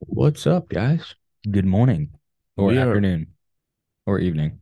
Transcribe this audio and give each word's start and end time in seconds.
What's 0.00 0.46
up, 0.46 0.68
guys? 0.68 1.14
Good 1.50 1.64
morning 1.66 2.10
or 2.56 2.68
We 2.68 2.78
are- 2.78 2.88
afternoon 2.88 3.28
or 4.06 4.18
evening. 4.18 4.60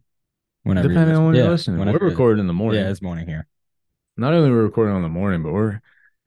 Whenever 0.65 0.89
Depending 0.89 1.17
on 1.17 1.27
when 1.27 1.35
you're 1.35 1.49
listening. 1.49 1.79
We're 1.87 1.99
recording 1.99 2.41
in 2.41 2.47
the 2.47 2.53
morning. 2.53 2.83
Yeah, 2.83 2.91
it's 2.91 3.01
morning 3.01 3.27
here. 3.27 3.47
Not 4.17 4.35
only 4.35 4.51
we're 4.51 4.65
recording 4.65 4.95
on 4.95 5.03
the 5.03 5.09
morning, 5.09 5.43
but 5.43 5.53
we're 5.53 5.81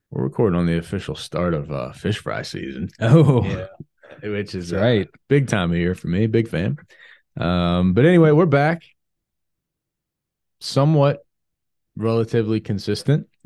we're 0.10 0.24
recording 0.24 0.58
on 0.60 0.66
the 0.66 0.78
official 0.78 1.16
start 1.16 1.54
of 1.54 1.72
uh, 1.72 1.92
fish 1.94 2.18
fry 2.20 2.42
season, 2.42 2.90
Oh, 3.00 3.44
Yeah, 3.46 3.68
which 4.30 4.56
is 4.56 4.70
That's 4.72 4.82
uh, 4.82 4.84
right. 4.86 5.08
big 5.30 5.48
time 5.48 5.72
of 5.72 5.78
year 5.78 5.96
for 5.96 6.08
me. 6.08 6.28
Big 6.28 6.48
fan. 6.50 6.78
Um, 7.38 7.94
but 7.94 8.06
anyway, 8.06 8.32
we're 8.32 8.46
back. 8.46 8.84
Somewhat 10.60 11.26
relatively 11.96 12.60
consistent. 12.62 13.28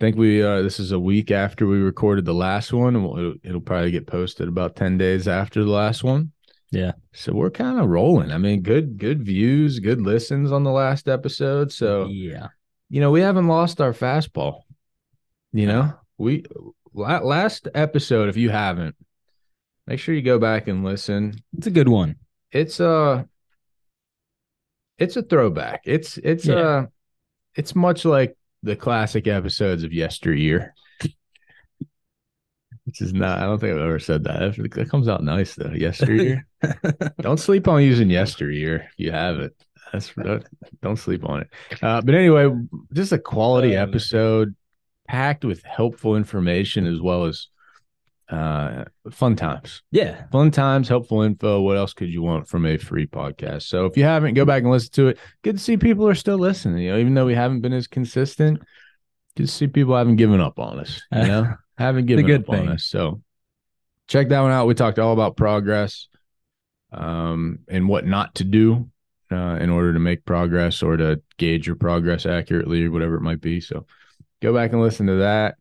I 0.00 0.04
think 0.04 0.16
we 0.16 0.42
uh 0.44 0.62
this 0.62 0.78
is 0.78 0.92
a 0.92 0.98
week 0.98 1.32
after 1.32 1.66
we 1.66 1.78
recorded 1.78 2.24
the 2.24 2.34
last 2.34 2.72
one, 2.72 2.94
and 2.94 3.04
it'll, 3.04 3.34
it'll 3.42 3.60
probably 3.60 3.90
get 3.90 4.06
posted 4.06 4.46
about 4.46 4.76
ten 4.76 4.96
days 4.96 5.26
after 5.26 5.64
the 5.64 5.70
last 5.70 6.04
one. 6.04 6.30
Yeah. 6.70 6.92
So 7.12 7.32
we're 7.32 7.50
kind 7.50 7.80
of 7.80 7.88
rolling. 7.88 8.30
I 8.30 8.38
mean, 8.38 8.62
good 8.62 8.96
good 8.98 9.22
views, 9.24 9.80
good 9.80 10.00
listens 10.00 10.52
on 10.52 10.62
the 10.62 10.70
last 10.70 11.08
episode. 11.08 11.72
So 11.72 12.06
yeah. 12.06 12.48
you 12.88 13.00
know, 13.00 13.10
we 13.10 13.22
haven't 13.22 13.48
lost 13.48 13.80
our 13.80 13.92
fastball. 13.92 14.60
You 15.52 15.66
know, 15.66 15.94
we 16.16 16.44
last 16.94 17.66
episode. 17.74 18.28
If 18.28 18.36
you 18.36 18.50
haven't, 18.50 18.94
make 19.88 19.98
sure 19.98 20.14
you 20.14 20.22
go 20.22 20.38
back 20.38 20.68
and 20.68 20.84
listen. 20.84 21.42
It's 21.56 21.66
a 21.66 21.72
good 21.72 21.88
one. 21.88 22.16
It's 22.52 22.78
a 22.78 23.26
it's 24.96 25.16
a 25.16 25.22
throwback. 25.22 25.82
It's 25.86 26.18
it's 26.18 26.46
Yeah. 26.46 26.54
uh 26.54 26.86
it's 27.56 27.74
much 27.74 28.04
like 28.04 28.36
the 28.62 28.76
classic 28.76 29.26
episodes 29.26 29.84
of 29.84 29.92
yesteryear. 29.92 30.74
Which 32.84 33.02
is 33.02 33.12
not. 33.12 33.38
I 33.38 33.42
don't 33.42 33.58
think 33.58 33.74
I've 33.74 33.82
ever 33.82 33.98
said 33.98 34.24
that. 34.24 34.56
That 34.74 34.90
comes 34.90 35.08
out 35.08 35.22
nice 35.22 35.54
though. 35.54 35.70
Yesteryear. 35.70 36.46
don't 37.20 37.38
sleep 37.38 37.68
on 37.68 37.82
using 37.82 38.08
yesteryear. 38.08 38.76
if 38.76 38.92
You 38.96 39.12
have 39.12 39.40
it. 39.40 39.52
That's 39.92 40.12
that, 40.14 40.44
don't 40.82 40.96
sleep 40.96 41.24
on 41.24 41.42
it. 41.42 41.48
Uh, 41.82 42.00
but 42.00 42.14
anyway, 42.14 42.48
just 42.94 43.12
a 43.12 43.18
quality 43.18 43.76
Oh, 43.76 43.82
episode, 43.82 44.54
packed 45.06 45.44
with 45.44 45.62
helpful 45.64 46.16
information 46.16 46.86
as 46.86 47.00
well 47.00 47.24
as 47.24 47.48
uh, 48.28 48.84
fun 49.10 49.36
times. 49.36 49.82
yeah. 49.90 50.24
Fun 50.30 50.50
times, 50.50 50.88
helpful 50.88 51.22
info. 51.22 51.60
What 51.60 51.76
else 51.76 51.92
could 51.92 52.08
you 52.08 52.22
want 52.22 52.48
from 52.48 52.66
a 52.66 52.76
free 52.76 53.06
podcast? 53.06 53.62
So 53.62 53.86
if 53.86 53.96
you 53.96 54.04
haven't, 54.04 54.34
go 54.34 54.44
back 54.44 54.62
and 54.62 54.70
listen 54.70 54.92
to 54.92 55.08
it. 55.08 55.18
Good 55.42 55.56
to 55.56 55.62
see 55.62 55.76
people 55.76 56.06
are 56.06 56.14
still 56.14 56.38
listening. 56.38 56.82
You 56.82 56.92
know, 56.92 56.98
even 56.98 57.14
though 57.14 57.26
we 57.26 57.34
haven't 57.34 57.60
been 57.60 57.72
as 57.72 57.86
consistent, 57.86 58.60
good 59.36 59.46
to 59.46 59.52
see 59.52 59.66
people 59.66 59.96
haven't 59.96 60.16
given 60.16 60.40
up 60.40 60.58
on 60.58 60.78
us. 60.78 61.00
You 61.12 61.26
know, 61.26 61.54
haven't 61.78 62.06
given 62.06 62.26
good 62.26 62.42
up 62.42 62.50
on 62.50 62.68
us. 62.68 62.84
So 62.84 63.22
check 64.08 64.28
that 64.28 64.40
one 64.40 64.52
out. 64.52 64.66
We 64.66 64.74
talked 64.74 64.98
all 64.98 65.12
about 65.12 65.36
progress, 65.36 66.08
um, 66.92 67.60
and 67.68 67.88
what 67.88 68.06
not 68.06 68.34
to 68.36 68.44
do 68.44 68.90
uh, 69.30 69.58
in 69.60 69.70
order 69.70 69.92
to 69.92 69.98
make 69.98 70.24
progress 70.24 70.82
or 70.82 70.96
to 70.96 71.20
gauge 71.36 71.66
your 71.66 71.76
progress 71.76 72.26
accurately 72.26 72.84
or 72.84 72.90
whatever 72.90 73.16
it 73.16 73.22
might 73.22 73.40
be. 73.40 73.60
So 73.60 73.86
go 74.40 74.54
back 74.54 74.72
and 74.72 74.80
listen 74.80 75.06
to 75.06 75.16
that. 75.16 75.56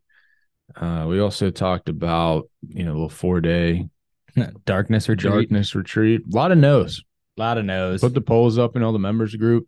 Uh, 0.79 1.05
we 1.07 1.19
also 1.19 1.49
talked 1.49 1.89
about 1.89 2.49
you 2.67 2.83
know 2.83 2.91
a 2.91 2.93
little 2.93 3.09
four 3.09 3.41
day 3.41 3.87
Darkness 4.65 5.09
retreat. 5.09 5.33
darkness 5.33 5.73
retreat. 5.75 6.21
A 6.31 6.35
lot 6.35 6.51
of 6.51 6.57
no's. 6.59 7.03
A 7.37 7.41
lot 7.41 7.57
of 7.57 7.65
no's. 7.65 8.01
Put 8.01 8.13
the 8.13 8.21
polls 8.21 8.57
up 8.57 8.75
in 8.75 8.83
all 8.83 8.93
the 8.93 8.99
members 8.99 9.35
group. 9.35 9.67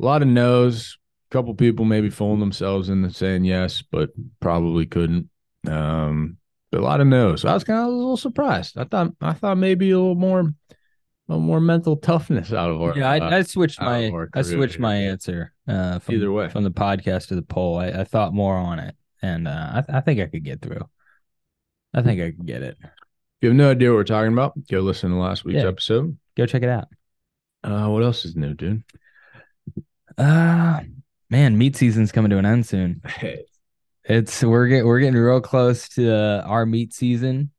A 0.00 0.04
lot 0.04 0.22
of 0.22 0.28
no's. 0.28 0.96
A 1.30 1.32
couple 1.34 1.54
people 1.54 1.84
maybe 1.84 2.08
fooling 2.08 2.40
themselves 2.40 2.88
into 2.88 3.10
saying 3.12 3.44
yes, 3.44 3.82
but 3.82 4.10
probably 4.40 4.86
couldn't. 4.86 5.28
Um, 5.68 6.38
but 6.72 6.80
a 6.80 6.84
lot 6.84 7.00
of 7.02 7.06
no's. 7.06 7.44
I 7.44 7.52
was 7.52 7.64
kind 7.64 7.80
of 7.80 7.86
a 7.86 7.90
little 7.90 8.16
surprised. 8.16 8.78
I 8.78 8.84
thought 8.84 9.12
I 9.20 9.34
thought 9.34 9.58
maybe 9.58 9.90
a 9.90 9.98
little 9.98 10.14
more, 10.14 10.40
a 10.40 10.54
little 11.28 11.42
more 11.44 11.60
mental 11.60 11.96
toughness 11.96 12.52
out 12.52 12.70
of 12.70 12.80
our. 12.80 12.96
yeah, 12.96 13.10
I, 13.10 13.18
uh, 13.18 13.30
I 13.38 13.42
switched 13.42 13.80
my 13.80 14.10
I 14.34 14.40
switched 14.42 14.74
here. 14.76 14.80
my 14.82 14.94
answer 14.96 15.52
uh, 15.66 15.98
from 15.98 16.14
Either 16.14 16.32
way. 16.32 16.48
from 16.48 16.64
the 16.64 16.70
podcast 16.70 17.28
to 17.28 17.34
the 17.34 17.42
poll. 17.42 17.78
I, 17.78 17.88
I 17.88 18.04
thought 18.04 18.32
more 18.32 18.56
on 18.56 18.78
it, 18.78 18.94
and 19.22 19.48
uh, 19.48 19.82
I, 19.88 19.98
I 19.98 20.00
think 20.00 20.20
I 20.20 20.26
could 20.26 20.44
get 20.44 20.60
through. 20.62 20.82
I 21.94 22.02
think 22.02 22.20
I 22.20 22.30
could 22.32 22.46
get 22.46 22.62
it. 22.62 22.76
if 22.82 22.90
you 23.42 23.48
have 23.48 23.56
no 23.56 23.70
idea 23.70 23.90
what 23.90 23.96
we're 23.96 24.04
talking 24.04 24.32
about, 24.32 24.54
go 24.68 24.80
listen 24.80 25.10
to 25.10 25.16
last 25.16 25.44
week's 25.44 25.62
Yeah. 25.62 25.68
episode. 25.68 26.16
Go 26.36 26.46
check 26.46 26.62
it 26.62 26.68
out. 26.68 26.88
Uh, 27.64 27.88
what 27.88 28.02
else 28.02 28.24
is 28.24 28.36
new, 28.36 28.54
dude? 28.54 28.82
Uh 30.16 30.80
man, 31.30 31.56
meat 31.58 31.76
season's 31.76 32.12
coming 32.12 32.30
to 32.30 32.38
an 32.38 32.46
end 32.46 32.66
soon. 32.66 33.02
It's 34.04 34.42
we're 34.42 34.68
getting 34.68 34.86
we're 34.86 35.00
getting 35.00 35.14
real 35.20 35.40
close 35.40 35.88
to 35.90 36.12
uh, 36.14 36.42
our 36.46 36.64
meat 36.66 36.92
season 36.94 37.50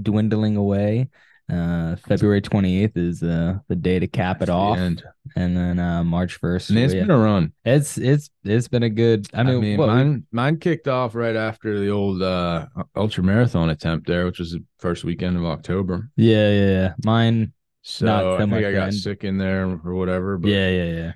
dwindling 0.00 0.56
away. 0.56 1.10
Uh 1.52 1.96
February 2.08 2.40
28th 2.40 2.96
is 2.96 3.22
uh 3.22 3.58
the 3.68 3.76
day 3.76 3.98
to 3.98 4.06
cap 4.06 4.40
it 4.40 4.46
The 4.46 4.52
off. 4.52 4.78
end. 4.78 5.02
And 5.36 5.54
then 5.56 5.78
uh 5.78 6.02
March 6.02 6.40
1st. 6.40 6.70
And 6.70 6.78
it's 6.78 6.94
yeah. 6.94 7.00
been 7.02 7.10
a 7.10 7.18
run. 7.18 7.52
it's 7.64 7.98
it's 7.98 8.30
it's 8.44 8.68
been 8.68 8.82
a 8.82 8.88
good 8.90 9.26
I 9.34 9.40
I 9.40 9.42
mean, 9.42 9.60
mean, 9.60 9.78
what, 9.78 9.88
we- 9.88 9.94
mine 9.94 10.26
mine 10.32 10.56
kicked 10.58 10.88
off 10.88 11.14
right 11.14 11.36
after 11.36 11.78
the 11.78 11.90
old 11.90 12.22
uh 12.22 12.66
ultra 12.96 13.22
marathon 13.22 13.68
attempt 13.68 14.06
there, 14.06 14.24
which 14.24 14.38
was 14.38 14.52
the 14.52 14.64
first 14.78 15.04
weekend 15.04 15.36
of 15.36 15.44
October. 15.44 16.08
yeah, 16.16 16.48
yeah, 16.50 16.70
yeah. 16.70 16.94
Mine 17.04 17.52
So 17.82 18.34
I 18.36 18.38
think 18.38 18.52
I 18.54 18.72
got 18.72 18.84
then. 18.84 18.92
sick 18.92 19.24
in 19.24 19.36
there 19.36 19.66
or 19.84 19.94
whatever. 19.94 20.38
But 20.38 20.50
yeah, 20.50 20.70
yeah, 20.70 20.84
yeah. 20.92 21.12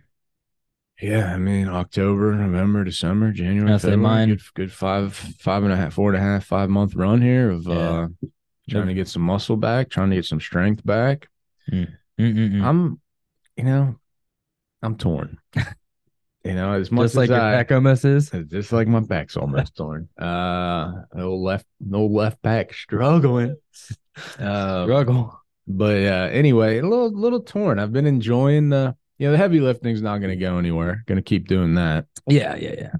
yeah, 1.00 1.32
I 1.34 1.38
mean 1.38 1.68
October, 1.68 2.34
November, 2.34 2.84
December, 2.84 3.32
January, 3.32 3.78
February, 3.78 3.96
mine- 3.96 4.28
good, 4.28 4.42
good 4.54 4.72
five, 4.72 5.14
five 5.14 5.62
and 5.64 5.72
a 5.72 5.76
half, 5.76 5.94
four 5.94 6.12
and 6.12 6.18
a 6.22 6.26
half, 6.26 6.44
five 6.44 6.68
month 6.68 6.94
run 6.94 7.22
here 7.22 7.48
of 7.50 7.64
Yeah. 7.66 7.74
uh 7.78 8.08
trying 8.68 8.86
to 8.88 8.94
get 8.94 9.08
some 9.08 9.22
muscle 9.22 9.56
back, 9.56 9.90
trying 9.90 10.10
to 10.10 10.16
get 10.16 10.24
some 10.24 10.40
strength 10.40 10.84
back. 10.84 11.28
Mm-mm-mm. 11.70 12.62
I'm, 12.62 13.00
you 13.56 13.64
know, 13.64 13.96
I'm 14.82 14.96
torn. 14.96 15.38
you 16.44 16.54
know, 16.54 16.72
as 16.72 16.90
much 16.90 17.04
Just 17.04 17.16
like 17.16 17.30
as 17.30 17.30
your 17.30 17.40
I, 17.40 17.56
Echo 17.56 17.80
misses. 17.80 18.30
just 18.48 18.72
like 18.72 18.88
my 18.88 19.00
back's 19.00 19.36
almost 19.36 19.76
torn. 19.76 20.08
Uh, 20.18 21.02
no 21.14 21.36
left, 21.36 21.66
no 21.80 22.06
left 22.06 22.40
back 22.42 22.72
struggling. 22.74 23.56
Um, 24.40 24.86
Struggle. 24.86 25.40
but 25.68 26.02
uh, 26.02 26.28
anyway, 26.32 26.78
a 26.78 26.82
little, 26.82 27.12
little 27.12 27.40
torn. 27.40 27.78
I've 27.78 27.92
been 27.92 28.04
enjoying 28.04 28.68
the, 28.68 28.96
you 29.16 29.28
know, 29.28 29.30
the 29.30 29.38
heavy 29.38 29.60
lifting's 29.60 30.02
not 30.02 30.18
going 30.18 30.36
to 30.36 30.36
go 30.36 30.58
anywhere. 30.58 31.04
Going 31.06 31.18
to 31.18 31.22
keep 31.22 31.46
doing 31.46 31.76
that. 31.76 32.06
Yeah, 32.26 32.56
yeah, 32.56 32.74
yeah. 32.76 32.92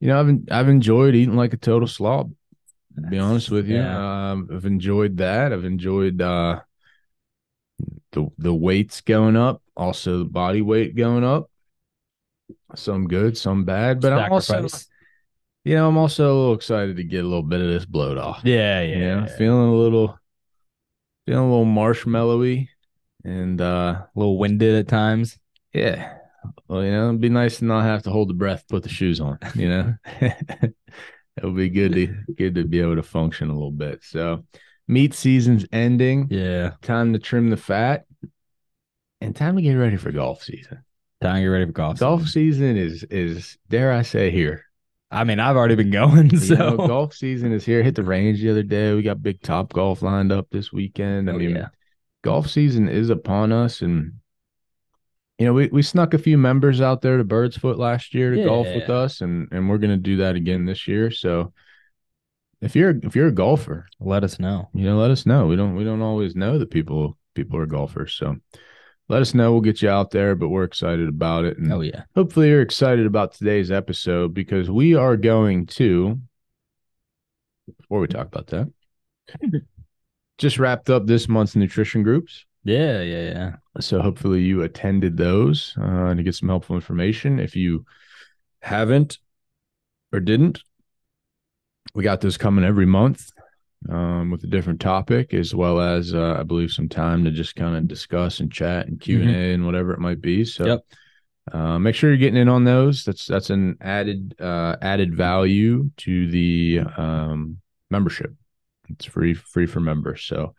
You 0.00 0.08
know, 0.08 0.18
I've 0.18 0.38
I've 0.50 0.68
enjoyed 0.68 1.14
eating 1.14 1.36
like 1.36 1.52
a 1.52 1.56
total 1.56 1.86
slob. 1.86 2.32
To 2.96 3.00
be 3.08 3.18
honest 3.18 3.50
with 3.50 3.66
you, 3.68 3.76
Yeah. 3.76 4.30
um, 4.32 4.48
I've 4.52 4.66
enjoyed 4.66 5.16
that. 5.18 5.52
I've 5.52 5.64
enjoyed 5.64 6.20
uh, 6.22 6.60
the 8.12 8.28
the 8.38 8.54
weights 8.54 9.00
going 9.00 9.36
up, 9.36 9.62
also 9.76 10.18
the 10.18 10.24
body 10.24 10.62
weight 10.62 10.94
going 10.94 11.24
up. 11.24 11.50
Some 12.76 13.08
good, 13.08 13.36
some 13.38 13.64
bad, 13.64 14.00
but 14.00 14.12
I'm 14.12 14.30
also, 14.32 14.52
Sacrifice. 14.54 14.86
you 15.64 15.74
know, 15.74 15.88
I'm 15.88 15.96
also 15.96 16.24
a 16.24 16.36
little 16.38 16.54
excited 16.54 16.96
to 16.96 17.04
get 17.04 17.24
a 17.24 17.28
little 17.28 17.42
bit 17.42 17.60
of 17.60 17.68
this 17.68 17.84
bloat 17.86 18.18
off. 18.18 18.42
Yeah, 18.44 18.80
yeah, 18.82 18.94
you 18.96 19.00
know, 19.04 19.20
yeah. 19.26 19.36
feeling 19.36 19.68
a 19.68 19.74
little, 19.74 20.18
feeling 21.26 21.48
a 21.48 21.50
little 21.50 21.64
marshmallowy, 21.66 22.68
and 23.24 23.60
uh, 23.60 24.02
a 24.04 24.08
little 24.14 24.38
winded 24.38 24.74
at 24.76 24.88
times. 24.88 25.38
yeah. 25.72 26.18
Well, 26.68 26.84
you 26.84 26.90
know, 26.90 27.08
it'd 27.08 27.22
be 27.22 27.30
nice 27.30 27.58
to 27.60 27.64
not 27.64 27.84
have 27.84 28.02
to 28.02 28.10
hold 28.10 28.28
the 28.28 28.34
breath, 28.34 28.68
put 28.68 28.82
the 28.82 28.88
shoes 28.90 29.18
on. 29.18 29.38
You 29.54 29.68
know, 29.70 29.94
it'll 31.36 31.52
be 31.52 31.68
good 31.68 31.92
to 31.92 32.06
good 32.34 32.54
to 32.56 32.64
be 32.64 32.80
able 32.80 32.96
to 32.96 33.02
function 33.02 33.48
a 33.50 33.52
little 33.54 33.70
bit. 33.70 34.02
So, 34.02 34.44
meat 34.88 35.14
season's 35.14 35.66
ending. 35.72 36.28
Yeah. 36.30 36.72
Time 36.82 37.12
to 37.12 37.18
trim 37.18 37.50
the 37.50 37.56
fat, 37.56 38.04
and 39.20 39.34
time 39.34 39.56
to 39.56 39.62
get 39.62 39.74
ready 39.74 39.96
for 39.96 40.12
golf 40.12 40.42
season. 40.42 40.84
Time 41.20 41.36
to 41.36 41.40
get 41.42 41.46
ready 41.46 41.66
for 41.66 41.72
golf. 41.72 41.98
Golf 41.98 42.26
season. 42.28 42.76
season 42.76 42.76
is 42.76 43.02
is 43.04 43.58
dare 43.68 43.92
I 43.92 44.02
say 44.02 44.30
here. 44.30 44.64
I 45.10 45.22
mean, 45.24 45.38
I've 45.38 45.56
already 45.56 45.76
been 45.76 45.90
going, 45.92 46.30
You 46.30 46.38
so 46.38 46.54
know, 46.54 46.76
golf 46.76 47.14
season 47.14 47.52
is 47.52 47.64
here. 47.64 47.82
Hit 47.82 47.94
the 47.94 48.02
range 48.02 48.40
the 48.40 48.50
other 48.50 48.64
day. 48.64 48.94
We 48.94 49.02
got 49.02 49.22
big 49.22 49.40
Topgolf 49.40 50.02
lined 50.02 50.32
up 50.32 50.48
this 50.50 50.72
weekend. 50.72 51.30
I 51.30 51.34
Oh, 51.34 51.38
mean, 51.38 51.50
yeah. 51.50 51.68
golf 52.22 52.48
season 52.50 52.88
is 52.88 53.10
upon 53.10 53.52
us, 53.52 53.80
and 53.80 54.14
you 55.38 55.46
know 55.46 55.52
we, 55.52 55.66
we 55.68 55.82
snuck 55.82 56.14
a 56.14 56.18
few 56.18 56.38
members 56.38 56.80
out 56.80 57.02
there 57.02 57.16
to 57.18 57.24
Bird's 57.24 57.56
Foot 57.56 57.78
last 57.78 58.14
year 58.14 58.30
to 58.30 58.44
golf 58.44 58.66
with 58.66 58.90
us, 58.90 59.20
and 59.20 59.48
and 59.52 59.68
we're 59.68 59.78
gonna 59.78 59.96
do 59.96 60.16
that 60.18 60.36
again 60.36 60.64
this 60.64 60.86
year. 60.86 61.10
So 61.10 61.52
if 62.60 62.74
you're 62.76 62.94
if 63.02 63.14
you're 63.16 63.28
a 63.28 63.32
golfer, 63.32 63.86
let 64.00 64.24
us 64.24 64.38
know. 64.38 64.68
you 64.72 64.84
know, 64.84 64.98
let 64.98 65.10
us 65.10 65.26
know. 65.26 65.46
We 65.46 65.56
don't 65.56 65.74
we 65.74 65.84
don't 65.84 66.02
always 66.02 66.34
know 66.34 66.58
that 66.58 66.70
people 66.70 67.18
people 67.34 67.58
are 67.58 67.66
golfers, 67.66 68.14
so 68.14 68.36
let 69.08 69.20
us 69.20 69.34
know. 69.34 69.52
We'll 69.52 69.60
get 69.60 69.82
you 69.82 69.90
out 69.90 70.10
there, 70.12 70.34
but 70.34 70.48
we're 70.48 70.64
excited 70.64 71.08
about 71.08 71.44
it, 71.44 71.58
and 71.58 71.72
Oh 71.72 71.80
yeah. 71.80 72.04
hopefully 72.14 72.48
you're 72.48 72.62
excited 72.62 73.04
about 73.06 73.32
today's 73.34 73.70
episode 73.70 74.32
because 74.34 74.70
we 74.70 74.94
are 74.94 75.16
going 75.16 75.66
to 75.66 76.20
before 77.78 78.00
we 78.00 78.06
talk 78.06 78.26
about 78.26 78.46
that 78.48 78.70
just 80.38 80.58
wrapped 80.58 80.90
up 80.90 81.06
this 81.06 81.28
month's 81.28 81.56
nutrition 81.56 82.02
groups 82.02 82.44
Yeah, 82.64 83.02
yeah, 83.02 83.22
yeah. 83.30 83.52
so 83.80 84.00
hopefully 84.00 84.42
you 84.42 84.62
attended 84.62 85.16
those 85.16 85.74
uh, 85.80 86.14
to 86.14 86.22
get 86.22 86.34
some 86.34 86.48
helpful 86.48 86.76
information 86.76 87.38
if 87.38 87.54
you 87.54 87.84
haven't 88.60 89.18
or 90.12 90.20
didn't 90.20 90.62
we 91.94 92.02
got 92.02 92.20
those 92.20 92.36
coming 92.36 92.64
every 92.64 92.86
month 92.86 93.30
um, 93.88 94.30
with 94.30 94.42
a 94.44 94.48
different 94.48 94.80
topic, 94.80 95.34
as 95.34 95.54
well 95.54 95.80
as 95.80 96.14
uh, 96.14 96.36
I 96.38 96.42
believe 96.42 96.72
some 96.72 96.88
time 96.88 97.24
to 97.24 97.30
just 97.30 97.54
kind 97.54 97.76
of 97.76 97.86
discuss 97.86 98.40
and 98.40 98.50
chat 98.50 98.88
and 98.88 99.00
Q 99.00 99.20
and 99.20 99.30
A 99.30 99.52
and 99.52 99.64
whatever 99.66 99.92
it 99.92 100.00
might 100.00 100.20
be. 100.20 100.44
So, 100.44 100.66
Yep. 100.66 100.84
uh, 101.52 101.78
make 101.78 101.94
sure 101.94 102.10
you're 102.10 102.16
getting 102.16 102.40
in 102.40 102.48
on 102.48 102.64
those. 102.64 103.04
That's 103.04 103.26
that's 103.26 103.50
an 103.50 103.76
added 103.80 104.34
uh, 104.40 104.76
added 104.82 105.14
value 105.14 105.90
to 105.98 106.30
the 106.30 106.80
um, 106.96 107.58
membership. 107.90 108.32
It's 108.88 109.04
free 109.04 109.34
free 109.34 109.66
for 109.66 109.80
members. 109.80 110.22
So, 110.22 110.54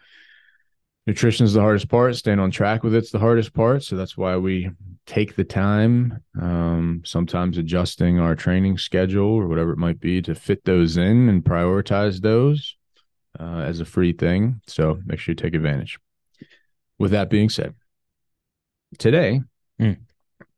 nutrition 1.07 1.46
is 1.46 1.54
the 1.54 1.62
hardest 1.62 1.90
part. 1.90 2.16
Staying 2.16 2.40
on 2.40 2.52
track 2.52 2.84
with 2.84 2.96
it's 2.96 3.12
the 3.12 3.19
hardest 3.19 3.54
part. 3.54 3.84
So 3.84 3.96
that's 3.96 4.18
why 4.18 4.38
we 4.38 4.72
take 5.06 5.36
the 5.36 5.44
time, 5.44 6.24
um, 6.42 7.02
sometimes 7.06 7.57
adjusting 7.57 8.19
our 8.19 8.36
training 8.36 8.78
schedule 8.78 9.28
or 9.28 9.48
whatever 9.48 9.72
it 9.72 9.78
might 9.78 10.00
be 10.00 10.22
to 10.24 10.34
fit 10.34 10.66
those 10.66 10.98
in 10.98 11.30
and 11.30 11.44
prioritize 11.44 12.22
those 12.22 12.75
uh, 13.40 13.60
as 13.60 13.80
a 13.81 13.86
free 13.86 14.13
thing. 14.13 14.62
So 14.68 15.00
make 15.06 15.19
sure 15.19 15.34
you 15.34 15.36
take 15.36 15.54
advantage. 15.54 16.00
With 16.98 17.12
that 17.12 17.30
being 17.30 17.50
said, 17.50 17.75
today 18.98 19.42
Mm. 19.80 19.98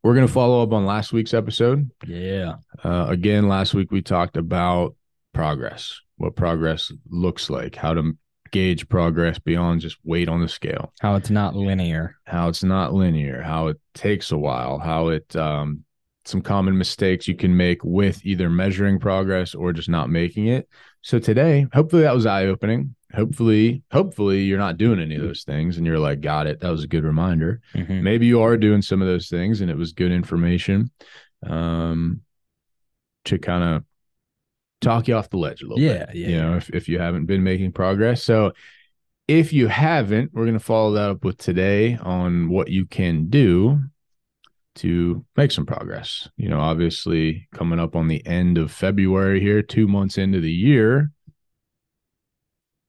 we're 0.03 0.13
going 0.13 0.27
to 0.27 0.31
follow 0.31 0.61
up 0.61 0.71
on 0.71 0.85
last 0.85 1.11
week's 1.11 1.33
episode. 1.33 1.89
Yeah. 2.05 2.57
Uh, 2.83 3.07
again, 3.09 3.47
last 3.49 3.73
week 3.73 3.91
we 3.91 4.03
talked 4.03 4.38
about 4.38 4.95
progress, 5.33 5.99
what 6.17 6.35
progress 6.35 6.91
looks 7.09 7.49
like, 7.49 7.75
how 7.75 7.95
to 7.95 8.15
gauge 8.51 8.88
progress 8.89 9.39
beyond 9.39 9.81
just 9.81 9.97
weight 10.03 10.29
on 10.29 10.41
the 10.41 10.47
scale 10.49 10.94
How 10.99 11.15
it's 11.15 11.29
not 11.29 11.55
linear. 11.55 12.15
how 12.25 12.49
it's 12.49 12.63
not 12.63 12.94
linear, 12.94 13.41
how 13.41 13.67
it 13.67 13.77
takes 13.94 14.31
a 14.31 14.38
while, 14.38 14.79
how 14.79 15.09
it 15.09 15.35
um 15.35 15.83
some 16.25 16.41
common 16.41 16.77
mistakes 16.77 17.27
you 17.27 17.35
can 17.35 17.55
make 17.55 17.81
with 17.85 18.25
either 18.25 18.49
measuring 18.49 18.99
progress 18.99 19.55
or 19.55 19.71
just 19.71 19.88
not 19.88 20.09
making 20.09 20.47
it. 20.47 20.67
So 21.01 21.19
today, 21.19 21.67
hopefully 21.71 22.01
that 22.01 22.13
was 22.13 22.25
eye-opening. 22.25 22.95
Hopefully, 23.15 23.81
hopefully 23.94 24.41
you're 24.44 24.57
not 24.59 24.75
doing 24.77 24.99
any 24.99 25.15
of 25.15 25.21
those 25.21 25.44
things 25.44 25.77
and 25.77 25.85
you're 25.85 25.97
like, 25.99 26.19
got 26.19 26.45
it. 26.45 26.59
That 26.59 26.69
was 26.71 26.83
a 26.83 26.88
good 26.89 27.05
reminder. 27.05 27.61
Mhm. 27.73 28.01
Maybe 28.01 28.25
you 28.25 28.41
are 28.41 28.57
doing 28.57 28.81
some 28.81 29.01
of 29.01 29.07
those 29.07 29.29
things 29.29 29.61
and 29.61 29.71
it 29.71 29.77
was 29.77 29.94
good 29.94 30.11
information 30.11 30.91
um 31.45 32.21
to 33.25 33.38
kind 33.38 33.63
of 33.63 33.83
talk 34.81 35.07
you 35.07 35.15
off 35.15 35.29
the 35.29 35.38
ledge 35.38 35.62
a 35.62 35.65
little 35.68 35.79
Yeah, 35.79 36.06
bit. 36.07 36.15
yeah, 36.15 36.27
You 36.29 36.41
know, 36.41 36.56
if, 36.57 36.69
if 36.69 36.89
you 36.89 37.00
haven't 37.00 37.25
been 37.25 37.44
making 37.44 37.71
progress. 37.71 38.24
So 38.24 38.53
if 39.27 39.51
you 39.53 39.68
haven't, 39.68 40.31
we're 40.33 40.45
going 40.45 40.53
to 40.53 40.59
follow 40.63 40.94
that 40.94 41.09
up 41.09 41.25
with 41.25 41.38
today 41.38 41.97
on 41.97 42.50
what 42.50 42.69
you 42.69 42.85
can 42.85 43.29
do 43.29 43.79
to 44.75 45.25
make 45.35 45.51
some 45.51 45.65
progress. 45.65 46.29
You 46.38 46.50
know, 46.50 46.59
obviously 46.59 47.47
coming 47.53 47.79
up 47.79 47.95
on 47.95 48.07
the 48.07 48.25
end 48.25 48.57
of 48.57 48.71
February 48.71 49.39
here, 49.41 49.62
two 49.62 49.88
months 49.88 50.18
into 50.18 50.39
the 50.39 50.51
year, 50.51 51.12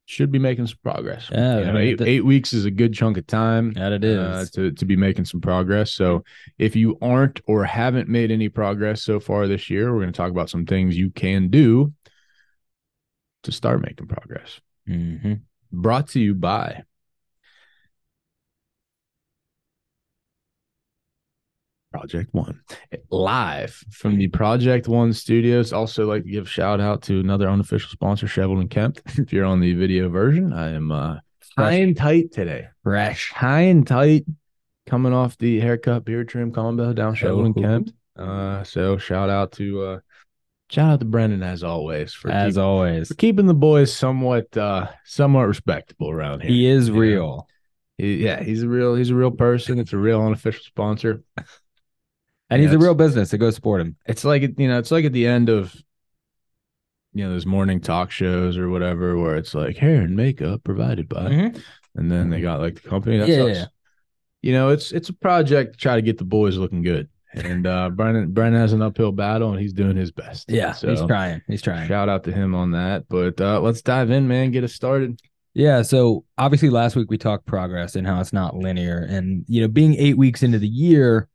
should 0.09 0.33
be 0.33 0.39
making 0.39 0.67
some 0.67 0.79
progress. 0.83 1.29
Yeah, 1.31 1.59
You 1.59 1.65
know, 1.67 1.79
eight, 1.79 2.01
eight 2.01 2.25
weeks 2.25 2.55
is 2.55 2.65
a 2.65 2.71
good 2.71 2.95
chunk 2.95 3.19
of 3.19 3.27
time 3.27 3.73
That 3.75 3.93
it 3.93 4.05
is 4.05 4.19
uh, 4.19 4.47
to 4.55 4.73
to 4.73 4.85
be 4.87 4.97
making 4.97 5.27
some 5.27 5.41
progress. 5.41 5.93
So 5.93 6.25
if 6.59 6.75
you 6.75 6.97
aren't 7.03 7.41
or 7.47 7.65
haven't 7.65 8.09
made 8.09 8.31
any 8.31 8.49
progress 8.49 9.03
so 9.03 9.21
far 9.21 9.47
this 9.47 9.69
year, 9.69 9.93
we're 9.93 10.01
going 10.01 10.13
to 10.13 10.17
talk 10.17 10.31
about 10.31 10.49
some 10.49 10.65
things 10.65 10.97
you 10.97 11.11
can 11.11 11.49
do 11.49 11.93
to 13.43 13.53
start 13.53 13.83
making 13.83 14.07
progress. 14.07 14.61
hmm 14.87 15.35
Brought 15.71 16.09
to 16.09 16.21
you 16.21 16.35
by 16.35 16.85
Project 22.01 22.33
One, 22.33 22.61
live 23.11 23.73
from 23.91 24.17
the 24.17 24.29
Project 24.29 24.89
One 24.89 25.13
studios. 25.13 25.73
Also, 25.73 26.07
like 26.07 26.23
to 26.25 26.31
give 26.31 26.47
a 26.47 26.49
shout 26.49 26.81
out 26.81 27.03
to 27.03 27.19
another 27.21 27.49
unofficial 27.49 27.91
sponsor, 27.91 28.27
Shevel 28.27 28.61
and 28.61 28.71
Kemp. 28.71 29.01
if 29.19 29.33
you're 29.33 29.45
on 29.45 29.61
the 29.61 29.75
video 29.75 30.09
version, 30.09 30.53
I 30.53 30.71
am 30.71 30.93
uh, 30.93 31.17
high 31.57 31.73
and 31.73 31.97
tight 31.97 32.33
today. 32.33 32.69
Fresh. 32.85 33.33
high 33.33 33.63
and 33.63 33.87
tight 33.87 34.25
coming 34.87 35.13
off 35.13 35.37
the 35.39 35.61
haircut 35.61 36.05
beard 36.05 36.29
trim 36.29 36.53
combo 36.53 36.93
down 36.93 37.15
Shovel 37.15 37.45
and 37.47 37.57
Oh. 37.59 37.61
Kemp. 37.63 37.91
Uh, 38.17 38.63
so 38.65 38.97
shout 38.99 39.29
out 39.31 39.53
to 39.53 39.83
uh, 39.83 39.99
shout 40.71 40.93
out 40.93 41.01
to 41.01 41.07
Brendan 41.07 41.43
as 41.43 41.63
always 41.63 42.13
for, 42.15 42.31
As 42.31 42.55
keep- 42.55 42.63
always. 42.63 43.09
for 43.09 43.15
keeping 43.15 43.47
the 43.47 43.55
boys 43.55 43.93
somewhat 43.95 44.57
uh 44.57 44.89
somewhat 45.05 45.47
respectable 45.49 46.11
around 46.11 46.41
here. 46.43 46.51
He 46.51 46.67
is 46.67 46.91
real. 46.91 47.47
He- 47.97 48.25
yeah, 48.25 48.43
he's 48.43 48.63
a 48.63 48.69
real 48.69 48.95
he's 48.95 49.11
a 49.11 49.15
real 49.15 49.31
person. 49.31 49.79
It's 49.79 49.93
a 49.93 49.97
real 49.99 50.21
unofficial 50.23 50.63
sponsor. 50.65 51.23
And 52.51 52.63
he's 52.63 52.73
a 52.73 52.79
real 52.79 52.95
business. 52.95 53.31
So 53.31 53.39
go 53.39 53.51
support 53.51 53.81
him. 53.81 53.97
It's 54.07 54.25
like 54.25 54.43
you 54.43 54.69
know, 54.69 54.79
it's 54.79 54.91
like 54.91 55.05
at 55.05 55.13
the 55.13 55.27
end 55.27 55.49
of 55.49 55.75
you 57.13 57.25
know 57.25 57.31
those 57.31 57.47
morning 57.47 57.81
talk 57.81 58.11
shows 58.11 58.57
or 58.59 58.69
whatever, 58.69 59.17
where 59.19 59.37
it's 59.37 59.55
like 59.55 59.77
hair 59.77 60.01
and 60.03 60.17
makeup 60.17 60.63
provided 60.65 61.09
by, 61.09 61.29
Mhm. 61.31 61.63
and 61.97 62.11
then 62.11 62.31
they 62.31 62.41
got 62.41 62.61
like 62.61 62.81
the 62.83 62.89
company. 62.89 63.19
That's 63.19 63.31
Yeah, 63.31 63.47
yeah. 63.47 63.65
You 64.43 64.53
know, 64.53 64.69
it's 64.71 64.93
it's 64.93 65.09
a 65.09 65.15
project 65.15 65.73
to 65.75 65.79
try 65.79 65.97
to 65.97 66.03
get 66.03 66.19
the 66.19 66.25
boys 66.25 66.57
looking 66.57 66.83
good, 66.83 67.09
and 67.35 67.67
uh 67.67 67.91
Brennan 67.91 68.33
Brennan 68.33 68.61
has 68.61 68.73
an 68.73 68.83
uphill 68.83 69.13
battle, 69.13 69.51
and 69.51 69.61
he's 69.61 69.73
doing 69.73 69.97
his 69.97 70.11
best. 70.13 70.51
Yeah. 70.51 70.73
so 70.73 70.89
He's 70.91 71.05
trying. 71.05 71.43
He's 71.49 71.63
trying. 71.63 71.89
shout 71.89 72.09
out 72.09 72.25
to 72.25 72.33
him 72.33 72.55
on 72.55 72.71
that. 72.73 73.09
But 73.09 73.41
uh 73.41 73.61
let's 73.61 73.83
dive 73.83 74.11
in, 74.11 74.29
man. 74.29 74.51
Get 74.53 74.65
us 74.65 74.73
started. 74.75 75.21
Yeah. 75.55 75.83
So 75.83 76.25
obviously 76.37 76.71
last 76.71 76.95
week 76.95 77.11
we 77.11 77.19
talked 77.19 77.47
progress 77.47 77.97
and 77.97 78.07
how 78.07 78.21
it's 78.21 78.33
not 78.33 78.55
linear. 78.57 78.99
And, 78.99 79.45
you 79.49 79.61
know, 79.61 79.67
being 79.67 79.95
eight 79.97 80.17
weeks 80.17 80.45
into 80.45 80.59
the 80.61 80.69
year, 80.69 81.27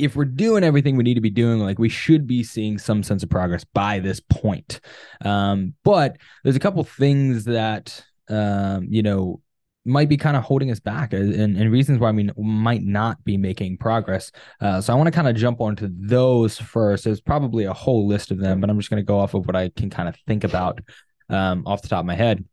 if 0.00 0.16
we're 0.16 0.24
doing 0.24 0.64
everything 0.64 0.96
we 0.96 1.04
need 1.04 1.14
to 1.14 1.20
be 1.20 1.30
doing, 1.30 1.60
like 1.60 1.78
we 1.78 1.88
should 1.88 2.26
be 2.26 2.42
seeing 2.42 2.78
some 2.78 3.02
sense 3.02 3.22
of 3.22 3.30
progress 3.30 3.64
by 3.64 3.98
this 4.00 4.20
point. 4.20 4.80
Um, 5.24 5.74
but 5.84 6.16
there's 6.42 6.56
a 6.56 6.60
couple 6.60 6.82
things 6.84 7.44
that, 7.44 8.04
um, 8.28 8.86
you 8.88 9.02
know, 9.02 9.40
might 9.84 10.08
be 10.08 10.16
kind 10.16 10.36
of 10.36 10.42
holding 10.42 10.70
us 10.70 10.80
back 10.80 11.14
uh, 11.14 11.16
and, 11.16 11.56
and 11.56 11.72
reasons 11.72 11.98
why 11.98 12.10
we 12.10 12.30
might 12.36 12.82
not 12.82 13.22
be 13.24 13.36
making 13.36 13.78
progress. 13.78 14.30
Uh, 14.60 14.80
so 14.80 14.92
I 14.92 14.96
want 14.96 15.06
to 15.06 15.12
kind 15.12 15.28
of 15.28 15.36
jump 15.36 15.60
onto 15.60 15.88
those 15.90 16.58
first. 16.58 17.04
There's 17.04 17.20
probably 17.20 17.64
a 17.64 17.72
whole 17.72 18.06
list 18.06 18.30
of 18.30 18.38
them, 18.38 18.60
but 18.60 18.68
I'm 18.68 18.78
just 18.78 18.90
going 18.90 19.02
to 19.02 19.06
go 19.06 19.18
off 19.18 19.34
of 19.34 19.46
what 19.46 19.56
I 19.56 19.70
can 19.70 19.90
kind 19.90 20.08
of 20.08 20.16
think 20.26 20.44
about 20.44 20.80
um, 21.28 21.64
off 21.66 21.82
the 21.82 21.88
top 21.88 22.00
of 22.00 22.06
my 22.06 22.14
head. 22.14 22.44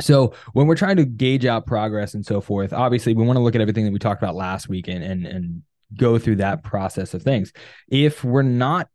So 0.00 0.34
when 0.52 0.66
we're 0.66 0.76
trying 0.76 0.96
to 0.96 1.04
gauge 1.04 1.46
out 1.46 1.66
progress 1.66 2.14
and 2.14 2.24
so 2.24 2.40
forth, 2.40 2.72
obviously 2.72 3.14
we 3.14 3.24
want 3.24 3.36
to 3.36 3.42
look 3.42 3.54
at 3.54 3.60
everything 3.60 3.84
that 3.84 3.92
we 3.92 3.98
talked 3.98 4.22
about 4.22 4.34
last 4.34 4.68
week 4.68 4.88
and 4.88 5.02
and 5.02 5.26
and 5.26 5.62
go 5.96 6.18
through 6.18 6.36
that 6.36 6.62
process 6.62 7.14
of 7.14 7.22
things. 7.22 7.52
If 7.88 8.24
we're 8.24 8.42
not 8.42 8.88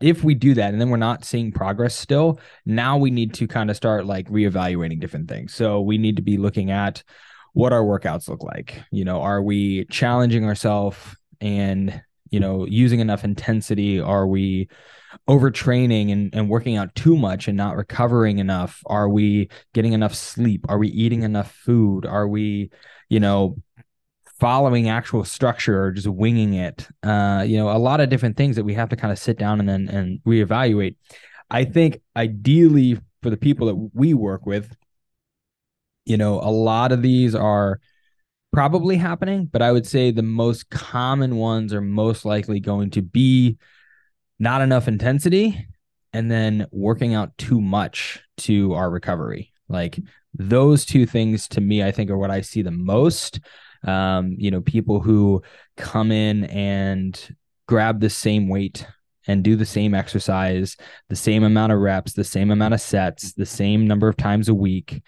if 0.00 0.22
we 0.22 0.34
do 0.34 0.54
that 0.54 0.72
and 0.72 0.80
then 0.80 0.90
we're 0.90 0.96
not 0.96 1.24
seeing 1.24 1.50
progress 1.50 1.94
still, 1.94 2.38
now 2.64 2.96
we 2.96 3.10
need 3.10 3.34
to 3.34 3.48
kind 3.48 3.68
of 3.68 3.76
start 3.76 4.06
like 4.06 4.28
reevaluating 4.28 5.00
different 5.00 5.28
things. 5.28 5.52
So 5.52 5.80
we 5.80 5.98
need 5.98 6.16
to 6.16 6.22
be 6.22 6.36
looking 6.36 6.70
at 6.70 7.02
what 7.52 7.72
our 7.72 7.82
workouts 7.82 8.28
look 8.28 8.44
like. 8.44 8.80
You 8.92 9.04
know, 9.04 9.20
are 9.20 9.42
we 9.42 9.86
challenging 9.86 10.44
ourselves 10.44 10.98
and 11.40 12.00
you 12.30 12.38
know 12.38 12.66
using 12.66 13.00
enough 13.00 13.24
intensity? 13.24 14.00
Are 14.00 14.26
we 14.26 14.68
overtraining 15.28 16.12
and, 16.12 16.34
and 16.34 16.48
working 16.48 16.76
out 16.76 16.94
too 16.94 17.16
much 17.16 17.48
and 17.48 17.56
not 17.56 17.76
recovering 17.76 18.38
enough? 18.38 18.82
Are 18.86 19.08
we 19.08 19.48
getting 19.74 19.92
enough 19.92 20.14
sleep? 20.14 20.66
Are 20.68 20.78
we 20.78 20.88
eating 20.88 21.22
enough 21.22 21.52
food? 21.52 22.06
Are 22.06 22.28
we, 22.28 22.70
you 23.08 23.20
know, 23.20 23.56
following 24.38 24.88
actual 24.88 25.24
structure 25.24 25.84
or 25.84 25.92
just 25.92 26.08
winging 26.08 26.54
it? 26.54 26.88
Uh, 27.02 27.44
you 27.46 27.56
know, 27.56 27.70
a 27.70 27.78
lot 27.78 28.00
of 28.00 28.08
different 28.08 28.36
things 28.36 28.56
that 28.56 28.64
we 28.64 28.74
have 28.74 28.88
to 28.88 28.96
kind 28.96 29.12
of 29.12 29.18
sit 29.18 29.38
down 29.38 29.60
and 29.60 29.68
then 29.68 29.88
and 29.88 30.20
reevaluate. 30.26 30.96
I 31.50 31.64
think 31.64 32.00
ideally 32.16 32.98
for 33.22 33.30
the 33.30 33.36
people 33.36 33.66
that 33.66 33.90
we 33.94 34.14
work 34.14 34.46
with, 34.46 34.76
you 36.04 36.16
know, 36.16 36.40
a 36.40 36.50
lot 36.50 36.92
of 36.92 37.02
these 37.02 37.34
are 37.34 37.80
probably 38.52 38.96
happening, 38.96 39.46
but 39.46 39.62
I 39.62 39.72
would 39.72 39.86
say 39.86 40.10
the 40.10 40.22
most 40.22 40.70
common 40.70 41.36
ones 41.36 41.74
are 41.74 41.80
most 41.80 42.24
likely 42.24 42.60
going 42.60 42.90
to 42.90 43.02
be 43.02 43.58
not 44.38 44.62
enough 44.62 44.88
intensity 44.88 45.66
and 46.12 46.30
then 46.30 46.66
working 46.70 47.14
out 47.14 47.36
too 47.36 47.60
much 47.60 48.20
to 48.38 48.72
our 48.74 48.90
recovery. 48.90 49.52
Like 49.68 49.98
those 50.34 50.86
two 50.86 51.06
things 51.06 51.48
to 51.48 51.60
me, 51.60 51.82
I 51.82 51.92
think 51.92 52.10
are 52.10 52.16
what 52.16 52.30
I 52.30 52.40
see 52.40 52.62
the 52.62 52.70
most. 52.70 53.40
Um, 53.84 54.34
you 54.38 54.50
know, 54.50 54.60
people 54.60 55.00
who 55.00 55.42
come 55.76 56.10
in 56.12 56.44
and 56.44 57.36
grab 57.66 58.00
the 58.00 58.10
same 58.10 58.48
weight 58.48 58.86
and 59.26 59.44
do 59.44 59.56
the 59.56 59.66
same 59.66 59.94
exercise, 59.94 60.76
the 61.08 61.16
same 61.16 61.44
amount 61.44 61.72
of 61.72 61.78
reps, 61.78 62.14
the 62.14 62.24
same 62.24 62.50
amount 62.50 62.74
of 62.74 62.80
sets, 62.80 63.34
the 63.34 63.46
same 63.46 63.86
number 63.86 64.08
of 64.08 64.16
times 64.16 64.48
a 64.48 64.54
week, 64.54 65.02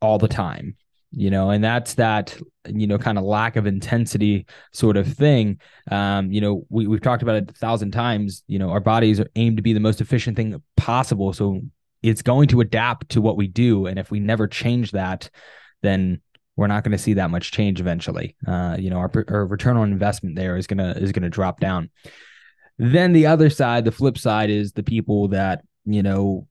all 0.00 0.18
the 0.18 0.28
time. 0.28 0.76
You 1.10 1.30
know, 1.30 1.48
and 1.48 1.64
that's 1.64 1.94
that, 1.94 2.38
you 2.68 2.86
know, 2.86 2.98
kind 2.98 3.16
of 3.16 3.24
lack 3.24 3.56
of 3.56 3.66
intensity 3.66 4.44
sort 4.72 4.98
of 4.98 5.10
thing. 5.10 5.58
Um, 5.90 6.30
you 6.30 6.42
know, 6.42 6.66
we, 6.68 6.86
we've 6.86 7.00
talked 7.00 7.22
about 7.22 7.36
it 7.36 7.50
a 7.50 7.54
thousand 7.54 7.92
times. 7.92 8.44
You 8.46 8.58
know, 8.58 8.68
our 8.68 8.80
bodies 8.80 9.18
are 9.18 9.30
aimed 9.34 9.56
to 9.56 9.62
be 9.62 9.72
the 9.72 9.80
most 9.80 10.02
efficient 10.02 10.36
thing 10.36 10.62
possible. 10.76 11.32
So 11.32 11.62
it's 12.02 12.20
going 12.20 12.48
to 12.48 12.60
adapt 12.60 13.08
to 13.10 13.22
what 13.22 13.38
we 13.38 13.46
do. 13.46 13.86
And 13.86 13.98
if 13.98 14.10
we 14.10 14.20
never 14.20 14.46
change 14.46 14.90
that, 14.90 15.30
then 15.82 16.20
we're 16.58 16.66
not 16.66 16.82
going 16.82 16.92
to 16.92 16.98
see 16.98 17.14
that 17.14 17.30
much 17.30 17.52
change 17.52 17.80
eventually. 17.80 18.34
Uh, 18.44 18.76
you 18.78 18.90
know, 18.90 18.98
our, 18.98 19.10
our 19.28 19.46
return 19.46 19.76
on 19.76 19.92
investment 19.92 20.34
there 20.34 20.56
is 20.56 20.66
gonna 20.66 20.90
is 20.96 21.12
gonna 21.12 21.30
drop 21.30 21.60
down. 21.60 21.88
Then 22.78 23.12
the 23.12 23.26
other 23.26 23.48
side, 23.48 23.84
the 23.84 23.92
flip 23.92 24.18
side, 24.18 24.50
is 24.50 24.72
the 24.72 24.82
people 24.82 25.28
that 25.28 25.62
you 25.84 26.02
know 26.02 26.48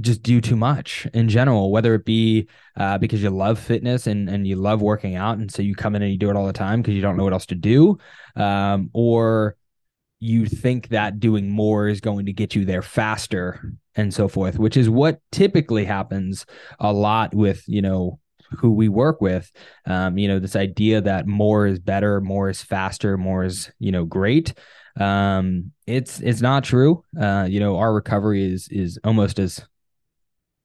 just 0.00 0.22
do 0.22 0.40
too 0.40 0.56
much 0.56 1.06
in 1.12 1.28
general, 1.28 1.70
whether 1.70 1.94
it 1.94 2.06
be 2.06 2.48
uh, 2.76 2.96
because 2.96 3.22
you 3.22 3.28
love 3.28 3.58
fitness 3.58 4.06
and, 4.06 4.30
and 4.30 4.46
you 4.46 4.56
love 4.56 4.80
working 4.80 5.14
out. 5.14 5.36
And 5.36 5.52
so 5.52 5.60
you 5.60 5.74
come 5.74 5.94
in 5.94 6.02
and 6.02 6.10
you 6.10 6.18
do 6.18 6.30
it 6.30 6.36
all 6.36 6.46
the 6.46 6.52
time 6.52 6.80
because 6.80 6.94
you 6.94 7.02
don't 7.02 7.16
know 7.16 7.24
what 7.24 7.32
else 7.32 7.46
to 7.46 7.54
do. 7.54 7.98
Um, 8.34 8.90
or 8.94 9.56
you 10.20 10.46
think 10.46 10.88
that 10.88 11.20
doing 11.20 11.50
more 11.50 11.88
is 11.88 12.00
going 12.00 12.26
to 12.26 12.32
get 12.32 12.54
you 12.54 12.64
there 12.64 12.82
faster 12.82 13.72
and 13.94 14.14
so 14.14 14.28
forth, 14.28 14.58
which 14.58 14.76
is 14.76 14.88
what 14.88 15.20
typically 15.32 15.84
happens 15.84 16.46
a 16.78 16.92
lot 16.92 17.34
with, 17.34 17.64
you 17.66 17.82
know, 17.82 18.20
who 18.50 18.72
we 18.72 18.88
work 18.88 19.20
with. 19.20 19.50
Um, 19.86 20.18
you 20.18 20.28
know, 20.28 20.38
this 20.38 20.56
idea 20.56 21.00
that 21.02 21.26
more 21.26 21.66
is 21.66 21.78
better, 21.78 22.20
more 22.20 22.48
is 22.48 22.62
faster, 22.62 23.16
more 23.16 23.44
is, 23.44 23.70
you 23.78 23.92
know, 23.92 24.04
great. 24.04 24.54
Um, 24.98 25.72
it's 25.86 26.20
it's 26.20 26.40
not 26.40 26.64
true. 26.64 27.04
Uh, 27.18 27.46
you 27.48 27.60
know, 27.60 27.76
our 27.76 27.92
recovery 27.92 28.52
is 28.52 28.68
is 28.68 28.98
almost 29.04 29.38
as 29.38 29.64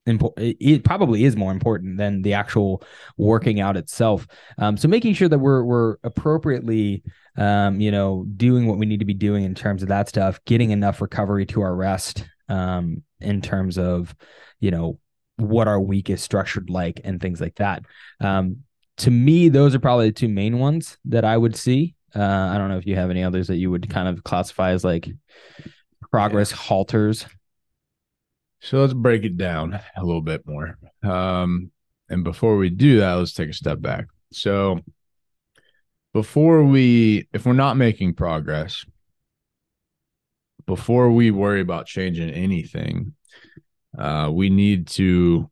important. 0.06 0.58
It 0.60 0.84
probably 0.84 1.24
is 1.24 1.36
more 1.36 1.52
important 1.52 1.98
than 1.98 2.22
the 2.22 2.34
actual 2.34 2.84
working 3.18 3.60
out 3.60 3.78
itself. 3.78 4.28
Um, 4.58 4.75
so 4.78 4.88
making 4.88 5.13
sure 5.13 5.30
that 5.30 5.40
we're 5.40 5.63
we're 5.63 5.98
appropriately, 6.04 7.04
um, 7.38 7.80
you 7.80 7.92
know, 7.92 8.25
doing 8.36 8.66
what 8.68 8.78
we 8.78 8.86
need 8.86 9.00
to 9.00 9.06
be 9.06 9.13
doing 9.13 9.44
in 9.44 9.56
terms 9.56 9.82
of 9.82 9.90
that 9.90 10.10
stuff, 10.10 10.40
getting 10.46 10.72
enough 10.72 11.02
recovery 11.02 11.46
to 11.48 11.62
our 11.62 11.75
rest, 11.75 12.25
um, 12.50 13.04
in 13.22 13.42
terms 13.42 13.78
of, 13.78 14.16
you 14.60 14.72
know, 14.72 15.00
what 15.43 15.67
our 15.67 15.79
week 15.79 16.09
is 16.09 16.21
structured 16.21 16.69
like 16.69 17.01
and 17.03 17.21
things 17.21 17.41
like 17.41 17.55
that. 17.55 17.83
Um, 18.19 18.63
to 18.97 19.12
me, 19.12 19.50
those 19.50 19.73
are 19.75 19.79
probably 19.79 20.07
the 20.07 20.13
two 20.13 20.29
main 20.29 20.59
ones 20.59 20.97
that 21.05 21.25
I 21.25 21.38
would 21.38 21.55
see. 21.55 21.95
Uh, 22.15 22.21
I 22.21 22.57
don't 22.57 22.69
know 22.69 22.77
if 22.77 22.85
you 22.85 22.95
have 22.95 23.09
any 23.09 23.23
others 23.23 23.47
that 23.47 23.57
you 23.57 23.71
would 23.71 23.89
kind 23.89 24.07
of 24.07 24.23
classify 24.23 24.71
as 24.71 24.83
like 24.83 25.09
progress 26.12 26.51
yeah. 26.51 26.57
halters. 26.57 27.25
So 28.62 28.79
let's 28.79 28.93
break 28.93 29.23
it 29.23 29.35
down 29.35 29.79
a 29.97 30.05
little 30.05 30.21
bit 30.21 30.45
more. 30.45 30.77
Um, 31.01 31.71
and 32.07 32.23
before 32.23 32.55
we 32.57 32.69
do 32.69 33.00
that, 33.00 33.13
let's 33.13 33.33
take 33.33 33.50
a 33.50 33.53
step 33.53 33.81
back. 33.81 34.05
So 34.31 34.79
before 36.13 36.63
we, 36.63 37.27
if 37.33 37.45
we're 37.45 37.53
not 37.53 37.75
making 37.75 38.13
progress, 38.13 38.85
before 40.65 41.12
we 41.12 41.31
worry 41.31 41.62
about 41.62 41.88
changing 41.88 42.29
anything, 42.29 43.15
uh, 43.97 44.29
we 44.31 44.50
need 44.50 44.88
to 44.88 45.50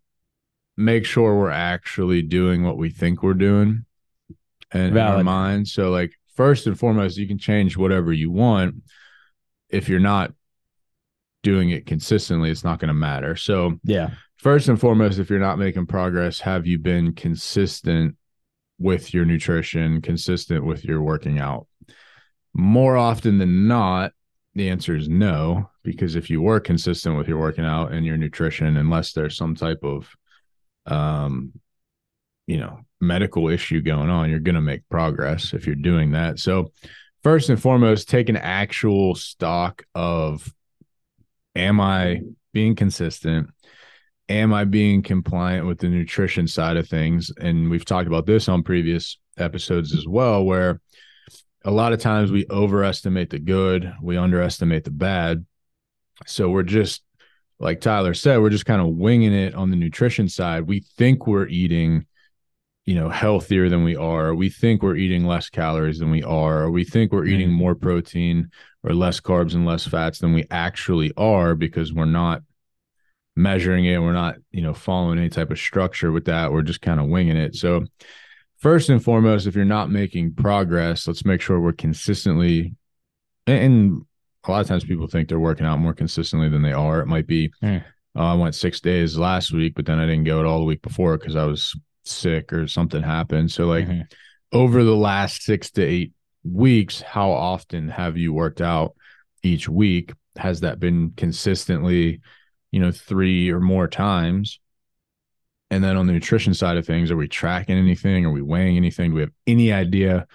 make 0.77 1.05
sure 1.05 1.38
we're 1.38 1.50
actually 1.50 2.21
doing 2.21 2.63
what 2.63 2.77
we 2.77 2.89
think 2.89 3.21
we're 3.21 3.33
doing 3.33 3.86
and 4.71 4.95
in 4.95 4.98
our 4.98 5.24
mind. 5.24 5.67
So, 5.67 5.89
like, 5.89 6.13
first 6.36 6.67
and 6.67 6.77
foremost, 6.77 7.17
you 7.17 7.27
can 7.27 7.38
change 7.38 7.77
whatever 7.77 8.12
you 8.12 8.31
want. 8.31 8.75
If 9.69 9.89
you're 9.89 10.00
not 10.00 10.33
doing 11.43 11.69
it 11.69 11.86
consistently, 11.86 12.50
it's 12.50 12.63
not 12.63 12.79
going 12.79 12.88
to 12.89 12.93
matter. 12.93 13.36
So, 13.36 13.79
yeah. 13.83 14.12
First 14.38 14.69
and 14.69 14.79
foremost, 14.79 15.19
if 15.19 15.29
you're 15.29 15.38
not 15.38 15.60
making 15.60 15.86
progress, 15.86 16.39
have 16.39 16.65
you 16.65 16.79
been 16.79 17.13
consistent 17.13 18.15
with 18.79 19.13
your 19.13 19.24
nutrition, 19.24 20.01
consistent 20.01 20.65
with 20.65 20.83
your 20.83 21.00
working 21.00 21.38
out? 21.38 21.67
More 22.53 22.98
often 22.98 23.38
than 23.38 23.67
not, 23.67 24.13
the 24.55 24.70
answer 24.70 24.96
is 24.96 25.08
no, 25.08 25.70
because 25.84 26.15
if 26.15 26.29
you 26.29 26.41
were 26.41 26.60
consistent 26.60 27.17
with 27.17 27.27
your 27.27 27.38
working 27.38 27.65
out 27.65 27.93
and 27.93 28.05
your 28.05 28.17
nutrition, 28.17 28.77
unless 28.77 29.13
there's 29.13 29.38
some 29.38 29.55
type 29.55 29.79
of, 29.84 30.10
um, 30.86 31.53
you 32.48 32.58
know, 32.58 32.79
medical 33.00 33.48
issue 33.48 33.81
going 33.81 34.10
on, 34.10 34.29
you're 34.29 34.39
going 34.39 34.55
to 34.55 34.62
make 34.62 34.88
progress 34.89 35.53
if 35.53 35.65
you're 35.65 35.75
doing 35.75 36.12
that. 36.12 36.39
So, 36.39 36.72
first 37.24 37.50
and 37.50 37.62
foremost, 37.62 38.10
take 38.10 38.29
an 38.29 38.38
actual 38.38 39.15
stock 39.15 39.84
of 39.96 40.53
am 41.55 41.79
I 41.79 42.22
being 42.53 42.75
consistent? 42.75 43.50
Am 44.27 44.53
I 44.53 44.65
being 44.65 45.01
compliant 45.01 45.65
with 45.65 45.79
the 45.79 45.89
nutrition 45.89 46.48
side 46.48 46.77
of 46.77 46.88
things? 46.88 47.31
And 47.39 47.70
we've 47.70 47.86
talked 47.86 48.08
about 48.08 48.25
this 48.25 48.48
on 48.50 48.63
previous 48.63 49.17
episodes 49.38 49.93
as 49.96 50.08
well, 50.08 50.43
where 50.43 50.81
a 51.63 51.72
lot 51.72 51.94
of 51.94 52.00
times 52.00 52.32
we 52.32 52.46
overestimate 52.50 53.30
the 53.30 53.39
good, 53.39 53.94
we 54.01 54.18
underestimate 54.18 54.84
the 54.84 54.91
bad. 54.91 55.46
So 56.25 56.50
we're 56.50 56.63
just 56.63 57.03
like 57.62 57.80
Tyler 57.80 58.15
said, 58.15 58.41
we're 58.41 58.50
just 58.50 58.65
kind 58.65 58.82
of 58.82 58.88
winging 58.88 59.34
it 59.34 59.53
on 59.53 59.70
the 59.70 59.75
nutrition 59.75 60.27
side. 60.27 60.68
We 60.68 60.80
think 60.80 61.27
we're 61.27 61.48
eating, 61.48 62.08
you 62.86 62.96
know, 62.96 63.08
healthier 63.10 63.70
than 63.70 63.84
we 63.84 63.96
are. 63.96 64.34
We 64.34 64.50
think 64.50 64.82
we're 64.82 64.96
eating 64.96 65.25
less 65.25 65.50
calories 65.50 66.00
than 66.00 66.10
we 66.10 66.24
are. 66.24 66.72
We 66.72 66.84
think 66.84 67.12
we're 67.12 67.25
eating 67.27 67.50
mm-hmm. 67.50 67.58
more 67.58 67.75
protein 67.75 68.50
or 68.84 68.96
less 68.96 69.20
carbs 69.20 69.53
and 69.53 69.68
less 69.68 69.86
fats 69.86 70.20
than 70.20 70.34
we 70.34 70.46
actually 70.50 71.13
are 71.15 71.53
because 71.53 71.94
we're 71.94 72.06
not 72.06 72.41
measuring 73.36 73.86
it. 73.86 74.00
We're 74.00 74.13
not, 74.13 74.38
you 74.51 74.63
know, 74.63 74.74
following 74.74 75.20
any 75.20 75.30
type 75.30 75.51
of 75.51 75.60
structure 75.60 76.12
with 76.12 76.25
that. 76.25 76.51
We're 76.51 76.63
just 76.63 76.82
kind 76.82 77.00
of 77.00 77.10
winging 77.10 77.38
it. 77.38 77.56
So 77.56 77.86
first 78.62 78.89
and 78.89 79.03
foremost, 79.03 79.48
if 79.48 79.56
you're 79.56 79.65
not 79.65 79.91
making 79.91 80.34
progress, 80.36 81.08
let's 81.08 81.25
make 81.25 81.41
sure 81.41 81.60
we're 81.60 81.74
consistently 81.74 82.75
and 83.48 84.06
a 84.44 84.51
lot 84.51 84.62
of 84.62 84.68
times 84.68 84.84
people 84.84 85.08
think 85.08 85.27
they're 85.27 85.39
working 85.39 85.65
out 85.65 85.80
more 85.80 85.94
consistently 85.94 86.50
than 86.50 86.62
they 86.62 86.74
are. 86.74 87.01
It 87.01 87.08
might 87.08 87.27
be, 87.27 87.51
mm. 87.62 87.84
uh, 88.15 88.20
I 88.20 88.34
went 88.34 88.56
six 88.56 88.80
days 88.80 89.18
last 89.18 89.51
week, 89.51 89.74
but 89.75 89.86
then 89.86 90.00
I 90.00 90.06
didn't 90.06 90.24
go 90.24 90.39
at 90.39 90.46
all 90.46 90.60
the 90.60 90.65
week 90.65 90.82
before 90.82 91.18
because 91.18 91.36
I 91.36 91.46
was 91.46 91.75
sick 92.06 92.51
or 92.51 92.68
something 92.68 93.03
happened. 93.03 93.51
So, 93.51 93.65
like, 93.65 93.88
mm-hmm. 93.88 94.01
over 94.51 94.84
the 94.84 94.96
last 94.96 95.44
six 95.44 95.72
to 95.72 95.84
eight 95.84 96.13
weeks, 96.44 97.01
how 97.01 97.32
often 97.32 97.88
have 97.89 98.18
you 98.18 98.34
worked 98.34 98.62
out 98.62 98.96
each 99.44 99.70
week? 99.70 100.13
Has 100.38 100.62
that 100.62 100.80
been 100.80 101.13
consistently, 101.15 102.22
you 102.72 102.80
know, 102.80 102.91
three 102.91 103.51
or 103.51 103.60
more 103.60 103.88
times? 103.88 104.60
And 105.72 105.82
then 105.82 105.96
on 105.96 106.06
the 106.06 106.13
nutrition 106.13 106.54
side 106.54 106.75
of 106.75 106.86
things, 106.86 107.10
are 107.12 107.16
we 107.16 107.30
tracking 107.30 107.78
anything? 107.78 108.25
Are 108.25 108.32
we 108.32 108.42
weighing 108.42 108.75
anything? 108.75 109.12
Do 109.12 109.16
we 109.16 109.22
have 109.22 109.32
any 109.48 109.72
idea 109.72 110.28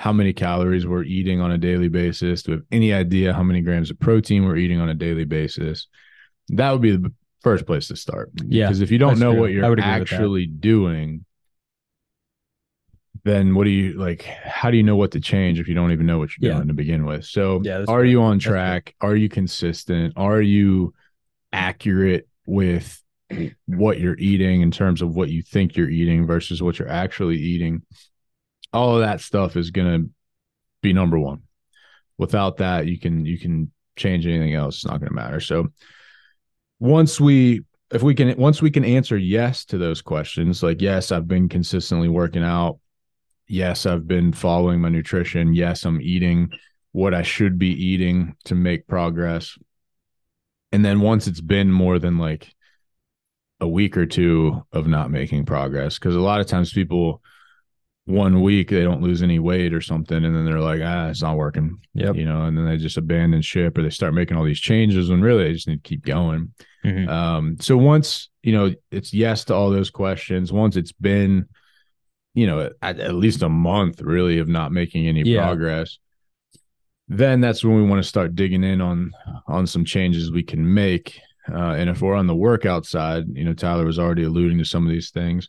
how 0.00 0.12
many 0.12 0.32
calories 0.32 0.84
we're 0.84 1.04
eating 1.04 1.40
on 1.40 1.52
a 1.52 1.58
daily 1.58 1.88
basis? 1.88 2.42
Do 2.42 2.50
we 2.50 2.56
have 2.56 2.66
any 2.72 2.92
idea 2.92 3.32
how 3.32 3.44
many 3.44 3.60
grams 3.60 3.90
of 3.90 4.00
protein 4.00 4.44
we're 4.44 4.56
eating 4.56 4.80
on 4.80 4.88
a 4.88 4.94
daily 4.94 5.24
basis? 5.24 5.86
That 6.48 6.72
would 6.72 6.80
be 6.80 6.96
the 6.96 7.12
first 7.42 7.66
place 7.66 7.86
to 7.88 7.96
start. 7.96 8.32
Yeah. 8.44 8.66
Because 8.66 8.80
if 8.80 8.90
you 8.90 8.98
don't 8.98 9.20
know 9.20 9.32
true. 9.32 9.40
what 9.40 9.52
you're 9.52 9.80
actually 9.80 10.46
doing, 10.46 11.24
then 13.22 13.54
what 13.54 13.64
do 13.64 13.70
you 13.70 13.92
like? 13.92 14.22
How 14.22 14.72
do 14.72 14.76
you 14.76 14.82
know 14.82 14.96
what 14.96 15.12
to 15.12 15.20
change 15.20 15.60
if 15.60 15.68
you 15.68 15.74
don't 15.74 15.92
even 15.92 16.06
know 16.06 16.18
what 16.18 16.30
you're 16.36 16.50
yeah. 16.50 16.56
doing 16.56 16.68
to 16.68 16.74
begin 16.74 17.06
with? 17.06 17.26
So, 17.26 17.60
yeah, 17.62 17.84
are 17.86 18.04
you 18.04 18.22
on 18.22 18.40
track? 18.40 18.96
Are 19.00 19.14
you 19.14 19.28
consistent? 19.28 20.14
Are 20.16 20.42
you 20.42 20.94
accurate 21.52 22.28
with 22.44 23.00
what 23.66 24.00
you're 24.00 24.18
eating 24.18 24.60
in 24.62 24.70
terms 24.70 25.02
of 25.02 25.14
what 25.14 25.28
you 25.28 25.42
think 25.42 25.76
you're 25.76 25.90
eating 25.90 26.26
versus 26.26 26.62
what 26.62 26.78
you're 26.78 26.88
actually 26.88 27.36
eating. 27.36 27.82
All 28.72 28.96
of 28.96 29.02
that 29.02 29.20
stuff 29.20 29.56
is 29.56 29.70
going 29.70 30.02
to 30.02 30.10
be 30.82 30.92
number 30.92 31.18
one. 31.18 31.42
Without 32.18 32.58
that, 32.58 32.86
you 32.86 32.98
can 32.98 33.24
you 33.24 33.38
can 33.38 33.72
change 33.96 34.26
anything 34.26 34.54
else. 34.54 34.76
It's 34.76 34.86
not 34.86 35.00
going 35.00 35.08
to 35.08 35.14
matter. 35.14 35.40
So 35.40 35.68
once 36.78 37.20
we 37.20 37.62
if 37.92 38.02
we 38.02 38.14
can 38.14 38.36
once 38.36 38.62
we 38.62 38.70
can 38.70 38.84
answer 38.84 39.16
yes 39.16 39.64
to 39.66 39.78
those 39.78 40.02
questions, 40.02 40.62
like 40.62 40.80
yes, 40.80 41.12
I've 41.12 41.28
been 41.28 41.48
consistently 41.48 42.08
working 42.08 42.44
out. 42.44 42.78
Yes, 43.48 43.86
I've 43.86 44.06
been 44.06 44.32
following 44.32 44.80
my 44.80 44.90
nutrition. 44.90 45.54
Yes, 45.54 45.84
I'm 45.84 46.00
eating 46.00 46.50
what 46.92 47.14
I 47.14 47.22
should 47.22 47.58
be 47.58 47.70
eating 47.70 48.36
to 48.44 48.54
make 48.54 48.86
progress. 48.86 49.58
And 50.72 50.84
then 50.84 51.00
once 51.00 51.26
it's 51.26 51.40
been 51.40 51.70
more 51.70 51.98
than 51.98 52.18
like 52.18 52.54
a 53.60 53.68
week 53.68 53.96
or 53.96 54.06
two 54.06 54.64
of 54.72 54.86
not 54.86 55.10
making 55.10 55.44
progress 55.44 55.98
because 55.98 56.16
a 56.16 56.20
lot 56.20 56.40
of 56.40 56.46
times 56.46 56.72
people 56.72 57.22
one 58.06 58.42
week 58.42 58.70
they 58.70 58.82
don't 58.82 59.02
lose 59.02 59.22
any 59.22 59.38
weight 59.38 59.72
or 59.72 59.80
something 59.80 60.24
and 60.24 60.34
then 60.34 60.44
they're 60.44 60.60
like 60.60 60.80
ah 60.82 61.08
it's 61.08 61.22
not 61.22 61.36
working 61.36 61.78
yeah 61.94 62.12
you 62.12 62.24
know 62.24 62.42
and 62.42 62.56
then 62.56 62.66
they 62.66 62.76
just 62.76 62.96
abandon 62.96 63.42
ship 63.42 63.76
or 63.76 63.82
they 63.82 63.90
start 63.90 64.14
making 64.14 64.36
all 64.36 64.44
these 64.44 64.58
changes 64.58 65.10
when 65.10 65.20
really 65.20 65.44
they 65.44 65.52
just 65.52 65.68
need 65.68 65.82
to 65.82 65.88
keep 65.88 66.04
going 66.04 66.52
mm-hmm. 66.84 67.08
um 67.08 67.56
so 67.60 67.76
once 67.76 68.30
you 68.42 68.52
know 68.52 68.74
it's 68.90 69.12
yes 69.12 69.44
to 69.44 69.54
all 69.54 69.70
those 69.70 69.90
questions 69.90 70.52
once 70.52 70.76
it's 70.76 70.92
been 70.92 71.46
you 72.34 72.46
know 72.46 72.70
at, 72.82 72.98
at 72.98 73.14
least 73.14 73.42
a 73.42 73.48
month 73.48 74.00
really 74.00 74.38
of 74.38 74.48
not 74.48 74.72
making 74.72 75.06
any 75.06 75.22
yeah. 75.22 75.44
progress 75.44 75.98
then 77.08 77.40
that's 77.40 77.62
when 77.62 77.76
we 77.76 77.82
want 77.82 78.02
to 78.02 78.08
start 78.08 78.34
digging 78.34 78.64
in 78.64 78.80
on 78.80 79.12
on 79.46 79.66
some 79.66 79.84
changes 79.84 80.32
we 80.32 80.42
can 80.42 80.74
make 80.74 81.20
uh, 81.52 81.74
and 81.74 81.90
if 81.90 82.00
we're 82.00 82.14
on 82.14 82.26
the 82.26 82.34
workout 82.34 82.86
side, 82.86 83.24
you 83.32 83.44
know, 83.44 83.54
Tyler 83.54 83.84
was 83.84 83.98
already 83.98 84.24
alluding 84.24 84.58
to 84.58 84.64
some 84.64 84.84
of 84.84 84.92
these 84.92 85.10
things. 85.10 85.48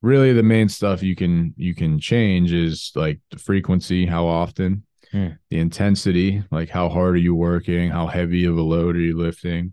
Really, 0.00 0.32
the 0.32 0.42
main 0.42 0.68
stuff 0.68 1.02
you 1.02 1.14
can 1.14 1.54
you 1.56 1.74
can 1.74 1.98
change 1.98 2.52
is 2.52 2.92
like 2.94 3.20
the 3.30 3.38
frequency, 3.38 4.04
how 4.04 4.26
often, 4.26 4.84
hmm. 5.12 5.28
the 5.48 5.58
intensity, 5.58 6.42
like 6.50 6.68
how 6.68 6.88
hard 6.88 7.14
are 7.14 7.18
you 7.18 7.34
working, 7.34 7.90
how 7.90 8.06
heavy 8.06 8.44
of 8.44 8.56
a 8.56 8.62
load 8.62 8.96
are 8.96 9.00
you 9.00 9.16
lifting, 9.16 9.72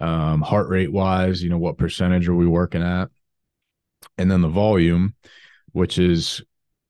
um, 0.00 0.40
heart 0.40 0.68
rate 0.68 0.92
wise, 0.92 1.42
you 1.42 1.50
know, 1.50 1.58
what 1.58 1.76
percentage 1.76 2.28
are 2.28 2.34
we 2.34 2.46
working 2.46 2.82
at, 2.82 3.10
and 4.16 4.30
then 4.30 4.40
the 4.40 4.48
volume, 4.48 5.14
which 5.72 5.98
is 5.98 6.42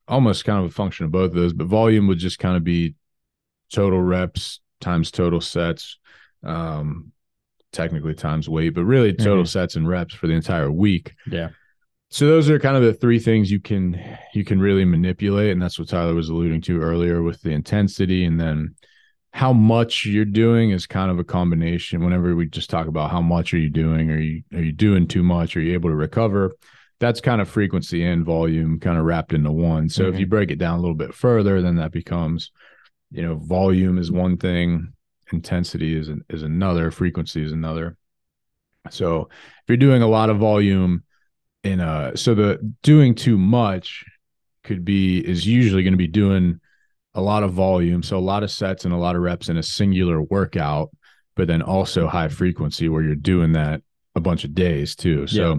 almost 0.07 0.45
kind 0.45 0.65
of 0.65 0.71
a 0.71 0.75
function 0.75 1.05
of 1.05 1.11
both 1.11 1.31
of 1.31 1.37
those. 1.37 1.53
But 1.53 1.67
volume 1.67 2.07
would 2.07 2.19
just 2.19 2.39
kind 2.39 2.57
of 2.57 2.63
be 2.63 2.95
total 3.73 4.01
reps 4.01 4.61
times 4.81 5.11
total 5.11 5.41
sets. 5.41 5.99
Um, 6.43 7.13
technically 7.79 8.13
times 8.15 8.49
weight, 8.49 8.75
but 8.75 8.85
really 8.85 9.13
total 9.13 9.45
Mhm. 9.45 9.49
sets 9.49 9.77
and 9.77 9.87
reps 9.89 10.13
for 10.13 10.27
the 10.27 10.33
entire 10.35 10.71
week. 10.71 11.15
Yeah. 11.31 11.51
So 12.11 12.27
those 12.27 12.51
are 12.51 12.59
kind 12.59 12.77
of 12.77 12.83
the 12.83 12.93
three 12.93 13.19
things 13.21 13.51
you 13.53 13.61
can 13.61 13.99
you 14.35 14.45
can 14.45 14.59
really 14.61 14.85
manipulate, 14.85 15.53
and 15.53 15.63
that's 15.63 15.79
what 15.79 15.89
Tyler 15.89 16.15
was 16.15 16.29
alluding 16.29 16.63
to 16.63 16.81
earlier 16.81 17.23
with 17.23 17.41
the 17.43 17.51
intensity, 17.53 18.25
and 18.25 18.41
then 18.41 18.75
how 19.33 19.53
much 19.53 20.07
you're 20.07 20.25
doing 20.25 20.71
is 20.71 20.87
kind 20.87 21.11
of 21.11 21.19
a 21.21 21.25
combination. 21.25 22.03
Whenever 22.03 22.35
we 22.35 22.47
just 22.47 22.71
talk 22.71 22.89
about 22.89 23.11
how 23.11 23.21
much 23.23 23.55
are 23.55 23.59
you 23.59 23.71
doing, 23.71 24.11
are 24.11 24.19
you 24.19 24.43
are 24.55 24.63
you 24.63 24.73
doing 24.73 25.07
too 25.07 25.23
much? 25.23 25.57
Are 25.57 25.61
you 25.61 25.75
able 25.75 25.91
to 25.91 25.97
recover? 25.97 26.53
That's 26.99 27.21
kind 27.21 27.41
of 27.41 27.49
frequency 27.49 28.03
and 28.03 28.25
volume 28.25 28.81
kind 28.81 28.99
of 28.99 29.05
wrapped 29.05 29.33
into 29.33 29.53
one. 29.53 29.89
So 29.89 30.09
if 30.09 30.17
Mhm. 30.17 30.19
you 30.21 30.27
break 30.27 30.51
it 30.51 30.59
down 30.59 30.79
a 30.79 30.81
little 30.81 30.97
bit 30.97 31.15
further, 31.15 31.63
then 31.63 31.77
that 31.77 31.93
becomes, 31.93 32.51
you 33.13 33.23
know, 33.23 33.37
volume 33.37 33.99
is 33.99 34.11
one 34.11 34.37
thing, 34.37 34.89
intensity 35.33 35.97
is 35.97 36.09
an, 36.09 36.25
is 36.29 36.43
another, 36.43 36.91
frequency 36.91 37.43
is 37.43 37.53
another. 37.53 37.97
So 38.91 39.29
if 39.31 39.65
you're 39.69 39.77
doing 39.77 40.03
a 40.03 40.09
lot 40.09 40.31
of 40.31 40.39
volume 40.39 41.05
in 41.65 41.81
a 41.81 42.13
so 42.17 42.35
the 42.35 42.75
doing 42.83 43.15
too 43.15 43.37
much 43.37 44.05
could 44.65 44.85
be 44.85 45.19
is 45.19 45.47
usually 45.47 45.83
going 45.83 45.93
to 45.93 45.99
be 45.99 46.07
doing 46.07 46.61
a 47.15 47.21
lot 47.21 47.43
of 47.43 47.53
volume, 47.53 48.03
so 48.03 48.17
a 48.17 48.21
lot 48.21 48.43
of 48.43 48.51
sets 48.51 48.85
and 48.85 48.95
a 48.95 48.99
lot 48.99 49.17
of 49.17 49.23
reps 49.23 49.49
in 49.49 49.57
a 49.57 49.63
singular 49.63 50.23
workout, 50.23 50.91
but 51.35 51.49
then 51.49 51.63
also 51.63 52.07
high 52.07 52.29
frequency 52.29 52.89
where 52.89 53.03
you're 53.03 53.15
doing 53.15 53.53
that 53.53 53.83
a 54.15 54.21
bunch 54.21 54.45
of 54.45 54.55
days 54.55 54.95
too. 54.95 55.27
So 55.27 55.53
Yeah. 55.55 55.57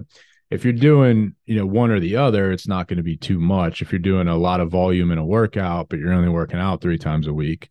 if 0.51 0.63
you're 0.63 0.73
doing, 0.73 1.35
you 1.45 1.55
know, 1.55 1.65
one 1.65 1.91
or 1.91 1.99
the 1.99 2.15
other, 2.15 2.51
it's 2.51 2.67
not 2.67 2.87
going 2.87 2.97
to 2.97 3.03
be 3.03 3.17
too 3.17 3.39
much. 3.39 3.81
If 3.81 3.91
you're 3.91 3.99
doing 3.99 4.27
a 4.27 4.37
lot 4.37 4.61
of 4.61 4.71
volume 4.71 5.11
in 5.11 5.17
a 5.17 5.25
workout, 5.25 5.89
but 5.89 5.99
you're 5.99 6.13
only 6.13 6.29
working 6.29 6.59
out 6.59 6.81
three 6.81 6.97
times 6.97 7.27
a 7.27 7.33
week, 7.33 7.69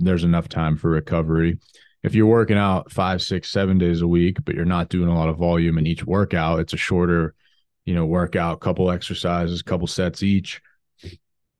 there's 0.00 0.24
enough 0.24 0.48
time 0.48 0.76
for 0.76 0.90
recovery. 0.90 1.58
If 2.02 2.14
you're 2.14 2.26
working 2.26 2.56
out 2.56 2.90
five, 2.90 3.20
six, 3.20 3.50
seven 3.50 3.78
days 3.78 4.00
a 4.00 4.08
week, 4.08 4.38
but 4.44 4.54
you're 4.54 4.64
not 4.64 4.88
doing 4.88 5.08
a 5.08 5.14
lot 5.14 5.28
of 5.28 5.36
volume 5.36 5.76
in 5.78 5.86
each 5.86 6.04
workout, 6.04 6.60
it's 6.60 6.72
a 6.72 6.78
shorter, 6.78 7.34
you 7.84 7.94
know, 7.94 8.06
workout, 8.06 8.60
couple 8.60 8.90
exercises, 8.90 9.62
couple 9.62 9.86
sets 9.86 10.22
each, 10.22 10.62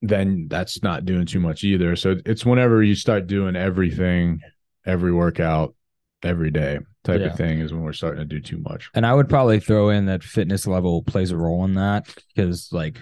then 0.02 0.46
that's 0.48 0.82
not 0.82 1.04
doing 1.04 1.26
too 1.26 1.40
much 1.40 1.62
either. 1.62 1.94
So 1.94 2.16
it's 2.24 2.46
whenever 2.46 2.82
you 2.82 2.94
start 2.94 3.26
doing 3.26 3.54
everything, 3.54 4.40
every 4.86 5.12
workout, 5.12 5.74
every 6.22 6.50
day 6.50 6.78
type 7.04 7.20
Yeah. 7.20 7.28
of 7.28 7.36
thing 7.36 7.60
is 7.60 7.72
when 7.72 7.82
we're 7.82 7.92
starting 7.92 8.20
to 8.20 8.24
do 8.26 8.40
too 8.40 8.58
much. 8.58 8.90
And 8.94 9.04
I 9.06 9.14
would 9.14 9.28
probably 9.28 9.60
throw 9.60 9.90
in 9.90 10.06
that 10.06 10.22
fitness 10.22 10.66
level 10.66 11.02
plays 11.02 11.30
a 11.30 11.36
role 11.36 11.64
in 11.64 11.74
that 11.74 12.06
because, 12.34 12.72
like, 12.72 12.98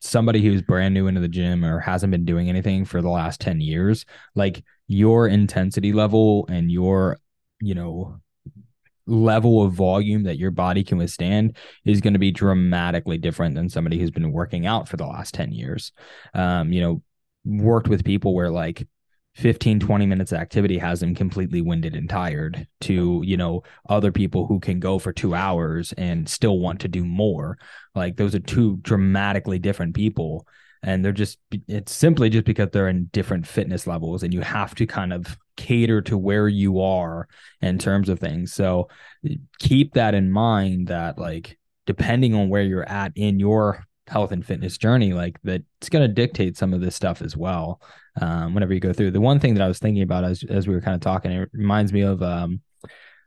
somebody 0.00 0.42
who's 0.42 0.62
brand 0.62 0.94
new 0.94 1.06
into 1.06 1.20
the 1.20 1.28
gym 1.28 1.64
or 1.64 1.80
hasn't 1.80 2.10
been 2.10 2.24
doing 2.24 2.48
anything 2.48 2.84
for 2.84 3.02
the 3.02 3.08
last 3.10 3.40
10 3.40 3.60
years, 3.60 4.06
like, 4.34 4.62
your 4.88 5.28
intensity 5.28 5.92
level 5.92 6.46
and 6.48 6.72
your, 6.72 7.18
you 7.60 7.74
know, 7.74 8.20
level 9.06 9.62
of 9.62 9.72
volume 9.72 10.24
that 10.24 10.38
your 10.38 10.50
body 10.50 10.84
can 10.84 10.98
withstand 10.98 11.56
is 11.84 12.00
going 12.00 12.12
to 12.12 12.18
be 12.18 12.30
dramatically 12.30 13.16
different 13.16 13.54
than 13.54 13.68
somebody 13.68 13.98
who's 13.98 14.10
been 14.10 14.32
working 14.32 14.66
out 14.66 14.88
for 14.88 14.96
the 14.96 15.06
last 15.06 15.34
10 15.34 15.52
years. 15.52 15.92
Um, 16.34 16.72
you 16.72 16.80
know, 16.80 17.02
worked 17.44 17.88
with 17.88 18.04
people 18.04 18.34
where 18.34 18.50
like 18.50 18.86
15 19.34 19.78
20 19.78 20.06
minutes 20.06 20.32
of 20.32 20.38
activity 20.38 20.78
has 20.78 20.98
them 21.00 21.14
completely 21.14 21.62
winded 21.62 21.94
and 21.94 22.10
tired 22.10 22.66
to 22.80 23.22
you 23.24 23.36
know 23.36 23.62
other 23.88 24.10
people 24.10 24.46
who 24.46 24.58
can 24.58 24.80
go 24.80 24.98
for 24.98 25.12
two 25.12 25.32
hours 25.32 25.92
and 25.96 26.28
still 26.28 26.58
want 26.58 26.80
to 26.80 26.88
do 26.88 27.04
more 27.04 27.56
like 27.94 28.16
those 28.16 28.34
are 28.34 28.40
two 28.40 28.78
dramatically 28.78 29.58
different 29.58 29.94
people 29.94 30.44
and 30.82 31.04
they're 31.04 31.12
just 31.12 31.38
it's 31.66 31.92
simply 31.92 32.30
just 32.30 32.44
because 32.44 32.68
they're 32.72 32.88
in 32.88 33.06
different 33.06 33.46
fitness 33.46 33.86
levels 33.86 34.22
and 34.22 34.32
you 34.32 34.40
have 34.40 34.74
to 34.76 34.86
kind 34.86 35.12
of 35.12 35.36
cater 35.56 36.00
to 36.00 36.16
where 36.16 36.48
you 36.48 36.80
are 36.80 37.28
in 37.60 37.78
terms 37.78 38.08
of 38.08 38.18
things. 38.18 38.52
So 38.52 38.88
keep 39.58 39.94
that 39.94 40.14
in 40.14 40.30
mind 40.30 40.88
that 40.88 41.18
like 41.18 41.58
depending 41.86 42.34
on 42.34 42.48
where 42.48 42.62
you're 42.62 42.88
at 42.88 43.12
in 43.16 43.40
your 43.40 43.84
health 44.06 44.32
and 44.32 44.46
fitness 44.46 44.78
journey 44.78 45.12
like 45.12 45.38
that 45.44 45.62
it's 45.80 45.90
going 45.90 46.06
to 46.06 46.12
dictate 46.12 46.56
some 46.56 46.72
of 46.72 46.80
this 46.80 46.96
stuff 46.96 47.20
as 47.20 47.36
well 47.36 47.80
um, 48.20 48.54
whenever 48.54 48.72
you 48.72 48.80
go 48.80 48.92
through. 48.92 49.10
The 49.10 49.20
one 49.20 49.38
thing 49.38 49.54
that 49.54 49.62
i 49.62 49.68
was 49.68 49.78
thinking 49.78 50.02
about 50.02 50.24
as, 50.24 50.42
as 50.48 50.66
we 50.66 50.74
were 50.74 50.80
kind 50.80 50.94
of 50.94 51.00
talking 51.00 51.30
it 51.30 51.50
reminds 51.52 51.92
me 51.92 52.00
of 52.02 52.22
um, 52.22 52.62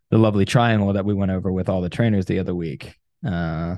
the 0.10 0.18
lovely 0.18 0.46
triangle 0.46 0.94
that 0.94 1.06
we 1.06 1.14
went 1.14 1.32
over 1.32 1.52
with 1.52 1.70
all 1.70 1.82
the 1.82 1.90
trainers 1.90 2.26
the 2.26 2.40
other 2.40 2.56
week 2.56 2.96
uh, 3.26 3.76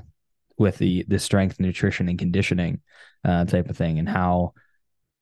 with 0.58 0.78
the 0.78 1.04
the 1.08 1.18
strength 1.18 1.58
nutrition 1.60 2.08
and 2.08 2.18
conditioning 2.18 2.80
uh, 3.24 3.44
type 3.44 3.68
of 3.68 3.76
thing 3.76 3.98
and 3.98 4.08
how 4.08 4.52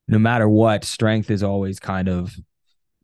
no 0.08 0.18
matter 0.18 0.48
what 0.48 0.84
strength 0.84 1.30
is 1.30 1.42
always 1.42 1.78
kind 1.78 2.08
of 2.08 2.34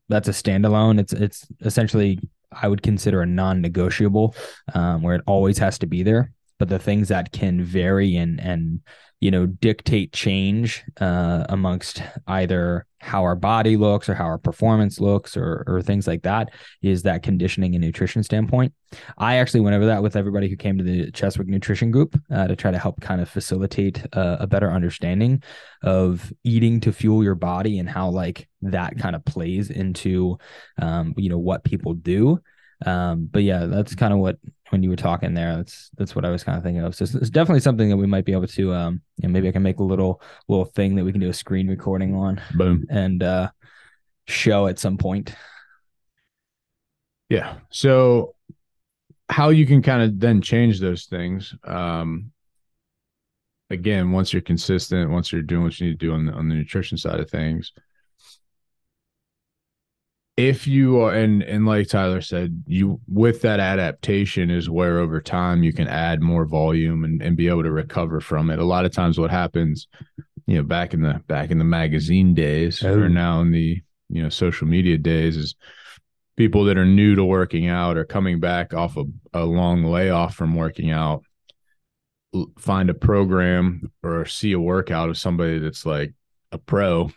that's 0.08 0.28
a 0.28 0.32
standalone. 0.32 0.98
It's 0.98 1.12
it's 1.12 1.46
essentially 1.60 2.18
i 2.50 2.66
would 2.66 2.82
consider 2.82 3.20
a 3.20 3.26
non-negotiable 3.26 4.34
um, 4.72 5.02
where 5.02 5.14
it 5.14 5.22
always 5.26 5.58
has 5.58 5.78
to 5.80 5.86
be 5.86 6.02
there. 6.02 6.32
But 6.58 6.68
the 6.68 6.78
things 6.78 7.08
that 7.08 7.32
can 7.32 7.62
vary 7.62 8.16
and 8.16 8.40
and 8.40 8.80
you 9.20 9.30
know 9.30 9.46
dictate 9.46 10.12
change 10.12 10.84
uh, 11.00 11.44
amongst 11.48 12.02
either 12.26 12.86
how 13.00 13.22
our 13.22 13.36
body 13.36 13.76
looks 13.76 14.08
or 14.08 14.14
how 14.14 14.24
our 14.24 14.38
performance 14.38 15.00
looks 15.00 15.36
or 15.36 15.64
or 15.66 15.80
things 15.82 16.06
like 16.06 16.22
that 16.22 16.50
is 16.82 17.02
that 17.02 17.22
conditioning 17.22 17.74
and 17.74 17.84
nutrition 17.84 18.22
standpoint. 18.22 18.72
I 19.18 19.36
actually 19.36 19.60
went 19.60 19.76
over 19.76 19.86
that 19.86 20.02
with 20.02 20.16
everybody 20.16 20.48
who 20.48 20.56
came 20.56 20.78
to 20.78 20.84
the 20.84 21.10
Cheswick 21.12 21.46
Nutrition 21.46 21.90
Group 21.90 22.18
uh, 22.30 22.48
to 22.48 22.56
try 22.56 22.70
to 22.70 22.78
help 22.78 23.00
kind 23.00 23.20
of 23.20 23.28
facilitate 23.28 24.04
uh, 24.14 24.38
a 24.40 24.46
better 24.46 24.70
understanding 24.70 25.42
of 25.82 26.32
eating 26.44 26.80
to 26.80 26.92
fuel 26.92 27.22
your 27.22 27.34
body 27.34 27.78
and 27.78 27.88
how 27.88 28.08
like 28.08 28.48
that 28.62 28.98
kind 28.98 29.14
of 29.14 29.24
plays 29.24 29.70
into 29.70 30.38
um, 30.80 31.14
you 31.16 31.28
know 31.28 31.38
what 31.38 31.64
people 31.64 31.94
do. 31.94 32.40
Um, 32.86 33.28
but 33.30 33.42
yeah, 33.42 33.66
that's 33.66 33.94
kind 33.94 34.12
of 34.12 34.20
what 34.20 34.38
when 34.70 34.82
you 34.82 34.90
were 34.90 34.96
talking 34.96 35.34
there, 35.34 35.56
that's 35.56 35.90
that's 35.96 36.14
what 36.14 36.24
I 36.24 36.30
was 36.30 36.44
kind 36.44 36.56
of 36.56 36.62
thinking 36.64 36.82
of. 36.82 36.94
So 36.94 37.04
it's, 37.04 37.14
it's 37.14 37.30
definitely 37.30 37.60
something 37.60 37.88
that 37.88 37.96
we 37.96 38.06
might 38.06 38.24
be 38.24 38.32
able 38.32 38.46
to 38.46 38.72
um, 38.74 39.00
you 39.16 39.28
know, 39.28 39.32
maybe 39.32 39.48
I 39.48 39.52
can 39.52 39.62
make 39.62 39.78
a 39.78 39.84
little 39.84 40.22
little 40.48 40.66
thing 40.66 40.94
that 40.96 41.04
we 41.04 41.12
can 41.12 41.20
do 41.20 41.28
a 41.28 41.34
screen 41.34 41.68
recording 41.68 42.14
on 42.14 42.40
Boom. 42.54 42.86
and 42.90 43.22
uh 43.22 43.50
show 44.26 44.66
at 44.66 44.78
some 44.78 44.98
point. 44.98 45.34
Yeah. 47.28 47.56
So 47.70 48.34
how 49.28 49.50
you 49.50 49.66
can 49.66 49.82
kind 49.82 50.02
of 50.02 50.18
then 50.20 50.40
change 50.40 50.80
those 50.80 51.06
things. 51.06 51.54
Um 51.64 52.32
again, 53.70 54.12
once 54.12 54.32
you're 54.32 54.42
consistent, 54.42 55.10
once 55.10 55.32
you're 55.32 55.42
doing 55.42 55.64
what 55.64 55.78
you 55.78 55.88
need 55.88 56.00
to 56.00 56.06
do 56.06 56.12
on 56.12 56.26
the 56.26 56.32
on 56.32 56.48
the 56.48 56.54
nutrition 56.54 56.96
side 56.96 57.20
of 57.20 57.30
things. 57.30 57.72
If 60.38 60.68
you 60.68 61.00
are 61.00 61.12
and 61.12 61.42
and 61.42 61.66
like 61.66 61.88
Tyler 61.88 62.20
said, 62.20 62.62
you 62.68 63.00
with 63.08 63.42
that 63.42 63.58
adaptation 63.58 64.50
is 64.50 64.70
where 64.70 64.98
over 65.00 65.20
time 65.20 65.64
you 65.64 65.72
can 65.72 65.88
add 65.88 66.22
more 66.22 66.44
volume 66.44 67.02
and, 67.02 67.20
and 67.20 67.36
be 67.36 67.48
able 67.48 67.64
to 67.64 67.72
recover 67.72 68.20
from 68.20 68.48
it. 68.48 68.60
A 68.60 68.64
lot 68.64 68.84
of 68.84 68.92
times 68.92 69.18
what 69.18 69.32
happens, 69.32 69.88
you 70.46 70.56
know, 70.56 70.62
back 70.62 70.94
in 70.94 71.02
the 71.02 71.20
back 71.26 71.50
in 71.50 71.58
the 71.58 71.64
magazine 71.64 72.34
days 72.34 72.84
Oh. 72.84 72.94
or 73.00 73.08
now 73.08 73.40
in 73.40 73.50
the 73.50 73.82
you 74.08 74.22
know 74.22 74.28
social 74.28 74.68
media 74.68 74.96
days 74.96 75.36
is 75.36 75.56
people 76.36 76.64
that 76.66 76.78
are 76.78 76.86
new 76.86 77.16
to 77.16 77.24
working 77.24 77.66
out 77.66 77.96
or 77.96 78.04
coming 78.04 78.38
back 78.38 78.72
off 78.72 78.96
a, 78.96 79.04
a 79.34 79.44
long 79.44 79.82
layoff 79.82 80.36
from 80.36 80.54
working 80.54 80.92
out 80.92 81.24
find 82.58 82.90
a 82.90 82.94
program 82.94 83.90
or 84.04 84.24
see 84.24 84.52
a 84.52 84.60
workout 84.60 85.08
of 85.08 85.18
somebody 85.18 85.58
that's 85.58 85.84
like 85.84 86.14
a 86.52 86.58
pro 86.58 87.10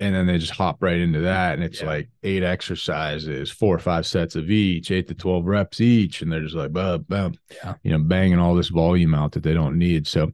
and 0.00 0.14
then 0.14 0.26
they 0.26 0.38
just 0.38 0.52
hop 0.52 0.76
right 0.80 0.98
into 1.00 1.20
that 1.20 1.54
and 1.54 1.64
it's 1.64 1.80
Yeah. 1.80 1.86
like 1.88 2.08
eight 2.22 2.42
exercises 2.42 3.50
four 3.50 3.74
or 3.74 3.78
five 3.80 4.06
sets 4.06 4.36
of 4.36 4.50
each 4.50 4.90
eight 4.90 5.08
to 5.08 5.14
12 5.14 5.44
reps 5.44 5.80
each 5.80 6.22
and 6.22 6.30
they're 6.30 6.42
just 6.42 6.54
like 6.54 6.72
boom, 6.72 7.04
boom, 7.08 7.34
Yeah. 7.62 7.74
you 7.82 7.90
know 7.92 7.98
banging 7.98 8.38
all 8.38 8.54
this 8.54 8.68
volume 8.68 9.14
out 9.14 9.32
that 9.32 9.42
they 9.42 9.54
don't 9.54 9.76
need 9.78 10.06
so 10.06 10.30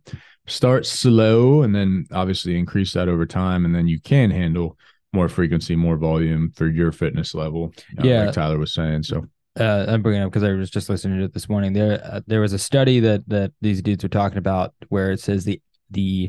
start 0.47 0.85
slow 0.87 1.63
and 1.63 1.75
then 1.75 2.07
obviously 2.13 2.59
increase 2.59 2.93
that 2.93 3.09
over 3.09 3.25
time 3.27 3.65
and 3.65 3.75
then 3.75 3.89
you 3.89 4.01
can 4.01 4.31
handle 4.31 4.77
more 5.15 5.29
frequency 5.29 5.75
more 5.77 5.97
volume 5.97 6.53
for 6.55 6.67
your 6.67 6.93
fitness 6.93 7.35
level 7.35 7.73
uh, 7.99 8.03
Yeah. 8.07 8.25
like 8.27 8.35
tyler 8.35 8.59
was 8.59 8.75
saying 8.75 9.05
so 9.05 9.27
uh, 9.59 9.87
I'm 9.89 10.03
bringing 10.03 10.21
it 10.21 10.25
up 10.25 10.33
because 10.33 10.43
I 10.43 10.51
was 10.51 10.69
just 10.69 10.89
listening 10.89 11.21
to 11.21 11.27
it 11.27 11.33
this 11.33 11.49
morning. 11.49 11.75
There, 11.75 12.01
uh, 12.05 12.23
there 12.27 12.41
was 12.41 12.53
a 12.53 12.59
study 12.59 12.99
that 12.99 13.23
that 13.29 13.53
these 13.61 13.83
dudes 13.83 14.03
were 14.03 14.09
talking 14.09 14.39
about 14.39 14.75
where 14.89 15.13
it 15.13 15.21
says 15.21 15.45
the 15.45 15.63
the 15.93 16.29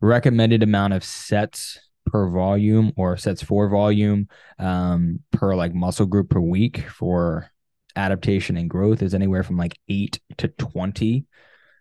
recommended 0.00 0.64
amount 0.64 0.92
of 0.94 1.04
sets 1.04 1.78
per 2.10 2.28
volume 2.28 2.92
or 2.96 3.16
sets 3.16 3.42
for 3.42 3.68
volume 3.68 4.28
um, 4.58 5.20
per 5.30 5.54
like 5.54 5.74
muscle 5.74 6.06
group 6.06 6.30
per 6.30 6.40
week 6.40 6.88
for 6.88 7.50
adaptation 7.96 8.56
and 8.56 8.70
growth 8.70 9.02
is 9.02 9.14
anywhere 9.14 9.42
from 9.42 9.56
like 9.56 9.78
eight 9.88 10.20
to 10.36 10.48
twenty 10.48 11.26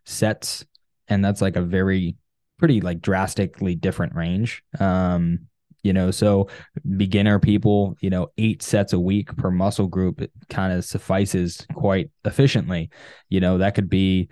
sets, 0.05 0.65
and 1.07 1.23
that's 1.23 1.41
like 1.41 1.55
a 1.55 1.61
very 1.61 2.15
pretty 2.57 2.81
like 2.81 3.01
drastically 3.01 3.75
different 3.75 4.15
range. 4.15 4.63
Um, 4.79 5.47
you 5.83 5.93
know, 5.93 6.11
so 6.11 6.49
beginner 6.97 7.39
people, 7.39 7.95
you 8.01 8.09
know, 8.09 8.27
eight 8.37 8.61
sets 8.61 8.93
a 8.93 8.99
week 8.99 9.35
per 9.37 9.51
muscle 9.51 9.87
group 9.87 10.21
kind 10.49 10.73
of 10.73 10.83
suffices 10.83 11.65
quite 11.75 12.09
efficiently. 12.25 12.89
You 13.29 13.39
know, 13.39 13.59
that 13.59 13.75
could 13.75 13.89
be 13.89 14.29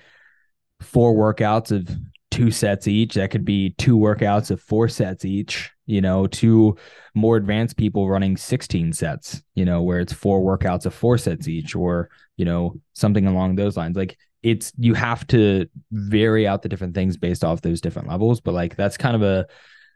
four 0.81 1.13
workouts 1.13 1.71
of 1.71 1.95
two 2.31 2.51
sets 2.51 2.88
each. 2.88 3.13
That 3.13 3.31
could 3.31 3.45
be 3.45 3.75
two 3.77 3.97
workouts 3.97 4.51
of 4.51 4.60
four 4.60 4.89
sets 4.89 5.23
each. 5.23 5.71
You 5.86 6.02
know, 6.02 6.28
to 6.28 6.76
more 7.13 7.38
advanced 7.38 7.78
people 7.78 8.10
running 8.10 8.38
16 8.38 8.93
sets, 8.93 9.41
you 9.56 9.65
know, 9.65 9.82
where 9.82 10.00
it's 10.00 10.13
four 10.13 10.41
workouts 10.41 10.86
of 10.86 10.93
four 10.93 11.17
sets 11.17 11.48
each, 11.48 11.76
or, 11.76 12.10
you 12.38 12.45
know, 12.45 12.80
something 12.93 13.28
along 13.28 13.56
those 13.56 13.78
lines. 13.78 13.95
Like 13.95 14.17
it's, 14.43 14.71
you 14.78 14.93
have 14.93 15.26
to 15.28 15.67
vary 15.91 16.48
out 16.48 16.62
the 16.62 16.69
different 16.69 16.95
things 16.95 17.17
based 17.17 17.43
off 17.43 17.62
those 17.62 17.82
different 17.82 18.08
levels. 18.08 18.41
But 18.41 18.54
like 18.54 18.76
that's 18.76 18.98
kind 18.98 19.15
of 19.15 19.21
a, 19.21 19.45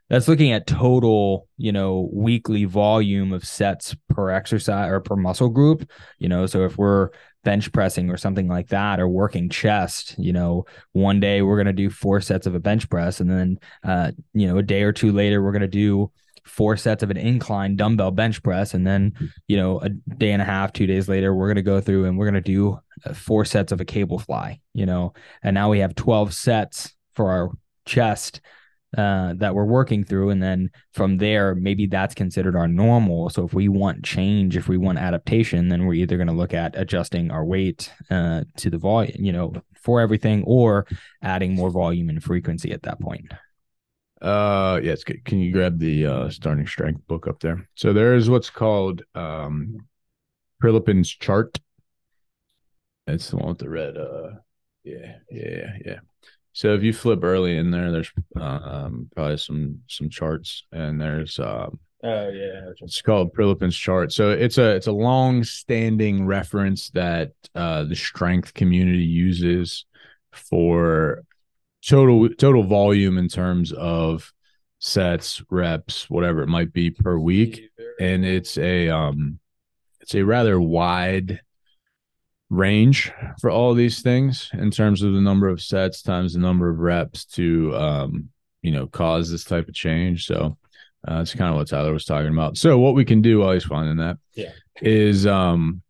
that's 0.09 0.27
looking 0.27 0.51
at 0.51 0.67
total, 0.67 1.47
you 1.57 1.71
know, 1.71 2.09
weekly 2.11 2.65
volume 2.65 3.31
of 3.31 3.45
sets 3.45 3.95
per 4.09 4.29
exercise 4.31 4.89
or 4.89 4.99
per 4.99 5.15
muscle 5.15 5.49
group, 5.49 5.89
you 6.17 6.27
know. 6.27 6.45
So 6.45 6.65
if 6.65 6.77
we're 6.77 7.09
bench 7.43 7.71
pressing 7.71 8.09
or 8.09 8.17
something 8.17 8.47
like 8.47 8.67
that 8.67 8.99
or 8.99 9.07
working 9.07 9.49
chest 9.49 10.15
you 10.17 10.33
know 10.33 10.65
one 10.91 11.19
day 11.19 11.41
we're 11.41 11.55
going 11.55 11.65
to 11.67 11.73
do 11.73 11.89
four 11.89 12.19
sets 12.19 12.45
of 12.45 12.53
a 12.53 12.59
bench 12.59 12.89
press 12.89 13.19
and 13.19 13.29
then 13.29 13.57
uh, 13.83 14.11
you 14.33 14.45
know 14.45 14.57
a 14.57 14.63
day 14.63 14.83
or 14.83 14.91
two 14.91 15.11
later 15.11 15.41
we're 15.41 15.51
going 15.51 15.61
to 15.61 15.67
do 15.67 16.11
four 16.45 16.75
sets 16.75 17.03
of 17.03 17.11
an 17.11 17.17
incline 17.17 17.75
dumbbell 17.75 18.11
bench 18.11 18.41
press 18.43 18.73
and 18.73 18.85
then 18.85 19.13
you 19.47 19.55
know 19.55 19.79
a 19.79 19.89
day 19.89 20.31
and 20.31 20.41
a 20.41 20.45
half 20.45 20.73
two 20.73 20.87
days 20.87 21.07
later 21.07 21.33
we're 21.33 21.47
going 21.47 21.55
to 21.55 21.61
go 21.61 21.79
through 21.79 22.05
and 22.05 22.17
we're 22.17 22.29
going 22.29 22.33
to 22.33 22.41
do 22.41 22.77
uh, 23.05 23.13
four 23.13 23.45
sets 23.45 23.71
of 23.71 23.79
a 23.79 23.85
cable 23.85 24.19
fly 24.19 24.59
you 24.73 24.85
know 24.85 25.13
and 25.43 25.53
now 25.53 25.69
we 25.69 25.79
have 25.79 25.95
12 25.95 26.33
sets 26.33 26.93
for 27.13 27.31
our 27.31 27.51
chest 27.85 28.41
uh, 28.97 29.33
that 29.37 29.53
we're 29.53 29.65
working 29.65 30.03
through. 30.03 30.29
And 30.31 30.41
then 30.41 30.71
from 30.93 31.17
there, 31.17 31.55
maybe 31.55 31.85
that's 31.85 32.15
considered 32.15 32.55
our 32.55 32.67
normal. 32.67 33.29
So 33.29 33.45
if 33.45 33.53
we 33.53 33.69
want 33.69 34.03
change, 34.03 34.57
if 34.57 34.67
we 34.67 34.77
want 34.77 34.97
adaptation, 34.97 35.69
then 35.69 35.85
we're 35.85 35.93
either 35.93 36.17
going 36.17 36.27
to 36.27 36.33
look 36.33 36.53
at 36.53 36.77
adjusting 36.77 37.31
our 37.31 37.45
weight 37.45 37.91
uh, 38.09 38.43
to 38.57 38.69
the 38.69 38.77
volume, 38.77 39.23
you 39.23 39.31
know, 39.31 39.53
for 39.81 40.01
everything 40.01 40.43
or 40.45 40.87
adding 41.21 41.53
more 41.55 41.69
volume 41.69 42.09
and 42.09 42.23
frequency 42.23 42.71
at 42.71 42.83
that 42.83 42.99
point. 42.99 43.31
Uh, 44.21 44.79
yes. 44.83 45.03
Can 45.03 45.39
you 45.39 45.51
grab 45.51 45.79
the 45.79 46.05
uh, 46.05 46.29
starting 46.29 46.67
strength 46.67 47.05
book 47.07 47.27
up 47.27 47.39
there? 47.39 47.69
So 47.75 47.93
there 47.93 48.15
is 48.15 48.29
what's 48.29 48.49
called 48.49 49.03
um, 49.15 49.87
Prilepin's 50.61 51.09
chart. 51.09 51.57
It's 53.07 53.29
the 53.29 53.37
one 53.37 53.49
with 53.49 53.59
the 53.59 53.69
red. 53.69 53.97
Uh, 53.97 54.31
yeah, 54.83 55.15
yeah, 55.31 55.71
yeah. 55.85 55.99
So 56.59 56.73
if 56.73 56.83
you 56.83 56.91
flip 56.91 57.23
early 57.23 57.55
in 57.55 57.71
there, 57.71 57.89
there's 57.89 58.11
uh, 58.37 58.43
um, 58.43 59.09
probably 59.15 59.37
some 59.37 59.79
some 59.87 60.09
charts, 60.09 60.65
and 60.73 60.99
there's 60.99 61.39
uh, 61.39 61.69
oh 62.03 62.29
yeah, 62.29 62.71
it's 62.81 63.01
called 63.01 63.33
Prilepin's 63.33 63.77
chart. 63.77 64.11
So 64.11 64.31
it's 64.31 64.57
a 64.57 64.75
it's 64.75 64.87
a 64.87 64.91
long 64.91 65.45
standing 65.45 66.25
reference 66.25 66.89
that 66.89 67.31
uh, 67.55 67.85
the 67.85 67.95
strength 67.95 68.53
community 68.55 69.05
uses 69.05 69.85
for 70.33 71.23
total 71.81 72.27
total 72.27 72.63
volume 72.63 73.17
in 73.17 73.29
terms 73.29 73.71
of 73.71 74.33
sets, 74.79 75.41
reps, 75.49 76.09
whatever 76.09 76.41
it 76.41 76.49
might 76.49 76.73
be 76.73 76.91
per 76.91 77.17
week, 77.17 77.69
and 78.01 78.25
it's 78.25 78.57
a 78.57 78.89
um, 78.89 79.39
it's 80.01 80.13
a 80.13 80.23
rather 80.23 80.59
wide 80.59 81.39
range 82.49 83.11
for 83.39 83.51
all 83.51 83.73
these 83.73 84.01
things 84.01 84.49
in 84.53 84.71
terms 84.71 85.03
of 85.03 85.13
the 85.13 85.21
number 85.21 85.47
of 85.47 85.61
sets 85.61 86.01
times 86.01 86.33
the 86.33 86.39
number 86.39 86.69
of 86.69 86.79
reps 86.79 87.25
to 87.25 87.75
um, 87.75 88.29
you 88.61 88.71
know 88.71 88.87
cause 88.87 89.29
this 89.29 89.43
type 89.43 89.67
of 89.67 89.73
change. 89.73 90.25
So 90.25 90.57
uh, 91.07 91.17
that's 91.17 91.35
kind 91.35 91.51
of 91.51 91.55
what 91.55 91.67
tyler 91.67 91.93
was 91.93 92.05
talking 92.05 92.33
about. 92.33 92.57
So 92.57 92.77
what 92.79 92.95
we 92.95 93.05
can 93.05 93.21
do 93.21 93.39
while 93.39 93.53
he's 93.53 93.63
finding 93.63 93.97
that 93.97 94.17
yeah. 94.33 94.51
is 94.81 95.25
um 95.27 95.81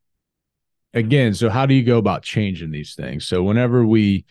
again 0.94 1.34
so 1.34 1.50
how 1.50 1.66
do 1.66 1.74
you 1.74 1.84
go 1.84 1.98
about 1.98 2.24
changing 2.24 2.72
these 2.72 2.96
things? 2.96 3.26
So 3.26 3.42
whenever 3.44 3.86
we 3.86 4.26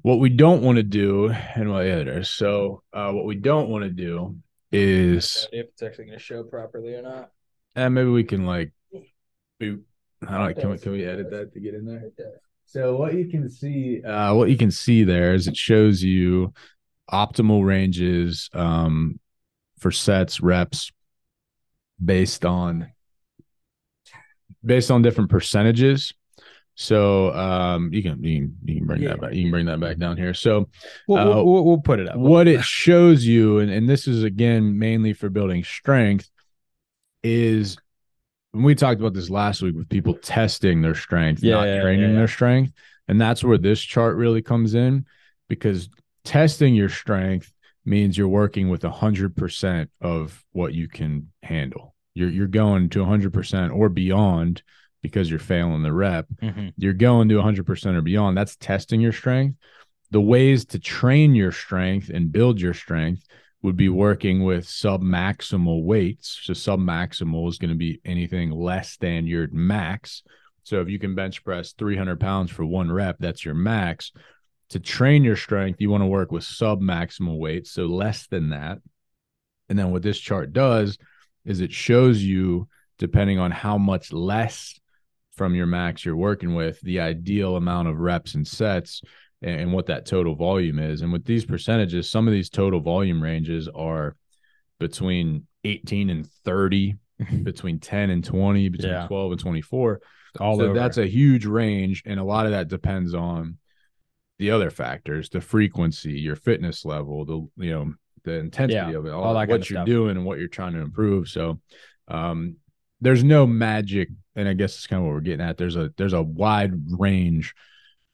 what 0.00 0.20
we 0.20 0.30
don't 0.30 0.62
want 0.62 0.76
to 0.76 0.82
do 0.82 1.28
and 1.30 1.70
what 1.70 1.84
yeah 1.86 2.02
there 2.02 2.24
so 2.24 2.82
uh, 2.94 3.12
what 3.12 3.26
we 3.26 3.34
don't 3.34 3.68
want 3.68 3.84
to 3.84 3.90
do 3.90 4.36
is 4.70 5.46
if 5.52 5.66
it's 5.66 5.82
actually 5.82 6.06
going 6.06 6.18
to 6.18 6.24
show 6.24 6.44
properly 6.44 6.94
or 6.94 7.02
not? 7.02 7.30
And 7.74 7.94
maybe 7.94 8.08
we 8.08 8.24
can 8.24 8.46
like 8.46 8.72
boot 9.60 9.84
I 10.26 10.38
don't 10.38 10.56
know. 10.56 10.60
Can 10.60 10.70
we 10.70 10.78
can 10.78 10.92
we 10.92 11.04
edit 11.04 11.30
that 11.30 11.52
to 11.52 11.60
get 11.60 11.74
in 11.74 11.86
there? 11.86 12.10
So 12.66 12.96
what 12.96 13.14
you 13.14 13.28
can 13.28 13.50
see, 13.50 14.02
uh, 14.02 14.34
what 14.34 14.48
you 14.48 14.56
can 14.56 14.70
see 14.70 15.04
there 15.04 15.34
is 15.34 15.46
it 15.46 15.56
shows 15.56 16.02
you 16.02 16.54
optimal 17.10 17.64
ranges 17.64 18.48
um, 18.54 19.20
for 19.78 19.90
sets, 19.90 20.40
reps, 20.40 20.90
based 22.02 22.44
on 22.44 22.90
based 24.64 24.90
on 24.90 25.02
different 25.02 25.30
percentages. 25.30 26.14
So 26.74 27.32
um, 27.34 27.92
you 27.92 28.02
can 28.02 28.22
you 28.24 28.40
can, 28.40 28.56
you 28.64 28.76
can 28.76 28.86
bring 28.86 29.02
yeah. 29.02 29.10
that 29.10 29.20
back. 29.20 29.34
You 29.34 29.42
can 29.42 29.50
bring 29.50 29.66
that 29.66 29.80
back 29.80 29.98
down 29.98 30.16
here. 30.16 30.32
So 30.32 30.70
we'll, 31.06 31.18
uh, 31.18 31.44
we'll, 31.44 31.64
we'll, 31.64 31.78
put 31.78 32.00
it 32.00 32.08
up. 32.08 32.16
What 32.16 32.48
it 32.48 32.62
shows 32.64 33.24
you, 33.24 33.58
and, 33.58 33.70
and 33.70 33.88
this 33.88 34.08
is 34.08 34.22
again 34.22 34.78
mainly 34.78 35.12
for 35.12 35.28
building 35.28 35.64
strength, 35.64 36.30
is 37.22 37.76
when 38.52 38.64
we 38.64 38.74
talked 38.74 39.00
about 39.00 39.14
this 39.14 39.30
last 39.30 39.62
week 39.62 39.74
with 39.74 39.88
people 39.88 40.14
testing 40.14 40.82
their 40.82 40.94
strength, 40.94 41.42
yeah, 41.42 41.54
not 41.54 41.64
yeah, 41.64 41.82
training 41.82 42.10
yeah, 42.10 42.16
their 42.16 42.28
strength. 42.28 42.72
And 43.08 43.20
that's 43.20 43.42
where 43.42 43.58
this 43.58 43.80
chart 43.80 44.16
really 44.16 44.42
comes 44.42 44.74
in 44.74 45.06
because 45.48 45.88
testing 46.24 46.74
your 46.74 46.88
strength 46.88 47.52
means 47.84 48.16
you're 48.16 48.28
working 48.28 48.68
with 48.68 48.82
100% 48.82 49.88
of 50.00 50.44
what 50.52 50.72
you 50.74 50.88
can 50.88 51.32
handle. 51.42 51.94
You're 52.14 52.30
you're 52.30 52.46
going 52.46 52.90
to 52.90 53.00
100% 53.00 53.74
or 53.74 53.88
beyond 53.88 54.62
because 55.02 55.30
you're 55.30 55.38
failing 55.38 55.82
the 55.82 55.92
rep. 55.92 56.26
Mm-hmm. 56.42 56.68
You're 56.76 56.92
going 56.92 57.30
to 57.30 57.36
100% 57.36 57.96
or 57.96 58.02
beyond. 58.02 58.36
That's 58.36 58.56
testing 58.56 59.00
your 59.00 59.12
strength. 59.12 59.58
The 60.10 60.20
ways 60.20 60.66
to 60.66 60.78
train 60.78 61.34
your 61.34 61.52
strength 61.52 62.10
and 62.10 62.30
build 62.30 62.60
your 62.60 62.74
strength 62.74 63.24
would 63.62 63.76
be 63.76 63.88
working 63.88 64.42
with 64.42 64.68
sub-maximal 64.68 65.84
weights. 65.84 66.40
So 66.42 66.52
sub-maximal 66.52 67.48
is 67.48 67.58
going 67.58 67.70
to 67.70 67.76
be 67.76 68.00
anything 68.04 68.50
less 68.50 68.96
than 68.96 69.26
your 69.26 69.48
max. 69.52 70.22
So 70.64 70.80
if 70.80 70.88
you 70.88 70.98
can 70.98 71.14
bench 71.14 71.44
press 71.44 71.72
300 71.72 72.18
pounds 72.18 72.50
for 72.50 72.64
one 72.64 72.90
rep, 72.90 73.16
that's 73.20 73.44
your 73.44 73.54
max. 73.54 74.12
To 74.70 74.80
train 74.80 75.22
your 75.22 75.36
strength, 75.36 75.80
you 75.80 75.90
want 75.90 76.02
to 76.02 76.06
work 76.06 76.32
with 76.32 76.44
sub-maximal 76.44 77.38
weights, 77.38 77.70
so 77.70 77.86
less 77.86 78.26
than 78.26 78.50
that. 78.50 78.78
And 79.68 79.78
then 79.78 79.90
what 79.90 80.02
this 80.02 80.18
chart 80.18 80.52
does 80.52 80.98
is 81.44 81.60
it 81.60 81.72
shows 81.72 82.22
you, 82.22 82.68
depending 82.98 83.38
on 83.38 83.50
how 83.50 83.78
much 83.78 84.12
less 84.12 84.78
from 85.36 85.54
your 85.54 85.66
max 85.66 86.04
you're 86.04 86.16
working 86.16 86.54
with, 86.54 86.80
the 86.80 87.00
ideal 87.00 87.56
amount 87.56 87.88
of 87.88 87.98
reps 87.98 88.34
and 88.34 88.46
sets 88.46 89.02
and, 89.42 89.60
and 89.60 89.72
what 89.72 89.86
that 89.86 90.06
total 90.06 90.34
volume 90.34 90.78
is. 90.78 91.02
And 91.02 91.12
with 91.12 91.24
these 91.24 91.44
percentages, 91.44 92.10
some 92.10 92.26
of 92.26 92.32
these 92.32 92.48
total 92.48 92.80
volume 92.80 93.22
ranges 93.22 93.68
are 93.68 94.16
between 94.78 95.46
18 95.64 96.10
and 96.10 96.26
30, 96.44 96.96
between 97.42 97.78
10 97.78 98.10
and 98.10 98.24
20, 98.24 98.68
between 98.68 98.92
yeah. 98.92 99.06
12 99.06 99.32
and 99.32 99.40
24. 99.40 100.00
All 100.40 100.56
so 100.56 100.64
over. 100.64 100.74
that's 100.74 100.98
a 100.98 101.06
huge 101.06 101.44
range. 101.44 102.02
And 102.06 102.18
a 102.18 102.24
lot 102.24 102.46
of 102.46 102.52
that 102.52 102.68
depends 102.68 103.14
on 103.14 103.58
the 104.38 104.50
other 104.50 104.70
factors, 104.70 105.28
the 105.28 105.40
frequency, 105.40 106.12
your 106.12 106.36
fitness 106.36 106.84
level, 106.84 107.24
the, 107.24 107.64
you 107.64 107.72
know, 107.72 107.92
the 108.24 108.34
intensity 108.34 108.74
yeah, 108.92 108.96
of 108.96 109.06
it, 109.06 109.10
all, 109.10 109.24
all 109.24 109.34
that 109.34 109.48
what 109.48 109.68
you're 109.68 109.78
stuff. 109.78 109.86
doing 109.86 110.16
and 110.16 110.24
what 110.24 110.38
you're 110.38 110.48
trying 110.48 110.72
to 110.72 110.80
improve. 110.80 111.28
So, 111.28 111.60
um, 112.08 112.56
there's 113.00 113.24
no 113.24 113.46
magic, 113.48 114.08
and 114.36 114.48
I 114.48 114.54
guess 114.54 114.76
it's 114.76 114.86
kind 114.86 115.00
of 115.00 115.06
what 115.06 115.14
we're 115.14 115.20
getting 115.20 115.44
at. 115.44 115.58
There's 115.58 115.74
a 115.74 115.92
there's 115.96 116.12
a 116.12 116.22
wide 116.22 116.72
range 116.86 117.52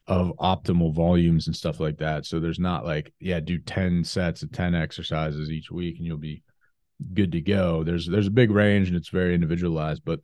of 0.09 0.33
optimal 0.39 0.91
volumes 0.91 1.45
and 1.45 1.55
stuff 1.55 1.79
like 1.79 1.99
that. 1.99 2.25
So 2.25 2.39
there's 2.39 2.59
not 2.59 2.83
like, 2.83 3.13
yeah, 3.19 3.39
do 3.39 3.59
10 3.59 4.03
sets 4.03 4.41
of 4.41 4.51
10 4.51 4.73
exercises 4.73 5.51
each 5.51 5.69
week 5.69 5.97
and 5.97 6.05
you'll 6.05 6.17
be 6.17 6.41
good 7.13 7.31
to 7.31 7.41
go. 7.41 7.83
There's 7.83 8.07
there's 8.07 8.27
a 8.27 8.31
big 8.31 8.49
range 8.49 8.87
and 8.87 8.97
it's 8.97 9.09
very 9.09 9.35
individualized. 9.35 10.01
But 10.03 10.19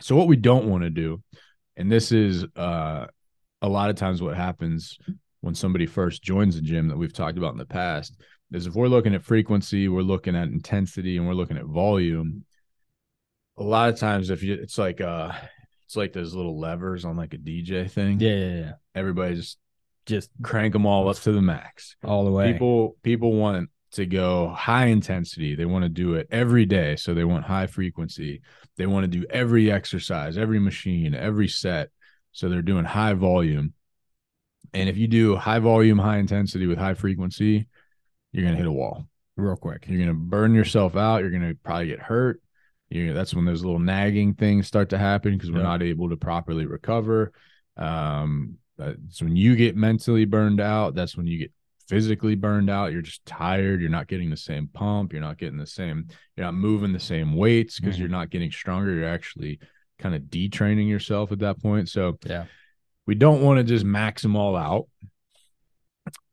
so 0.00 0.14
what 0.14 0.28
we 0.28 0.36
don't 0.36 0.70
want 0.70 0.84
to 0.84 0.90
do, 0.90 1.22
and 1.76 1.90
this 1.90 2.12
is 2.12 2.44
uh 2.54 3.06
a 3.60 3.68
lot 3.68 3.90
of 3.90 3.96
times 3.96 4.22
what 4.22 4.36
happens 4.36 4.96
when 5.40 5.56
somebody 5.56 5.86
first 5.86 6.22
joins 6.22 6.56
a 6.56 6.62
gym 6.62 6.86
that 6.88 6.96
we've 6.96 7.12
talked 7.12 7.36
about 7.36 7.52
in 7.52 7.58
the 7.58 7.66
past 7.66 8.14
is 8.52 8.66
if 8.66 8.74
we're 8.74 8.88
looking 8.88 9.14
at 9.14 9.24
frequency, 9.24 9.88
we're 9.88 10.02
looking 10.02 10.36
at 10.36 10.48
intensity, 10.48 11.16
and 11.16 11.26
we're 11.26 11.34
looking 11.34 11.56
at 11.56 11.64
volume. 11.64 12.44
A 13.58 13.62
lot 13.62 13.90
of 13.90 13.98
times, 13.98 14.30
if 14.30 14.42
you, 14.42 14.54
it's 14.54 14.78
like 14.78 15.00
uh, 15.00 15.32
it's 15.90 15.96
like 15.96 16.12
those 16.12 16.36
little 16.36 16.56
levers 16.56 17.04
on 17.04 17.16
like 17.16 17.34
a 17.34 17.36
DJ 17.36 17.90
thing. 17.90 18.20
Yeah, 18.20 18.30
yeah, 18.30 18.54
yeah. 18.60 18.72
Everybody 18.94 19.34
just 19.34 19.58
just 20.06 20.30
crank 20.40 20.72
them 20.72 20.86
all 20.86 21.08
up 21.08 21.16
to 21.16 21.32
the 21.32 21.42
max, 21.42 21.96
all 22.04 22.24
the 22.24 22.30
way. 22.30 22.52
People 22.52 22.96
people 23.02 23.32
want 23.32 23.70
to 23.94 24.06
go 24.06 24.50
high 24.50 24.86
intensity. 24.86 25.56
They 25.56 25.64
want 25.64 25.82
to 25.82 25.88
do 25.88 26.14
it 26.14 26.28
every 26.30 26.64
day, 26.64 26.94
so 26.94 27.12
they 27.12 27.24
want 27.24 27.44
high 27.44 27.66
frequency. 27.66 28.40
They 28.76 28.86
want 28.86 29.02
to 29.02 29.08
do 29.08 29.26
every 29.30 29.68
exercise, 29.72 30.38
every 30.38 30.60
machine, 30.60 31.12
every 31.12 31.48
set. 31.48 31.88
So 32.30 32.48
they're 32.48 32.62
doing 32.62 32.84
high 32.84 33.14
volume. 33.14 33.74
And 34.72 34.88
if 34.88 34.96
you 34.96 35.08
do 35.08 35.34
high 35.34 35.58
volume, 35.58 35.98
high 35.98 36.18
intensity 36.18 36.68
with 36.68 36.78
high 36.78 36.94
frequency, 36.94 37.66
you're 38.30 38.44
going 38.44 38.54
to 38.54 38.58
hit 38.58 38.68
a 38.68 38.72
wall 38.72 39.08
real 39.36 39.56
quick. 39.56 39.86
You're 39.88 39.98
going 39.98 40.08
to 40.08 40.14
burn 40.14 40.54
yourself 40.54 40.94
out. 40.94 41.22
You're 41.22 41.30
going 41.30 41.48
to 41.48 41.56
probably 41.64 41.88
get 41.88 41.98
hurt 41.98 42.40
you 42.90 43.06
know, 43.06 43.14
that's 43.14 43.34
when 43.34 43.44
those 43.44 43.62
little 43.64 43.78
nagging 43.78 44.34
things 44.34 44.66
start 44.66 44.90
to 44.90 44.98
happen 44.98 45.32
because 45.32 45.50
we're 45.50 45.58
yeah. 45.58 45.64
not 45.64 45.82
able 45.82 46.10
to 46.10 46.16
properly 46.16 46.66
recover. 46.66 47.32
Um, 47.76 48.56
so 49.08 49.24
when 49.26 49.36
you 49.36 49.56
get 49.56 49.76
mentally 49.76 50.24
burned 50.24 50.60
out, 50.60 50.94
that's 50.94 51.16
when 51.16 51.26
you 51.26 51.38
get 51.38 51.52
physically 51.88 52.34
burned 52.34 52.70
out. 52.70 52.92
You're 52.92 53.02
just 53.02 53.24
tired. 53.26 53.80
You're 53.80 53.90
not 53.90 54.08
getting 54.08 54.30
the 54.30 54.36
same 54.36 54.68
pump. 54.68 55.12
You're 55.12 55.22
not 55.22 55.38
getting 55.38 55.58
the 55.58 55.66
same, 55.66 56.08
you're 56.36 56.46
not 56.46 56.54
moving 56.54 56.92
the 56.92 57.00
same 57.00 57.36
weights 57.36 57.78
because 57.78 57.96
Mhm. 57.96 58.00
you're 58.00 58.08
not 58.08 58.30
getting 58.30 58.50
stronger. 58.50 58.92
You're 58.94 59.08
actually 59.08 59.60
kind 59.98 60.14
of 60.14 60.22
detraining 60.22 60.88
yourself 60.88 61.30
at 61.30 61.40
that 61.40 61.60
point. 61.60 61.88
So 61.88 62.18
Yeah. 62.24 62.46
we 63.06 63.14
don't 63.14 63.42
want 63.42 63.58
to 63.58 63.64
just 63.64 63.84
max 63.84 64.22
them 64.22 64.34
all 64.36 64.56
out. 64.56 64.88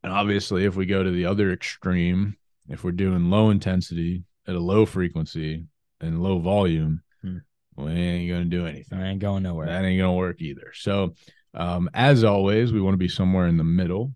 And 0.02 0.12
obviously, 0.12 0.64
if 0.64 0.74
we 0.74 0.86
go 0.86 1.02
to 1.02 1.10
the 1.10 1.26
other 1.26 1.52
extreme, 1.52 2.36
if 2.68 2.82
we're 2.82 2.92
doing 2.92 3.30
low 3.30 3.50
intensity 3.50 4.24
at 4.46 4.54
a 4.54 4.60
low 4.60 4.86
frequency 4.86 5.66
and 6.00 6.22
low 6.22 6.38
volume, 6.38 7.02
Hmm. 7.22 7.38
we 7.76 7.90
ain't 7.92 8.28
going 8.28 8.44
to 8.50 8.56
do 8.56 8.66
anything. 8.66 8.98
I 9.00 9.10
ain't 9.10 9.20
going 9.20 9.42
nowhere. 9.42 9.66
That 9.66 9.84
ain't 9.84 9.98
gonna 10.00 10.14
work 10.14 10.40
either. 10.40 10.72
So, 10.74 11.14
um, 11.54 11.90
as 11.94 12.24
always, 12.24 12.72
we 12.72 12.80
want 12.80 12.94
to 12.94 12.98
be 12.98 13.08
somewhere 13.08 13.46
in 13.46 13.56
the 13.56 13.64
middle, 13.64 14.14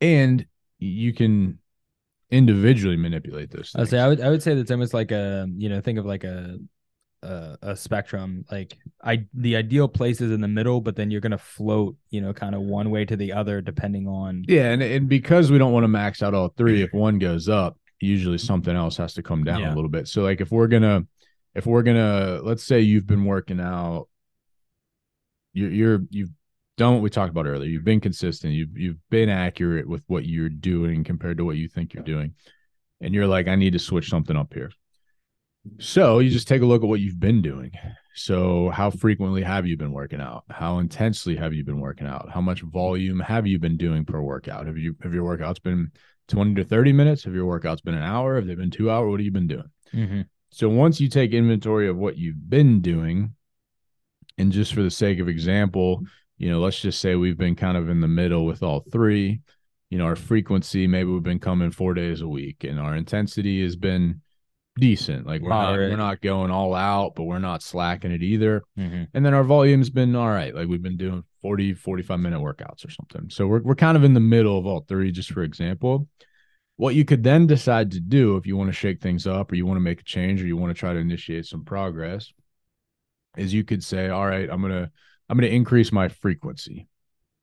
and 0.00 0.46
you 0.78 1.12
can 1.12 1.58
individually 2.30 2.96
manipulate 2.96 3.50
this. 3.50 3.74
I 3.74 3.80
would 3.80 3.88
say 3.88 3.98
I 3.98 4.08
would 4.08 4.20
I 4.20 4.28
would 4.30 4.42
say 4.42 4.54
that's 4.54 4.70
almost 4.70 4.94
like 4.94 5.12
a 5.12 5.46
you 5.56 5.68
know 5.68 5.80
think 5.80 5.98
of 5.98 6.06
like 6.06 6.24
a 6.24 6.58
a, 7.22 7.58
a 7.62 7.76
spectrum 7.76 8.44
like 8.50 8.76
I 9.02 9.24
the 9.32 9.56
ideal 9.56 9.88
place 9.88 10.20
is 10.20 10.30
in 10.30 10.40
the 10.42 10.48
middle 10.48 10.80
but 10.82 10.94
then 10.96 11.10
you're 11.10 11.20
gonna 11.22 11.38
float 11.38 11.96
you 12.10 12.20
know 12.20 12.32
kind 12.34 12.54
of 12.54 12.60
one 12.62 12.90
way 12.90 13.04
to 13.06 13.16
the 13.16 13.32
other 13.32 13.60
depending 13.62 14.06
on 14.08 14.44
yeah, 14.46 14.70
and 14.72 14.82
and 14.82 15.08
because 15.08 15.50
we 15.50 15.58
don't 15.58 15.72
want 15.72 15.84
to 15.84 15.88
max 15.88 16.22
out 16.22 16.34
all 16.34 16.48
three, 16.48 16.82
if 16.82 16.92
one 16.92 17.18
goes 17.18 17.48
up, 17.48 17.78
usually 18.04 18.38
something 18.38 18.74
else 18.76 18.96
has 18.98 19.14
to 19.14 19.22
come 19.22 19.44
down 19.44 19.60
Yeah. 19.60 19.72
a 19.72 19.76
little 19.76 19.90
bit. 19.90 20.08
So, 20.08 20.22
like 20.22 20.40
if 20.40 20.50
we're 20.50 20.68
gonna, 20.68 21.06
if 21.54 21.66
we're 21.66 21.82
gonna, 21.82 22.40
let's 22.42 22.62
say 22.64 22.80
you've 22.80 23.06
been 23.06 23.24
working 23.24 23.60
out, 23.60 24.08
you're 25.52 25.70
you're 25.70 26.00
you've 26.10 26.30
done 26.76 26.94
what 26.94 27.02
we 27.02 27.10
talked 27.10 27.30
about 27.30 27.46
earlier. 27.46 27.68
You've 27.68 27.84
been 27.84 28.00
consistent. 28.00 28.52
You've 28.54 28.76
you've 28.76 28.98
been 29.10 29.28
accurate 29.28 29.88
with 29.88 30.02
what 30.06 30.26
you're 30.26 30.48
doing 30.48 31.04
compared 31.04 31.38
to 31.38 31.44
what 31.44 31.56
you 31.56 31.68
think 31.68 31.94
you're 31.94 32.02
doing, 32.02 32.34
and 33.00 33.14
you're 33.14 33.26
like, 33.28 33.48
I 33.48 33.54
need 33.56 33.72
to 33.74 33.78
switch 33.78 34.08
something 34.10 34.36
up 34.36 34.52
here. 34.54 34.70
So 35.78 36.18
you 36.18 36.28
just 36.30 36.46
take 36.48 36.60
a 36.60 36.66
look 36.66 36.82
at 36.82 36.88
what 36.88 37.00
you've 37.00 37.18
been 37.20 37.40
doing. 37.40 37.70
So 38.14 38.68
how 38.70 38.90
frequently 38.90 39.42
have 39.42 39.66
you 39.66 39.76
been 39.78 39.92
working 39.92 40.20
out? 40.20 40.44
How 40.50 40.78
intensely 40.78 41.36
have 41.36 41.54
you 41.54 41.64
been 41.64 41.80
working 41.80 42.06
out? 42.06 42.28
How 42.32 42.40
much 42.42 42.60
volume 42.60 43.18
have 43.20 43.46
you 43.46 43.58
been 43.58 43.76
doing 43.78 44.04
per 44.04 44.20
workout? 44.20 44.66
Have 44.66 44.76
you 44.76 44.94
have 45.02 45.14
your 45.14 45.24
workouts 45.24 45.62
been 45.62 45.90
20 46.28 46.54
to 46.54 46.64
30 46.64 46.92
minutes? 46.92 47.24
Have 47.24 47.34
your 47.34 47.46
workouts 47.46 47.82
been 47.82 47.94
an 47.94 48.02
hour? 48.02 48.36
Have 48.36 48.46
they 48.46 48.54
been 48.54 48.70
2 48.70 48.90
hours? 48.90 49.10
What 49.10 49.20
have 49.20 49.24
you 49.24 49.32
been 49.32 49.46
doing? 49.46 49.70
Mhm. 49.92 50.26
So 50.50 50.68
once 50.68 51.00
you 51.00 51.08
take 51.08 51.32
inventory 51.32 51.88
of 51.88 51.96
what 51.96 52.16
you've 52.16 52.48
been 52.48 52.80
doing, 52.80 53.34
and 54.38 54.52
just 54.52 54.74
for 54.74 54.82
the 54.82 54.90
sake 54.90 55.18
of 55.18 55.28
example, 55.28 56.04
you 56.38 56.50
know, 56.50 56.60
let's 56.60 56.80
just 56.80 57.00
say 57.00 57.14
we've 57.14 57.38
been 57.38 57.54
kind 57.54 57.76
of 57.76 57.88
in 57.88 58.00
the 58.00 58.08
middle 58.08 58.46
with 58.46 58.62
all 58.62 58.80
three. 58.80 59.40
You 59.90 59.98
know, 59.98 60.06
our 60.06 60.16
frequency, 60.16 60.86
maybe 60.86 61.10
we've 61.10 61.22
been 61.22 61.38
coming 61.38 61.70
four 61.70 61.94
days 61.94 62.20
a 62.20 62.28
week, 62.28 62.64
and 62.64 62.80
our 62.80 62.96
intensity 62.96 63.62
has 63.62 63.76
been 63.76 64.22
decent. 64.76 65.26
Like 65.26 65.42
we're 65.42 65.50
not, 65.50 65.72
we're 65.90 65.96
not 65.96 66.20
going 66.20 66.50
all 66.50 66.74
out, 66.74 67.14
but 67.14 67.24
we're 67.24 67.38
not 67.38 67.62
slacking 67.62 68.10
it 68.10 68.22
either. 68.22 68.62
Mhm. 68.78 69.08
And 69.14 69.24
then 69.24 69.34
our 69.34 69.44
volume's 69.44 69.90
been 69.90 70.14
all 70.16 70.28
right. 70.28 70.54
Like 70.54 70.68
we've 70.68 70.82
been 70.82 70.96
doing 70.96 71.22
40, 71.42 71.74
45 71.74 72.20
minute 72.20 72.40
workouts 72.40 72.84
or 72.84 72.90
something. 72.90 73.30
So 73.30 73.46
we're 73.46 73.62
we're 73.62 73.74
kind 73.74 73.96
of 73.96 74.04
in 74.04 74.14
the 74.14 74.20
middle 74.20 74.58
of 74.58 74.66
all 74.66 74.84
three, 74.88 75.12
just 75.12 75.30
for 75.32 75.42
example. 75.42 76.08
What 76.76 76.96
you 76.96 77.04
could 77.04 77.22
then 77.22 77.46
decide 77.46 77.92
to 77.92 78.00
do 78.00 78.36
if 78.36 78.46
you 78.46 78.56
want 78.56 78.68
to 78.68 78.72
shake 78.72 79.00
things 79.00 79.28
up 79.28 79.52
or 79.52 79.54
you 79.54 79.64
want 79.64 79.76
to 79.76 79.80
make 79.82 80.00
a 80.00 80.04
change 80.04 80.42
or 80.42 80.46
you 80.46 80.56
want 80.56 80.74
to 80.74 80.78
try 80.78 80.92
to 80.92 80.98
initiate 80.98 81.46
some 81.46 81.64
progress 81.64 82.32
is 83.36 83.54
you 83.54 83.62
could 83.62 83.84
say, 83.84 84.08
All 84.08 84.26
right, 84.26 84.48
I'm 84.50 84.60
gonna 84.60 84.90
I'm 85.28 85.38
gonna 85.38 85.48
increase 85.48 85.92
my 85.92 86.08
frequency. 86.08 86.88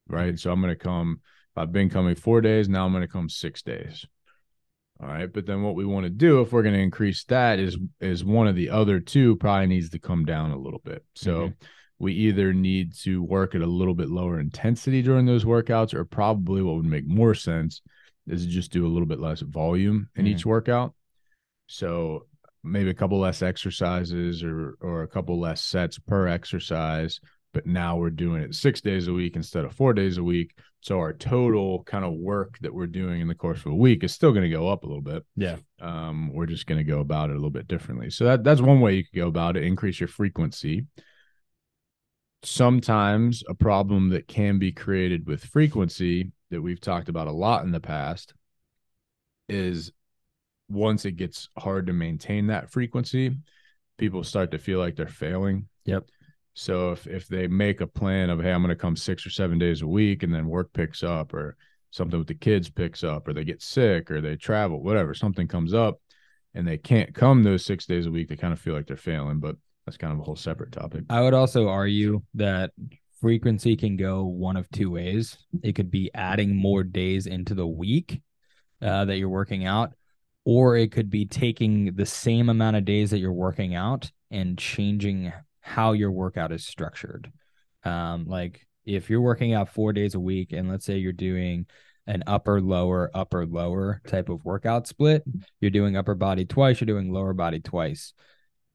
Right. 0.07 0.37
So 0.37 0.51
I'm 0.51 0.59
gonna 0.59 0.75
come 0.75 1.21
if 1.53 1.57
I've 1.57 1.71
been 1.71 1.89
coming 1.89 2.15
four 2.15 2.41
days, 2.41 2.67
now 2.67 2.85
I'm 2.85 2.91
gonna 2.91 3.07
come 3.07 3.29
six 3.29 3.61
days. 3.61 4.05
All 5.01 5.07
right. 5.07 5.31
But 5.31 5.45
then 5.47 5.63
what 5.63 5.75
we 5.75 5.85
want 5.85 6.03
to 6.03 6.09
do 6.11 6.41
if 6.41 6.51
we're 6.51 6.61
going 6.61 6.75
to 6.75 6.81
increase 6.81 7.23
that 7.25 7.57
is 7.59 7.77
is 7.99 8.23
one 8.23 8.47
of 8.47 8.55
the 8.55 8.69
other 8.69 8.99
two 8.99 9.35
probably 9.37 9.67
needs 9.67 9.89
to 9.89 9.99
come 9.99 10.25
down 10.25 10.51
a 10.51 10.57
little 10.57 10.81
bit. 10.83 11.03
So 11.15 11.47
Mhm. 11.49 11.53
we 11.97 12.13
either 12.13 12.53
need 12.53 12.93
to 13.03 13.23
work 13.23 13.55
at 13.55 13.61
a 13.61 13.67
little 13.67 13.95
bit 13.95 14.09
lower 14.09 14.39
intensity 14.39 15.01
during 15.01 15.25
those 15.25 15.43
workouts, 15.43 15.93
or 15.93 16.05
probably 16.05 16.61
what 16.61 16.75
would 16.75 16.85
make 16.85 17.07
more 17.07 17.33
sense 17.33 17.81
is 18.27 18.45
just 18.45 18.71
do 18.71 18.85
a 18.85 18.89
little 18.89 19.07
bit 19.07 19.19
less 19.19 19.41
volume 19.41 20.07
in 20.15 20.25
Mhm. 20.25 20.29
each 20.29 20.45
workout. 20.45 20.93
So 21.67 22.27
maybe 22.63 22.91
a 22.91 22.93
couple 22.93 23.19
less 23.19 23.41
exercises 23.41 24.43
or 24.43 24.75
or 24.81 25.01
a 25.01 25.07
couple 25.07 25.39
less 25.39 25.61
sets 25.63 25.97
per 25.97 26.27
exercise, 26.27 27.19
but 27.53 27.65
now 27.65 27.97
we're 27.97 28.11
doing 28.11 28.43
it 28.43 28.53
six 28.53 28.81
days 28.81 29.07
a 29.07 29.13
week 29.13 29.35
instead 29.35 29.65
of 29.65 29.73
four 29.73 29.93
days 29.93 30.19
a 30.19 30.23
week. 30.23 30.53
So 30.81 30.97
our 30.97 31.13
total 31.13 31.83
kind 31.83 32.03
of 32.03 32.13
work 32.13 32.57
that 32.61 32.73
we're 32.73 32.87
doing 32.87 33.21
in 33.21 33.27
the 33.27 33.35
course 33.35 33.59
of 33.59 33.67
a 33.67 33.75
week 33.75 34.03
is 34.03 34.13
still 34.13 34.31
going 34.31 34.49
to 34.49 34.49
go 34.49 34.67
up 34.67 34.83
a 34.83 34.87
little 34.87 35.01
bit. 35.01 35.23
Yeah. 35.35 35.57
Um, 35.79 36.33
we're 36.33 36.47
just 36.47 36.65
going 36.65 36.79
to 36.79 36.83
go 36.83 36.99
about 36.99 37.29
it 37.29 37.33
a 37.33 37.35
little 37.35 37.51
bit 37.51 37.67
differently. 37.67 38.09
So 38.09 38.25
that 38.25 38.43
that's 38.43 38.61
one 38.61 38.81
way 38.81 38.95
you 38.95 39.03
could 39.03 39.15
go 39.15 39.27
about 39.27 39.57
it. 39.57 39.63
Increase 39.63 39.99
your 39.99 40.07
frequency. 40.07 40.87
Sometimes 42.43 43.43
a 43.47 43.53
problem 43.53 44.09
that 44.09 44.27
can 44.27 44.57
be 44.57 44.71
created 44.71 45.27
with 45.27 45.45
frequency 45.45 46.31
that 46.49 46.61
we've 46.61 46.81
talked 46.81 47.09
about 47.09 47.27
a 47.27 47.31
lot 47.31 47.63
in 47.63 47.71
the 47.71 47.79
past 47.79 48.33
is 49.47 49.91
once 50.67 51.05
it 51.05 51.11
gets 51.11 51.49
hard 51.59 51.85
to 51.87 51.93
maintain 51.93 52.47
that 52.47 52.71
frequency, 52.71 53.37
people 53.97 54.23
start 54.23 54.49
to 54.51 54.57
feel 54.57 54.79
like 54.79 54.95
they're 54.95 55.07
failing. 55.07 55.67
Yep. 55.85 56.05
So 56.53 56.91
if 56.91 57.07
if 57.07 57.27
they 57.27 57.47
make 57.47 57.81
a 57.81 57.87
plan 57.87 58.29
of 58.29 58.41
hey, 58.41 58.51
I'm 58.51 58.61
going 58.61 58.69
to 58.69 58.75
come 58.75 58.95
6 58.95 59.25
or 59.25 59.29
7 59.29 59.57
days 59.57 59.81
a 59.81 59.87
week 59.87 60.23
and 60.23 60.33
then 60.33 60.47
work 60.47 60.73
picks 60.73 61.03
up 61.03 61.33
or 61.33 61.55
something 61.91 62.19
with 62.19 62.27
the 62.27 62.33
kids 62.35 62.69
picks 62.69 63.03
up 63.03 63.27
or 63.27 63.33
they 63.33 63.43
get 63.43 63.61
sick 63.61 64.09
or 64.11 64.21
they 64.21 64.35
travel, 64.35 64.81
whatever, 64.81 65.13
something 65.13 65.47
comes 65.47 65.73
up 65.73 65.99
and 66.53 66.67
they 66.67 66.77
can't 66.77 67.13
come 67.13 67.43
those 67.43 67.65
6 67.65 67.85
days 67.85 68.05
a 68.05 68.11
week, 68.11 68.29
they 68.29 68.35
kind 68.35 68.53
of 68.53 68.59
feel 68.59 68.73
like 68.73 68.87
they're 68.87 68.97
failing, 68.97 69.39
but 69.39 69.55
that's 69.85 69.97
kind 69.97 70.13
of 70.13 70.19
a 70.19 70.23
whole 70.23 70.35
separate 70.35 70.71
topic. 70.71 71.03
I 71.09 71.21
would 71.21 71.33
also 71.33 71.67
argue 71.67 72.21
that 72.35 72.71
frequency 73.19 73.75
can 73.75 73.97
go 73.97 74.25
one 74.25 74.57
of 74.57 74.69
two 74.71 74.91
ways. 74.91 75.37
It 75.63 75.73
could 75.73 75.91
be 75.91 76.11
adding 76.13 76.55
more 76.55 76.83
days 76.83 77.27
into 77.27 77.53
the 77.53 77.67
week 77.67 78.21
uh, 78.81 79.05
that 79.05 79.17
you're 79.17 79.29
working 79.29 79.65
out, 79.65 79.93
or 80.43 80.75
it 80.75 80.91
could 80.91 81.09
be 81.09 81.25
taking 81.25 81.93
the 81.95 82.05
same 82.05 82.49
amount 82.49 82.77
of 82.77 82.85
days 82.85 83.11
that 83.11 83.19
you're 83.19 83.31
working 83.31 83.75
out 83.75 84.11
and 84.29 84.57
changing 84.57 85.31
how 85.61 85.93
your 85.93 86.11
workout 86.11 86.51
is 86.51 86.65
structured. 86.65 87.31
Um, 87.83 88.25
like 88.27 88.67
if 88.85 89.09
you're 89.09 89.21
working 89.21 89.53
out 89.53 89.69
four 89.69 89.93
days 89.93 90.15
a 90.15 90.19
week, 90.19 90.53
and 90.53 90.69
let's 90.69 90.85
say 90.85 90.97
you're 90.97 91.13
doing 91.13 91.65
an 92.07 92.23
upper 92.27 92.59
lower 92.59 93.09
upper 93.13 93.45
lower 93.45 94.01
type 94.07 94.29
of 94.29 94.43
workout 94.43 94.87
split, 94.87 95.23
you're 95.59 95.71
doing 95.71 95.95
upper 95.95 96.15
body 96.15 96.45
twice, 96.45 96.81
you're 96.81 96.87
doing 96.87 97.11
lower 97.11 97.33
body 97.33 97.59
twice 97.59 98.13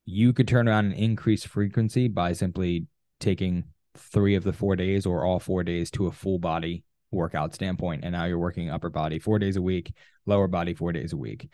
you 0.07 0.33
could 0.33 0.49
turn 0.49 0.68
around 0.68 0.87
and 0.87 0.94
increase 0.94 1.44
frequency 1.44 2.09
by 2.09 2.33
simply 2.33 2.87
taking 3.18 3.64
three 3.96 4.37
of 4.37 4.44
the 4.44 4.53
four 4.53 4.77
days 4.77 5.05
or 5.05 5.25
all 5.25 5.40
four 5.40 5.64
days 5.64 5.90
to 5.90 6.07
a 6.07 6.12
full 6.12 6.38
body 6.38 6.85
workout 7.11 7.55
standpoint. 7.55 8.05
And 8.05 8.12
now 8.12 8.25
you're 8.25 8.38
working 8.38 8.70
upper 8.70 8.88
body 8.88 9.18
four 9.18 9.38
days 9.38 9.57
a 9.57 9.62
week, 9.62 9.92
lower 10.25 10.46
body 10.46 10.75
four 10.75 10.92
days 10.92 11.12
a 11.12 11.16
week. 11.16 11.51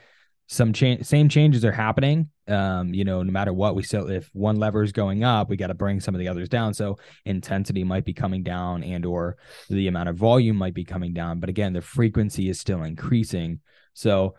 Some 0.48 0.72
change, 0.72 1.07
same 1.07 1.28
changes 1.28 1.64
are 1.64 1.72
happening. 1.72 2.28
Um, 2.48 2.92
you 2.92 3.05
know, 3.05 3.22
no 3.22 3.33
matter 3.33 3.52
what, 3.52 3.74
we 3.74 3.83
still 3.83 4.09
if 4.11 4.28
one 4.33 4.57
lever 4.57 4.83
is 4.83 4.92
going 4.92 5.24
up, 5.24 5.48
we 5.48 5.57
got 5.57 5.68
to 5.68 5.74
bring 5.74 6.00
some 6.00 6.14
of 6.14 6.18
the 6.18 6.28
others 6.28 6.48
down. 6.48 6.74
So 6.74 6.98
intensity 7.24 7.85
might 7.85 8.05
be 8.05 8.12
coming 8.12 8.42
down, 8.42 8.83
and 8.83 9.07
or 9.07 9.37
the 9.70 9.88
amount 9.88 10.09
of 10.09 10.16
volume 10.16 10.57
might 10.57 10.74
be 10.74 10.85
coming 10.85 11.14
down. 11.14 11.40
But 11.40 11.48
again, 11.48 11.72
the 11.72 11.81
frequency 11.81 12.48
is 12.48 12.61
still 12.61 12.83
increasing. 12.83 13.61
So 13.94 14.35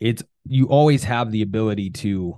it's 0.00 0.22
you 0.44 0.66
always 0.66 1.04
have 1.04 1.30
the 1.30 1.42
ability 1.42 1.90
to 1.90 2.36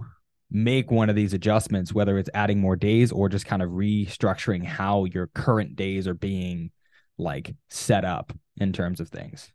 make 0.51 0.91
one 0.91 1.11
of 1.11 1.17
these 1.17 1.35
adjustments, 1.35 1.93
whether 1.93 2.19
it's 2.19 2.31
adding 2.35 2.61
more 2.61 2.77
days 2.77 3.11
or 3.11 3.29
just 3.29 3.47
kind 3.47 3.63
of 3.63 3.71
restructuring 3.71 4.65
how 4.65 5.05
your 5.05 5.27
current 5.29 5.75
days 5.75 6.07
are 6.07 6.15
being 6.15 6.71
like 7.19 7.55
set 7.69 8.05
up 8.05 8.33
in 8.59 8.73
terms 8.73 9.01
of 9.01 9.09
things. 9.09 9.51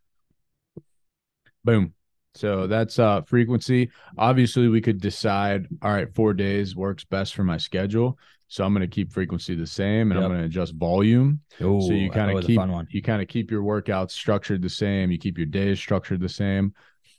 Boom. 1.64 1.94
So 2.34 2.68
that's 2.68 2.98
uh 3.00 3.22
frequency. 3.22 3.92
Obviously, 4.18 4.68
we 4.68 4.82
could 4.82 5.02
decide, 5.02 5.68
all 5.82 5.92
right, 5.92 6.14
four 6.14 6.34
days 6.34 6.76
works 6.76 7.04
best 7.04 7.36
for 7.36 7.44
my 7.44 7.58
schedule. 7.58 8.18
So 8.48 8.66
I'm 8.66 8.74
going 8.74 8.82
to 8.82 8.94
keep 8.94 9.14
frequency 9.14 9.56
the 9.56 9.66
same 9.66 10.12
and 10.12 10.20
I'm 10.20 10.28
going 10.28 10.40
to 10.40 10.46
adjust 10.46 10.76
volume. 10.76 11.40
Oh, 11.62 11.80
so 11.80 11.94
you 11.94 12.10
kind 12.10 12.38
of 12.38 12.46
keep 12.46 12.58
fun 12.58 12.70
one. 12.70 12.86
you 12.92 13.02
kind 13.02 13.22
of 13.22 13.30
keep 13.30 13.50
your 13.50 13.64
workouts 13.64 14.12
structured 14.12 14.62
the 14.62 14.70
same. 14.70 15.10
You 15.10 15.18
keep 15.18 15.38
your 15.38 15.48
days 15.48 15.80
structured 15.80 16.20
the 16.20 16.28
same. 16.28 16.74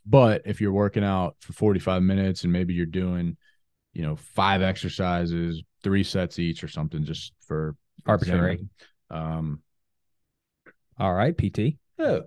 But 0.05 0.43
if 0.45 0.61
you're 0.61 0.73
working 0.73 1.05
out 1.05 1.37
for 1.41 1.55
45 1.55 2.03
minutes 2.03 2.45
and 2.45 2.53
maybe 2.53 2.75
you're 2.75 2.85
doing, 2.85 3.39
you 3.95 4.03
know, 4.03 4.17
five 4.17 4.61
exercises, 4.61 5.63
three 5.83 6.05
sets 6.05 6.39
each 6.39 6.63
or 6.63 6.69
something, 6.69 7.03
just 7.03 7.33
for 7.47 7.77
Arbitrary. 8.07 8.67
Um, 9.11 9.63
All 10.99 11.15
right, 11.15 11.37
PT. 11.37 11.77
yeah. 11.99 12.21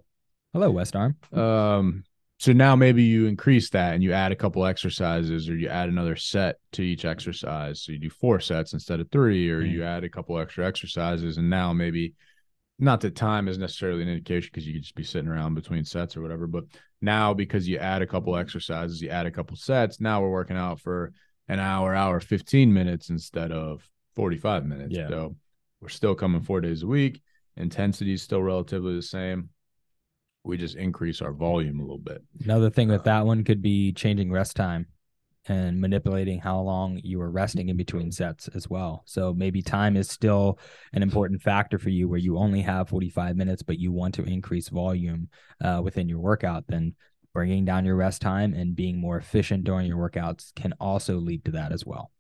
Hello, 0.54 0.72
West 0.72 0.96
Arm. 0.96 1.16
Um, 1.32 2.06
so 2.46 2.54
now 2.54 2.76
maybe 2.76 3.02
you 3.02 3.26
increase 3.26 3.72
that 3.72 3.96
and 3.96 4.04
you 4.04 4.14
add 4.14 4.32
a 4.32 4.36
couple 4.36 4.64
exercises 4.68 5.50
or 5.50 5.56
you 5.56 5.68
add 5.68 5.90
another 5.90 6.16
set 6.16 6.58
to 6.74 6.84
each 6.84 7.04
exercise. 7.04 7.82
So 7.82 7.92
you 7.92 7.98
do 7.98 8.12
four 8.12 8.40
sets 8.40 8.74
instead 8.74 9.00
of 9.00 9.10
three, 9.10 9.50
or 9.50 9.64
Mm. 9.64 9.72
you 9.72 9.84
add 9.84 10.04
a 10.04 10.10
couple 10.10 10.38
extra 10.38 10.64
exercises 10.64 11.40
and 11.40 11.50
now 11.50 11.74
maybe 11.74 12.14
not 12.78 13.02
that 13.02 13.16
time 13.16 13.48
is 13.48 13.58
necessarily 13.58 14.04
an 14.04 14.10
indication 14.10 14.52
because 14.54 14.68
you 14.68 14.74
could 14.74 14.84
just 14.84 14.94
be 14.94 15.04
sitting 15.04 15.28
around 15.28 15.56
between 15.56 15.84
sets 15.86 16.16
or 16.16 16.22
whatever. 16.22 16.46
But 16.46 16.66
now 17.02 17.34
because 17.34 17.68
you 17.68 17.80
add 17.80 18.04
a 18.04 18.08
couple 18.08 18.36
exercises, 18.38 19.02
you 19.02 19.10
add 19.10 19.26
a 19.26 19.32
couple 19.32 19.58
sets. 19.58 20.00
Now 20.00 20.22
we're 20.22 20.30
working 20.30 20.58
out 20.58 20.80
for 20.80 21.14
an 21.48 21.60
hour, 21.60 21.96
hour, 21.96 22.20
15 22.20 22.72
minutes 22.72 23.10
instead 23.10 23.52
of 23.52 23.90
45 24.14 24.68
minutes. 24.68 24.96
Yeah. 24.96 25.08
So 25.08 25.36
we're 25.82 25.90
still 25.90 26.14
coming 26.14 26.42
four 26.42 26.62
days 26.62 26.84
a 26.84 26.88
week. 26.88 27.24
Intensity 27.58 28.14
is 28.14 28.22
still 28.22 28.44
relatively 28.44 28.94
the 28.94 29.02
same. 29.02 29.50
We 30.46 30.58
just 30.58 30.76
increase 30.76 31.22
our 31.22 31.34
volume 31.34 31.80
a 31.80 31.84
little 31.84 31.98
bit. 31.98 32.24
Another 32.44 32.70
thing 32.70 32.90
with 32.90 33.04
that 33.06 33.26
one 33.26 33.44
could 33.44 33.62
be 33.62 33.92
changing 33.94 34.32
rest 34.32 34.56
time 34.56 34.88
and 35.48 35.80
manipulating 35.80 36.40
how 36.40 36.60
long 36.60 37.00
you 37.04 37.22
are 37.22 37.30
resting 37.30 37.70
in 37.70 37.78
between 37.78 38.12
sets 38.12 38.48
as 38.50 38.70
well. 38.70 39.04
So 39.06 39.34
maybe 39.34 39.62
time 39.62 39.96
is 39.96 40.10
still 40.10 40.60
an 40.94 41.04
important 41.04 41.42
factor 41.42 41.78
for 41.78 41.90
you 41.90 42.08
where 42.08 42.20
you 42.20 42.38
only 42.38 42.62
have 42.62 42.90
45 42.90 43.36
minutes, 43.36 43.62
but 43.62 43.80
you 43.80 43.92
want 43.92 44.16
to 44.16 44.24
increase 44.24 44.70
volume 44.70 45.30
uh, 45.64 45.82
within 45.84 46.10
your 46.10 46.20
workout. 46.20 46.66
Then 46.68 46.96
bringing 47.34 47.66
down 47.66 47.86
your 47.86 47.96
rest 47.96 48.22
time 48.22 48.54
and 48.54 48.76
being 48.76 49.00
more 49.00 49.18
efficient 49.18 49.66
during 49.66 49.88
your 49.88 49.98
workouts 49.98 50.56
can 50.56 50.74
also 50.80 51.18
lead 51.18 51.46
to 51.46 51.52
that 51.52 51.72
as 51.72 51.86
well. 51.86 52.12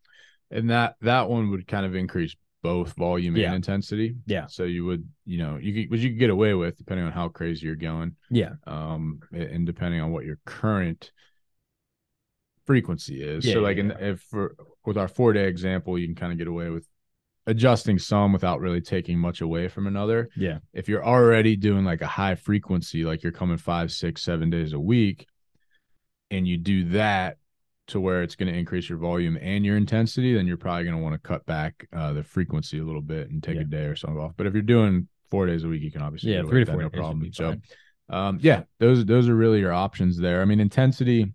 And 0.51 0.69
that 0.69 0.95
that 1.01 1.29
one 1.29 1.49
would 1.49 1.67
kind 1.67 1.85
of 1.85 1.95
increase 1.95 2.35
both 2.65 2.93
volume 2.95 3.35
Yeah. 3.35 3.47
and 3.47 3.55
intensity. 3.55 4.15
Yeah. 4.25 4.47
So 4.47 4.63
you 4.63 4.85
would, 4.85 5.07
you 5.25 5.37
know, 5.37 5.57
you 5.57 5.87
could, 5.87 5.99
you 6.01 6.09
could 6.09 6.19
get 6.19 6.29
away 6.29 6.53
with 6.53 6.77
depending 6.77 7.05
on 7.05 7.11
how 7.11 7.27
crazy 7.29 7.65
you're 7.67 7.75
going. 7.91 8.15
Yeah. 8.29 8.53
um 8.67 9.19
and 9.31 9.65
depending 9.65 10.01
on 10.01 10.11
what 10.11 10.25
your 10.25 10.39
current 10.45 11.11
frequency 12.65 13.21
is 13.21 13.45
Yeah, 13.45 13.53
so 13.53 13.59
like 13.61 13.77
yeah, 13.77 13.83
in, 13.83 13.91
if 13.91 14.21
for 14.21 14.55
with 14.85 14.97
our 14.97 15.07
four 15.07 15.33
day 15.33 15.47
example 15.47 15.99
you 15.99 16.07
can 16.07 16.15
kind 16.15 16.31
of 16.31 16.37
get 16.37 16.47
away 16.47 16.69
with 16.69 16.87
adjusting 17.45 17.99
some 17.99 18.33
without 18.33 18.59
really 18.59 18.81
taking 18.81 19.19
much 19.19 19.41
away 19.41 19.67
from 19.67 19.85
another 19.85 20.29
Yeah. 20.35 20.59
if 20.73 20.89
you're 20.89 21.05
already 21.05 21.55
doing 21.55 21.85
like 21.85 22.01
a 22.01 22.07
high 22.07 22.33
frequency 22.35 23.03
like 23.03 23.21
you're 23.21 23.31
coming 23.31 23.57
five 23.57 23.91
six 23.91 24.23
seven 24.23 24.49
days 24.49 24.73
a 24.73 24.79
week 24.79 25.27
and 26.31 26.47
you 26.47 26.57
do 26.57 26.85
that 26.89 27.37
to 27.87 27.99
where 27.99 28.23
it's 28.23 28.35
going 28.35 28.51
to 28.51 28.57
increase 28.57 28.89
your 28.89 28.97
volume 28.97 29.37
and 29.41 29.65
your 29.65 29.77
intensity 29.77 30.33
then 30.33 30.47
you're 30.47 30.57
probably 30.57 30.83
going 30.83 30.95
to 30.95 31.01
want 31.01 31.13
to 31.13 31.19
cut 31.19 31.45
back 31.45 31.87
uh, 31.93 32.13
the 32.13 32.23
frequency 32.23 32.79
a 32.79 32.83
little 32.83 33.01
bit 33.01 33.29
and 33.29 33.43
take 33.43 33.55
Yeah. 33.55 33.61
a 33.61 33.65
day 33.65 33.85
or 33.85 33.95
something 33.95 34.19
off 34.19 34.33
but 34.37 34.47
if 34.47 34.53
you're 34.53 34.61
doing 34.63 35.07
four 35.29 35.45
days 35.45 35.63
a 35.63 35.67
week 35.67 35.81
you 35.81 35.91
can 35.91 36.01
obviously 36.01 36.33
Yeah. 36.33 36.43
Three 36.43 36.65
to 36.65 36.71
four 36.71 36.81
no 36.81 36.89
problem 36.89 37.31
so 37.31 37.55
um, 38.07 38.37
yeah, 38.41 38.63
those 38.79 39.03
those 39.05 39.27
are 39.29 39.35
really 39.35 39.59
your 39.59 39.73
options 39.73 40.17
there. 40.19 40.41
I 40.41 40.45
mean, 40.45 40.59
intensity. 40.59 41.33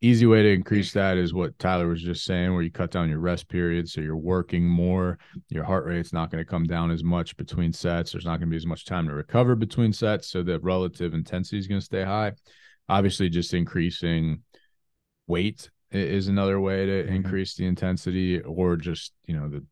Easy 0.00 0.26
way 0.26 0.44
to 0.44 0.52
increase 0.52 0.92
that 0.92 1.18
is 1.18 1.34
what 1.34 1.58
Tyler 1.58 1.88
was 1.88 2.00
just 2.00 2.24
saying, 2.24 2.54
where 2.54 2.62
you 2.62 2.70
cut 2.70 2.92
down 2.92 3.10
your 3.10 3.18
rest 3.18 3.48
period, 3.48 3.88
so 3.88 4.00
you're 4.00 4.16
working 4.16 4.64
more. 4.64 5.18
Your 5.48 5.64
heart 5.64 5.86
rate's 5.86 6.12
not 6.12 6.30
going 6.30 6.42
to 6.42 6.48
come 6.48 6.64
down 6.64 6.92
as 6.92 7.02
much 7.02 7.36
between 7.36 7.72
sets. 7.72 8.12
There's 8.12 8.24
not 8.24 8.38
going 8.38 8.48
to 8.48 8.50
be 8.52 8.56
as 8.56 8.64
much 8.64 8.84
time 8.84 9.08
to 9.08 9.12
recover 9.12 9.56
between 9.56 9.92
sets, 9.92 10.28
so 10.28 10.44
the 10.44 10.60
relative 10.60 11.14
intensity 11.14 11.58
is 11.58 11.66
going 11.66 11.80
to 11.80 11.84
stay 11.84 12.04
high. 12.04 12.32
Obviously, 12.88 13.28
just 13.28 13.52
increasing 13.54 14.40
weight 15.28 15.70
is 15.92 16.28
another 16.28 16.60
way 16.60 16.84
to 16.86 17.04
Mhm. 17.04 17.14
increase 17.16 17.54
the 17.54 17.66
intensity, 17.66 18.40
or 18.40 18.76
just 18.76 19.12
you 19.26 19.36
know 19.36 19.48
the, 19.48 19.64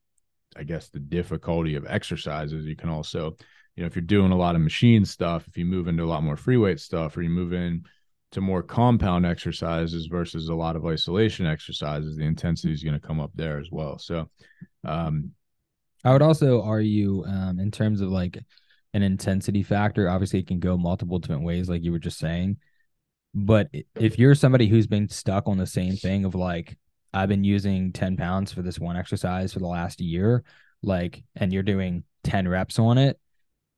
I 0.57 0.63
guess 0.63 0.89
the 0.89 1.01
difficulty 1.01 1.75
of 1.75 1.85
exercises. 1.87 2.65
You 2.65 2.77
can 2.77 2.89
also 2.89 3.37
you 3.75 3.83
know, 3.83 3.89
if 3.89 3.95
you're 3.95 4.03
doing 4.03 4.33
a 4.33 4.37
lot 4.37 4.55
of 4.55 4.63
machine 4.63 5.05
stuff, 5.05 5.47
if 5.47 5.59
you 5.59 5.67
move 5.67 5.87
into 5.87 6.03
a 6.03 6.07
lot 6.07 6.23
more 6.23 6.39
free 6.39 6.57
weight 6.57 6.81
stuff, 6.81 7.15
or 7.15 7.21
you 7.21 7.29
move 7.29 7.53
in 7.53 7.85
to 8.33 8.41
more 8.41 8.63
compound 8.63 9.27
exercises 9.27 10.07
versus 10.07 10.49
a 10.49 10.55
lot 10.55 10.77
of 10.77 10.87
isolation 10.87 11.45
exercises, 11.45 12.17
the 12.17 12.25
intensity 12.25 12.73
is 12.73 12.83
going 12.83 12.99
to 12.99 13.07
come 13.07 13.21
up 13.21 13.33
there 13.35 13.59
as 13.59 13.71
well. 13.71 13.99
So, 13.99 14.31
um, 14.85 15.33
I 16.05 16.13
would 16.13 16.23
also 16.23 16.63
argue, 16.63 17.25
um, 17.27 17.61
in 17.61 17.71
terms 17.71 18.01
of 18.01 18.09
like 18.09 18.39
an 18.95 19.03
intensity 19.03 19.63
factor, 19.63 20.09
obviously 20.09 20.41
it 20.41 20.47
can 20.47 20.59
go 20.59 20.79
multiple 20.79 21.19
different 21.19 21.43
ways, 21.43 21.69
like 21.69 21.85
you 21.85 21.93
were 21.93 21.99
just 21.99 22.19
saying. 22.19 22.57
But 23.39 23.69
if 24.01 24.19
you're 24.19 24.35
somebody 24.35 24.67
who's 24.67 24.87
been 24.87 25.11
stuck 25.11 25.47
on 25.47 25.59
the 25.59 25.67
same 25.67 25.95
thing 25.95 26.25
of 26.25 26.35
like, 26.35 26.79
I've 27.13 27.29
been 27.29 27.45
using 27.45 27.93
10 27.93 28.17
pounds 28.17 28.51
for 28.51 28.63
this 28.63 28.81
one 28.81 28.97
exercise 28.97 29.53
for 29.53 29.59
the 29.59 29.67
last 29.67 30.01
year, 30.01 30.43
like, 30.83 31.23
and 31.37 31.53
you're 31.53 31.63
doing 31.63 32.05
10 32.25 32.49
reps 32.49 32.79
on 32.79 32.97
it, 32.97 33.21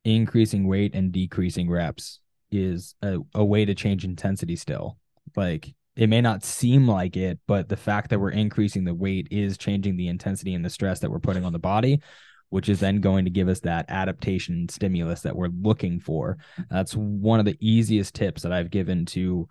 increasing 0.04 0.68
weight 0.68 0.94
and 0.94 1.10
decreasing 1.10 1.68
reps 1.68 2.20
is 2.52 2.94
a, 3.02 3.18
a 3.34 3.44
way 3.44 3.64
to 3.64 3.74
change 3.74 4.04
intensity 4.04 4.54
still. 4.54 4.96
Like, 5.34 5.74
it 5.96 6.08
may 6.08 6.20
not 6.20 6.44
seem 6.44 6.86
like 6.86 7.16
it, 7.16 7.40
but 7.48 7.68
the 7.68 7.76
fact 7.76 8.10
that 8.10 8.20
we're 8.20 8.30
increasing 8.30 8.84
the 8.84 8.94
weight 8.94 9.26
is 9.32 9.58
changing 9.58 9.96
the 9.96 10.06
intensity 10.06 10.54
and 10.54 10.64
the 10.64 10.70
stress 10.70 11.00
that 11.00 11.10
we're 11.10 11.18
putting 11.18 11.44
on 11.44 11.52
the 11.52 11.58
body, 11.58 12.00
which 12.50 12.68
is 12.68 12.80
then 12.80 13.00
going 13.00 13.24
to 13.24 13.30
give 13.30 13.48
us 13.48 13.60
that 13.60 13.86
adaptation 13.88 14.68
stimulus 14.68 15.22
that 15.22 15.36
we're 15.36 15.50
looking 15.60 16.00
for. 16.00 16.38
That's 16.70 16.94
one 16.94 17.40
of 17.40 17.46
the 17.46 17.58
easiest 17.60 18.14
tips 18.14 18.42
that 18.42 18.52
I've 18.52 18.70
given 18.70 19.04
to 19.06 19.48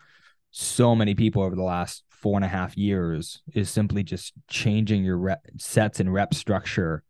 so 0.52 0.96
many 0.96 1.14
people 1.14 1.44
over 1.44 1.56
the 1.56 1.64
last 1.64 2.04
four 2.10 2.36
and 2.36 2.46
a 2.46 2.48
half 2.48 2.76
years 2.76 3.42
is 3.54 3.70
simply 3.70 4.04
just 4.04 4.34
changing 4.50 5.04
your 5.04 5.18
rep, 5.18 5.46
sets 5.58 6.00
and 6.00 6.12
rep 6.12 6.34
structure 6.34 7.04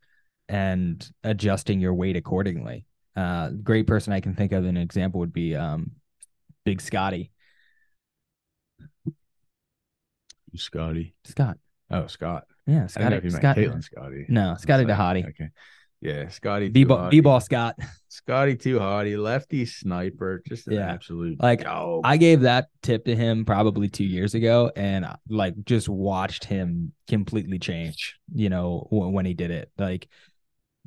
and 0.50 1.10
adjusting 1.24 1.80
your 1.80 1.94
weight 1.94 2.18
accordingly. 2.18 2.86
Uh, 3.16 3.50
great 3.50 3.88
person 3.88 4.14
I 4.14 4.20
can 4.20 4.36
think 4.36 4.52
of 4.52 4.66
an 4.66 4.78
example 4.78 5.22
would 5.22 5.34
be 5.34 5.56
um, 5.56 5.92
Big 6.66 6.82
Scotty. 6.82 7.32
Scotty. 10.56 11.16
Scott. 11.24 11.58
Oh, 11.90 12.08
Scott. 12.08 12.46
Yeah, 12.66 12.88
I 12.98 13.10
didn't 13.10 13.12
know 13.12 13.18
Scotty. 13.18 13.18
if 13.18 13.24
you 13.24 13.32
meant 13.32 13.44
Scott. 13.44 13.58
Caitlin 13.58 13.84
Scotty. 13.84 14.26
No, 14.28 14.56
Scotty. 14.60 14.86
Dahati. 14.86 15.30
Okay. 15.30 15.50
Yeah, 16.02 16.28
Scotty. 16.30 16.70
B-ball. 16.70 17.10
B 17.10 17.22
ball 17.22 17.40
Scott. 17.40 17.76
Scotty 18.10 18.56
too 18.56 18.78
hotty, 18.80 19.18
lefty 19.22 19.66
sniper, 19.66 20.42
just 20.48 20.68
an 20.68 20.74
Yeah. 20.74 20.92
absolute 20.92 21.42
Like, 21.42 21.64
dog. 21.64 22.02
I 22.04 22.18
gave 22.18 22.42
that 22.42 22.68
tip 22.82 23.06
to 23.06 23.16
him 23.16 23.46
probably 23.46 23.90
two 23.90 24.04
years 24.04 24.34
ago, 24.36 24.72
and 24.76 25.06
uh, 25.06 25.16
like 25.30 25.54
just 25.66 25.90
watched 25.90 26.44
him 26.46 26.94
completely 27.08 27.60
change. 27.60 28.16
You 28.34 28.50
know, 28.50 28.88
w- 28.92 29.12
when 29.12 29.26
he 29.26 29.34
did 29.34 29.52
it, 29.52 29.72
like 29.78 30.08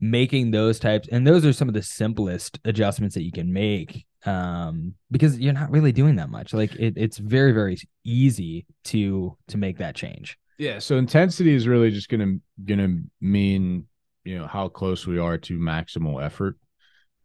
making 0.01 0.51
those 0.51 0.79
types, 0.79 1.09
and 1.11 1.27
those 1.27 1.45
are 1.45 1.53
some 1.53 1.69
of 1.69 1.75
the 1.75 1.83
simplest 1.83 2.59
adjustments 2.65 3.15
that 3.15 3.23
you 3.23 3.33
can 3.33 3.53
make, 3.53 4.07
um, 4.27 4.95
because 5.11 5.39
you're 5.39 5.53
not 5.53 5.71
really 5.71 5.93
doing 5.93 6.17
that 6.17 6.31
much. 6.31 6.53
Like 6.55 6.75
it, 6.77 6.95
it's 6.97 7.19
very, 7.19 7.53
very 7.53 7.77
easy 8.05 8.67
to 8.85 9.37
to 9.49 9.59
make 9.59 9.79
that 9.79 9.95
change. 9.95 10.39
Yeah, 10.59 10.79
so 10.79 10.97
intensity 10.97 11.55
is 11.55 11.67
really 11.69 11.91
just 11.91 12.09
gonna 12.09 12.37
gonna 12.65 12.99
mean 13.21 13.87
you 14.25 14.39
know 14.39 14.47
how 14.47 14.69
close 14.69 15.07
we 15.07 15.19
are 15.19 15.39
to 15.39 15.59
maximal 15.59 16.23
effort. 16.23 16.57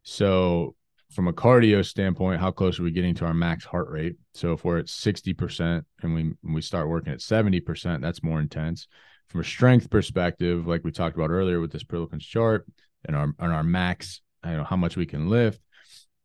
So 0.03 0.75
from 1.12 1.27
a 1.27 1.34
cardio 1.34 1.86
standpoint, 1.86 2.41
how 2.41 2.51
close 2.51 2.79
are 2.79 2.84
we 2.84 2.91
getting 2.91 3.15
to 3.15 3.25
our 3.25 3.34
max 3.34 3.63
heart 3.63 3.89
rate? 3.89 4.15
So 4.34 4.53
if 4.53 4.63
we're 4.63 4.79
at 4.79 4.89
sixty 4.89 5.34
percent 5.34 5.86
and 6.01 6.13
we 6.13 6.34
we 6.43 6.62
start 6.62 6.89
working 6.89 7.13
at 7.13 7.21
seventy 7.21 7.60
percent, 7.60 8.01
that's 8.01 8.23
more 8.23 8.39
intense. 8.39 8.88
From 9.29 9.41
a 9.41 9.43
strength 9.43 9.89
perspective, 9.89 10.67
like 10.67 10.84
we 10.84 10.91
talked 10.91 11.15
about 11.15 11.31
earlier 11.31 11.60
with 11.60 11.71
this 11.71 11.84
Prilepin's 11.84 12.25
chart 12.25 12.65
and 13.05 13.15
our 13.15 13.34
and 13.39 13.53
our 13.53 13.63
max, 13.63 14.21
you 14.45 14.51
know 14.51 14.63
how 14.63 14.75
much 14.75 14.97
we 14.97 15.05
can 15.05 15.29
lift. 15.29 15.62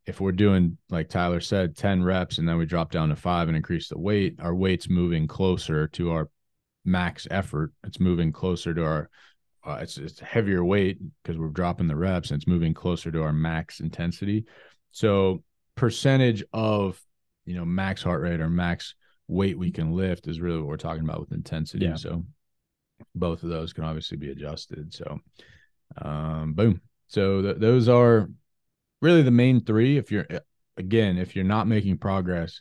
If 0.07 0.21
we're 0.21 0.33
doing 0.33 0.77
like 0.89 1.09
Tyler 1.09 1.41
said, 1.41 1.77
ten 1.77 2.03
reps 2.03 2.39
and 2.39 2.49
then 2.49 2.59
we 2.59 2.67
drop 2.67 2.91
down 2.91 3.11
to 3.11 3.17
five 3.17 3.49
and 3.49 3.57
increase 3.57 3.89
the 3.89 3.99
weight, 3.99 4.37
our 4.41 4.55
weight's 4.55 4.89
moving 4.89 5.27
closer 5.27 5.89
to 5.89 6.11
our 6.13 6.29
max 6.85 7.29
effort. 7.31 7.73
It's 7.85 8.01
moving 8.01 8.33
closer 8.33 8.75
to 8.75 8.85
our 8.85 9.11
uh, 9.65 9.79
it's 9.81 9.99
it's 9.99 10.21
heavier 10.21 10.65
weight 10.65 10.99
because 11.23 11.39
we're 11.39 11.49
dropping 11.49 11.89
the 11.89 11.97
reps 11.97 12.31
and 12.31 12.39
it's 12.39 12.49
moving 12.49 12.75
closer 12.75 13.11
to 13.11 13.23
our 13.23 13.33
max 13.33 13.81
intensity. 13.81 14.45
So 14.91 15.43
percentage 15.75 16.43
of 16.53 17.01
you 17.45 17.55
know 17.55 17.65
max 17.65 18.03
heart 18.03 18.23
rate 18.23 18.41
or 18.41 18.49
max 18.49 18.95
weight 19.29 19.59
we 19.59 19.71
can 19.71 19.93
lift 19.93 20.27
is 20.27 20.41
really 20.41 20.59
what 20.59 20.67
we're 20.67 20.77
talking 20.77 21.05
about 21.05 21.21
with 21.21 21.33
intensity. 21.33 21.87
Yeah. 21.87 21.97
So 21.97 22.25
both 23.15 23.43
of 23.43 23.51
those 23.51 23.73
can 23.73 23.85
obviously 23.85 24.17
be 24.17 24.31
adjusted. 24.31 24.93
So 24.95 25.21
um 26.01 26.55
boom. 26.55 26.81
So 27.09 27.43
th- 27.43 27.57
those 27.59 27.89
are 27.89 28.31
really 29.03 29.23
the 29.23 29.31
main 29.31 29.65
three. 29.65 29.97
If 29.97 30.11
you're 30.11 30.27
again, 30.77 31.19
if 31.19 31.37
you're 31.37 31.45
not 31.45 31.67
making 31.67 31.99
progress, 31.99 32.61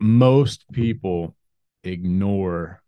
most 0.00 0.70
people 0.72 1.36
ignore 1.82 2.82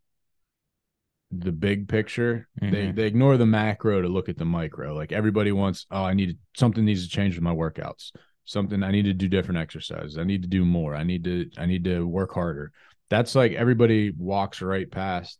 the 1.41 1.53
big 1.53 1.89
picture. 1.89 2.49
They 2.61 2.89
Mhm. 2.89 2.97
they 2.97 3.07
ignore 3.07 3.37
the 3.37 3.47
macro 3.47 4.03
to 4.03 4.09
look 4.09 4.29
at 4.29 4.39
the 4.39 4.45
micro. 4.45 4.95
Like 4.95 5.13
everybody 5.13 5.53
wants, 5.53 5.87
oh, 5.91 6.05
I 6.05 6.15
need 6.15 6.39
something 6.57 6.85
needs 6.85 7.05
to 7.05 7.11
change 7.11 7.35
with 7.35 7.43
my 7.43 7.55
workouts. 7.55 8.13
Something 8.45 8.83
I 8.83 8.91
need 8.93 9.05
to 9.05 9.13
do 9.13 9.29
different 9.29 9.59
exercises. 9.59 10.19
I 10.19 10.25
need 10.25 10.43
to 10.43 10.49
do 10.49 10.65
more. 10.65 10.95
I 10.95 11.03
need 11.03 11.25
to 11.25 11.51
I 11.57 11.67
need 11.67 11.85
to 11.85 12.07
work 12.07 12.33
harder. 12.33 12.73
That's 13.09 13.35
like 13.35 13.53
everybody 13.53 14.11
walks 14.11 14.63
right 14.63 14.91
past 14.91 15.39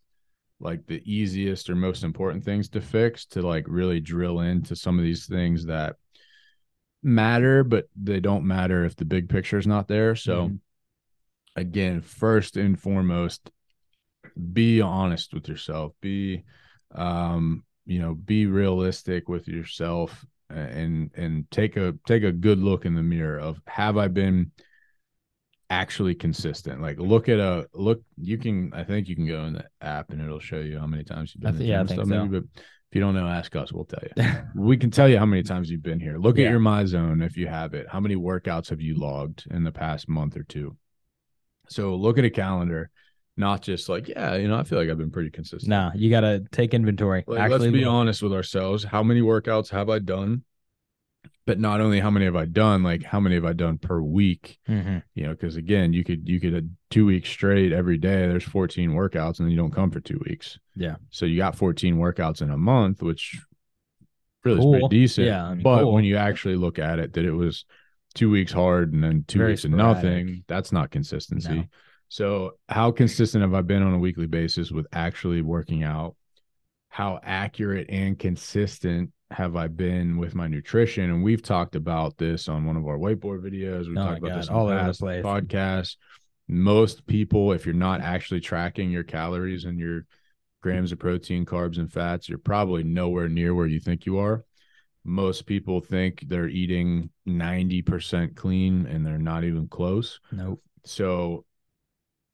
like 0.59 0.87
the 0.87 1.01
easiest 1.05 1.69
or 1.69 1.75
most 1.75 2.03
important 2.03 2.43
things 2.43 2.69
to 2.69 2.81
fix 2.81 3.25
to 3.25 3.41
like 3.41 3.65
really 3.67 3.99
drill 3.99 4.39
into 4.39 4.75
some 4.75 4.97
of 4.97 5.03
these 5.03 5.27
things 5.27 5.65
that 5.65 5.97
matter, 7.03 7.63
but 7.63 7.87
they 7.95 8.19
don't 8.19 8.45
matter 8.45 8.83
if 8.83 8.95
the 8.95 9.05
big 9.05 9.29
picture 9.29 9.57
is 9.57 9.67
not 9.67 9.87
there. 9.87 10.15
So 10.15 10.49
Mhm. 10.49 10.59
again, 11.55 12.01
first 12.01 12.57
and 12.57 12.79
foremost, 12.79 13.51
be 14.53 14.81
honest 14.81 15.33
with 15.33 15.47
yourself. 15.47 15.93
Be 16.01 16.43
um, 16.93 17.63
you 17.85 17.99
know, 17.99 18.15
be 18.15 18.45
realistic 18.45 19.29
with 19.29 19.47
yourself 19.47 20.25
and 20.49 21.11
and 21.15 21.49
take 21.51 21.77
a 21.77 21.93
take 22.07 22.23
a 22.23 22.31
good 22.31 22.59
look 22.59 22.85
in 22.85 22.95
the 22.95 23.03
mirror 23.03 23.39
of 23.39 23.59
have 23.67 23.97
I 23.97 24.07
been 24.07 24.51
actually 25.69 26.15
consistent? 26.15 26.81
Like 26.81 26.97
look 26.99 27.29
at 27.29 27.39
a 27.39 27.67
look. 27.73 28.01
You 28.17 28.37
can 28.37 28.71
I 28.73 28.83
think 28.83 29.07
you 29.07 29.15
can 29.15 29.27
go 29.27 29.43
in 29.45 29.53
the 29.53 29.65
app 29.81 30.11
and 30.11 30.21
it'll 30.21 30.39
show 30.39 30.59
you 30.59 30.79
how 30.79 30.87
many 30.87 31.03
times 31.03 31.33
you've 31.33 31.41
been. 31.41 31.55
I 31.55 31.57
th- 31.57 31.69
yeah, 31.69 31.81
I 31.81 31.85
think 31.85 32.01
so. 32.01 32.05
maybe, 32.05 32.27
but 32.39 32.43
if 32.89 32.95
you 32.95 33.01
don't 33.01 33.15
know, 33.15 33.27
ask 33.27 33.53
us. 33.55 33.73
We'll 33.73 33.85
tell 33.85 34.03
you. 34.15 34.23
we 34.55 34.77
can 34.77 34.91
tell 34.91 35.09
you 35.09 35.17
how 35.17 35.25
many 35.25 35.43
times 35.43 35.69
you've 35.69 35.83
been 35.83 35.99
here. 35.99 36.17
Look 36.17 36.37
Yeah. 36.37 36.45
at 36.45 36.51
your 36.51 36.61
Myzone 36.61 37.25
if 37.25 37.35
you 37.35 37.47
have 37.47 37.73
it. 37.73 37.87
How 37.89 37.99
many 37.99 38.15
workouts 38.15 38.69
have 38.69 38.79
you 38.81 38.95
logged 38.95 39.45
in 39.51 39.63
the 39.65 39.71
past 39.73 40.07
month 40.07 40.37
or 40.37 40.43
two? 40.43 40.77
So 41.69 41.95
look 41.95 42.17
at 42.17 42.23
a 42.23 42.29
calendar, 42.29 42.89
not 43.37 43.61
just 43.61 43.87
like, 43.87 44.09
yeah, 44.09 44.35
you 44.35 44.47
know, 44.47 44.57
I 44.57 44.63
feel 44.63 44.79
like 44.79 44.89
I've 44.89 44.97
been 44.97 45.11
pretty 45.11 45.29
consistent. 45.29 45.69
Nah, 45.69 45.91
you 45.95 46.09
got 46.09 46.21
to 46.21 46.43
take 46.51 46.73
inventory. 46.73 47.23
Like, 47.27 47.39
Actually, 47.39 47.59
let's 47.59 47.73
be 47.73 47.85
honest 47.85 48.23
with 48.23 48.33
ourselves. 48.33 48.83
How 48.83 49.03
many 49.03 49.21
workouts 49.21 49.69
have 49.69 49.89
I 49.89 49.99
done? 49.99 50.43
But 51.45 51.59
not 51.59 51.79
only 51.79 52.01
how 52.01 52.09
many 52.09 52.25
have 52.25 52.35
I 52.35 52.43
done, 52.43 52.83
like 52.83 53.03
how 53.03 53.21
many 53.21 53.35
have 53.35 53.45
I 53.45 53.53
done 53.53 53.77
per 53.77 54.01
week? 54.01 54.59
Mhm. 54.67 55.01
You 55.15 55.27
know, 55.27 55.31
because 55.31 55.55
again, 55.55 55.93
you 55.93 56.03
could 56.03 56.27
you 56.27 56.41
could 56.41 56.53
uh, 56.53 56.61
two 56.89 57.05
weeks 57.05 57.29
straight 57.29 57.71
every 57.71 57.97
day. 57.97 58.27
There's 58.27 58.43
14 58.43 58.91
workouts, 58.91 59.39
and 59.39 59.45
then 59.45 59.51
you 59.51 59.55
don't 59.55 59.71
come 59.71 59.89
for 59.89 60.01
two 60.01 60.21
weeks. 60.27 60.59
Yeah. 60.75 60.95
So 61.09 61.25
you 61.25 61.37
got 61.37 61.55
14 61.55 61.95
workouts 61.95 62.41
in 62.41 62.49
a 62.49 62.57
month, 62.57 63.01
which 63.01 63.39
really 64.43 64.59
is 64.59 64.65
pretty 64.65 64.87
decent. 64.89 65.27
Yeah, 65.27 65.45
I 65.45 65.53
mean, 65.53 65.63
but 65.63 65.83
cool. 65.83 65.93
when 65.93 66.03
you 66.03 66.17
actually 66.17 66.57
look 66.57 66.79
at 66.79 66.99
it, 66.99 67.13
that 67.13 67.23
it 67.23 67.31
was 67.31 67.63
two 68.13 68.29
weeks 68.29 68.51
hard 68.51 68.91
and 68.91 69.01
then 69.01 69.23
two 69.25 69.39
Very 69.39 69.53
weeks 69.53 69.63
of 69.63 69.71
nothing. 69.71 70.43
That's 70.47 70.73
not 70.73 70.91
consistency. 70.91 71.55
No. 71.55 71.63
So 72.09 72.53
how 72.69 72.91
consistent 72.91 73.41
have 73.41 73.53
I 73.53 73.61
been 73.61 73.83
on 73.83 73.93
a 73.93 73.99
weekly 73.99 74.27
basis 74.27 74.71
with 74.71 74.87
actually 74.91 75.41
working 75.41 75.83
out? 75.83 76.15
How 76.89 77.19
accurate 77.21 77.87
and 77.89 78.17
consistent 78.17 79.11
have 79.29 79.55
I 79.55 79.67
been 79.67 80.17
with 80.17 80.35
my 80.35 80.47
nutrition? 80.47 81.09
And 81.09 81.23
we've 81.23 81.43
talked 81.43 81.75
about 81.75 82.17
this 82.17 82.47
on 82.47 82.65
one 82.65 82.77
of 82.77 82.87
our 82.87 82.97
whiteboard 82.97 83.41
videos. 83.41 83.87
We've 83.87 83.97
Oh 83.97 84.05
talked 84.05 84.19
about 84.19 84.37
this 84.37 84.47
God, 84.47 84.55
on 84.55 84.59
all 84.59 84.67
over 84.69 84.91
the 84.91 84.97
place. 84.97 85.25
podcasts. 85.25 85.95
Most 86.47 87.05
people, 87.07 87.51
if 87.51 87.65
you're 87.65 87.75
not 87.75 88.01
actually 88.01 88.39
tracking 88.39 88.89
your 88.89 89.03
calories 89.03 89.65
and 89.65 89.77
your 89.77 90.05
grams 90.61 90.93
of 90.93 90.99
protein, 90.99 91.45
carbs, 91.45 91.77
and 91.77 91.91
fats, 91.91 92.29
you're 92.29 92.37
probably 92.37 92.83
nowhere 92.83 93.27
near 93.27 93.53
where 93.53 93.67
you 93.67 93.81
think 93.81 94.05
you 94.05 94.17
are. 94.17 94.45
Most 95.03 95.45
people 95.45 95.81
think 95.81 96.23
they're 96.27 96.47
eating 96.47 97.09
90% 97.27 98.35
clean 98.35 98.85
and 98.85 99.05
they're 99.05 99.17
not 99.17 99.43
even 99.43 99.67
close. 99.67 100.19
Nope. 100.31 100.61
So 100.85 101.45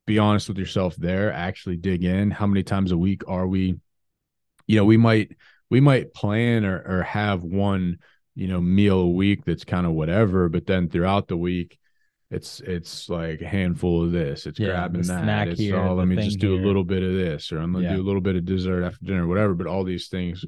be 0.06 0.20
honest 0.20 0.48
with 0.50 0.58
yourself 0.58 0.96
there, 0.96 1.32
actually 1.32 1.78
dig 1.78 2.04
in. 2.04 2.32
How 2.32 2.48
many 2.48 2.64
times 2.64 2.92
a 2.92 2.98
week 2.98 3.22
are 3.28 3.48
we? 3.48 3.76
You 4.68 4.78
know, 4.78 4.86
we 4.86 4.98
might 4.98 5.36
we 5.70 5.80
might 5.80 6.14
plan 6.14 6.66
or 6.66 6.80
or 6.86 7.04
have 7.04 7.44
one, 7.44 8.00
you 8.36 8.48
know, 8.48 8.62
meal 8.62 9.00
a 9.00 9.10
week 9.10 9.46
that's 9.46 9.64
kind 9.64 9.86
of 9.86 9.94
whatever, 9.94 10.50
but 10.50 10.66
then 10.66 10.90
throughout 10.90 11.28
the 11.28 11.38
week 11.38 11.78
it's 12.32 12.62
it's 12.62 13.10
like 13.10 13.42
a 13.42 13.48
handful 13.48 14.04
of 14.04 14.12
this, 14.12 14.48
it's 14.48 14.60
Yeah, 14.60 14.70
grabbing 14.70 15.02
that. 15.04 15.24
snack 15.24 15.48
It's 15.50 15.60
here, 15.60 15.78
all 15.80 15.96
let 15.96 16.08
me 16.08 16.16
just 16.16 16.40
do 16.40 16.56
a 16.56 16.66
little 16.66 16.84
bit 16.84 17.04
of 17.04 17.14
this, 17.14 17.52
or 17.52 17.60
I'm 17.60 17.74
gonna 17.74 17.86
Yeah. 17.86 17.96
do 17.96 18.02
a 18.02 18.08
little 18.08 18.22
bit 18.22 18.36
of 18.36 18.46
dessert 18.46 18.84
after 18.84 19.06
dinner, 19.06 19.28
whatever. 19.28 19.54
But 19.54 19.68
all 19.68 19.84
these 19.84 20.08
things 20.08 20.44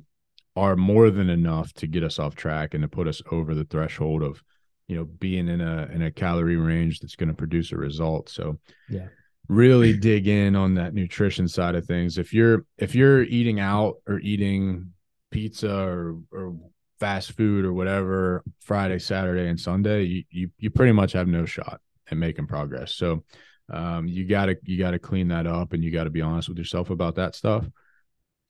are 0.55 0.75
more 0.75 1.11
than 1.11 1.29
enough 1.29 1.73
to 1.73 1.85
get 1.87 2.03
us 2.03 2.17
off 2.17 2.33
track 2.35 2.73
and 2.73 2.81
to 2.81 2.87
put 2.87 3.07
us 3.07 3.21
over 3.31 3.53
the 3.53 3.65
threshold 3.65 4.23
of 4.23 4.41
you 4.87 4.95
know 4.95 5.03
being 5.05 5.47
in 5.47 5.61
a 5.61 5.87
in 5.93 6.01
a 6.01 6.11
calorie 6.11 6.55
range 6.55 6.99
that's 7.01 7.15
going 7.15 7.29
to 7.29 7.35
produce 7.35 7.71
a 7.71 7.77
result 7.77 8.29
so 8.29 8.57
Yeah. 8.89 9.07
Really 9.47 9.95
dig 9.97 10.27
in 10.27 10.55
on 10.55 10.75
that 10.75 10.93
nutrition 10.93 11.47
side 11.47 11.75
of 11.75 11.85
things 11.85 12.17
if 12.17 12.33
you're 12.33 12.65
if 12.77 12.95
you're 12.95 13.23
eating 13.23 13.59
out 13.59 13.95
or 14.07 14.19
eating 14.19 14.91
pizza 15.31 15.71
or 15.73 16.17
or 16.31 16.55
fast 16.99 17.33
food 17.33 17.65
or 17.65 17.73
whatever 17.73 18.43
friday 18.61 18.97
saturday 18.97 19.47
and 19.49 19.59
sunday 19.59 20.03
you 20.03 20.23
you, 20.29 20.49
you 20.57 20.69
pretty 20.69 20.91
much 20.93 21.11
have 21.11 21.27
no 21.27 21.45
shot 21.45 21.81
at 22.09 22.17
making 22.17 22.47
progress 22.47 22.93
so 22.93 23.23
um, 23.71 24.07
you 24.07 24.25
gotta 24.25 24.55
you 24.63 24.77
gotta 24.77 24.99
clean 24.99 25.27
that 25.27 25.45
up 25.47 25.73
and 25.73 25.83
you 25.83 25.91
gotta 25.91 26.09
be 26.09 26.21
honest 26.21 26.47
with 26.49 26.57
yourself 26.57 26.89
about 26.89 27.15
that 27.15 27.35
stuff 27.35 27.65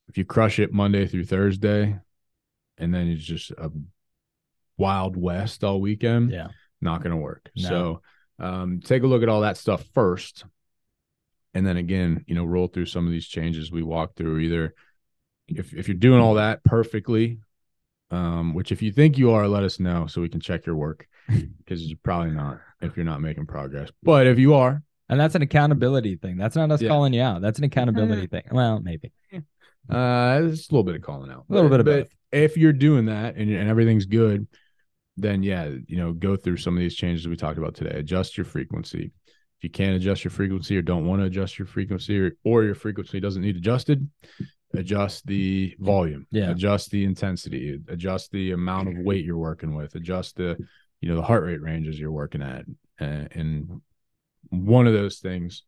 if 0.08 0.16
you 0.16 0.24
crush 0.24 0.58
it 0.58 0.72
monday 0.72 1.06
through 1.06 1.24
thursday 1.24 1.98
and 2.78 2.94
then 2.94 3.08
it's 3.08 3.24
just 3.24 3.50
a 3.52 3.70
wild 4.76 5.16
west 5.16 5.64
all 5.64 5.80
weekend 5.80 6.30
Yeah. 6.30 6.48
not 6.80 7.02
going 7.02 7.12
to 7.12 7.16
work. 7.16 7.50
No. 7.56 7.68
So 7.68 8.02
um, 8.38 8.80
take 8.84 9.02
a 9.02 9.06
look 9.06 9.22
at 9.22 9.30
all 9.30 9.40
that 9.40 9.56
stuff 9.56 9.82
first. 9.94 10.44
And 11.56 11.66
then 11.66 11.78
again, 11.78 12.22
you 12.26 12.34
know, 12.34 12.44
roll 12.44 12.66
through 12.68 12.84
some 12.84 13.06
of 13.06 13.12
these 13.12 13.26
changes 13.26 13.72
we 13.72 13.82
walked 13.82 14.18
through. 14.18 14.40
Either 14.40 14.74
if, 15.48 15.72
if 15.72 15.88
you're 15.88 15.96
doing 15.96 16.20
all 16.20 16.34
that 16.34 16.62
perfectly, 16.64 17.38
um, 18.10 18.52
which 18.52 18.72
if 18.72 18.82
you 18.82 18.92
think 18.92 19.16
you 19.16 19.30
are, 19.30 19.48
let 19.48 19.64
us 19.64 19.80
know 19.80 20.06
so 20.06 20.20
we 20.20 20.28
can 20.28 20.40
check 20.40 20.66
your 20.66 20.76
work 20.76 21.08
because 21.58 21.82
you're 21.86 21.98
probably 22.02 22.32
not 22.32 22.60
if 22.82 22.94
you're 22.94 23.06
not 23.06 23.22
making 23.22 23.46
progress. 23.46 23.90
But 24.02 24.26
if 24.26 24.38
you 24.38 24.52
are, 24.52 24.82
And 25.08 25.18
that's 25.18 25.34
an 25.34 25.40
accountability 25.40 26.16
thing. 26.16 26.36
That's 26.36 26.56
not 26.56 26.70
us 26.70 26.82
Yeah. 26.82 26.88
calling 26.88 27.14
you 27.14 27.22
out. 27.22 27.40
That's 27.40 27.58
an 27.58 27.64
accountability 27.70 28.26
thing. 28.26 28.42
Well, 28.50 28.80
maybe. 28.80 29.12
uh, 29.32 30.40
it's 30.44 30.68
a 30.68 30.72
little 30.74 30.84
bit 30.84 30.96
of 30.96 31.00
calling 31.00 31.30
out, 31.30 31.46
A 31.48 31.54
little 31.54 31.70
bit 31.70 31.80
of 31.80 31.86
but 31.86 32.00
both. 32.02 32.08
if 32.32 32.58
you're 32.58 32.74
doing 32.74 33.06
that 33.06 33.36
and, 33.36 33.50
and 33.50 33.70
everything's 33.70 34.04
good, 34.04 34.46
then 35.16 35.42
yeah, 35.42 35.70
you 35.86 35.96
know, 35.96 36.12
go 36.12 36.36
through 36.36 36.58
some 36.58 36.74
of 36.76 36.80
these 36.80 36.94
changes 36.94 37.26
we 37.26 37.34
talked 37.36 37.56
about 37.56 37.74
today. 37.74 37.98
Adjust 37.98 38.36
your 38.36 38.44
frequency. 38.44 39.12
If 39.58 39.64
you 39.64 39.70
can't 39.70 39.96
adjust 39.96 40.22
your 40.24 40.30
frequency 40.30 40.76
or 40.76 40.82
don't 40.82 41.06
want 41.06 41.22
to 41.22 41.26
adjust 41.26 41.58
your 41.58 41.66
frequency 41.66 42.20
or, 42.20 42.32
or 42.44 42.64
your 42.64 42.74
frequency 42.74 43.20
doesn't 43.20 43.42
need 43.42 43.56
adjusted, 43.56 44.08
adjust 44.74 45.26
the 45.26 45.74
volume, 45.78 46.26
Yeah. 46.30 46.50
adjust 46.50 46.90
the 46.90 47.04
intensity, 47.04 47.80
adjust 47.88 48.32
the 48.32 48.52
amount 48.52 48.88
of 48.88 48.98
weight 48.98 49.24
you're 49.24 49.38
working 49.38 49.74
with, 49.74 49.94
adjust 49.94 50.36
the, 50.36 50.58
you 51.00 51.08
know, 51.08 51.16
the 51.16 51.22
heart 51.22 51.44
rate 51.44 51.62
ranges 51.62 51.98
you're 51.98 52.12
working 52.12 52.42
at. 52.42 52.66
Uh, 53.00 53.28
and 53.32 53.80
one 54.50 54.86
of 54.86 54.92
those 54.92 55.18
things 55.20 55.62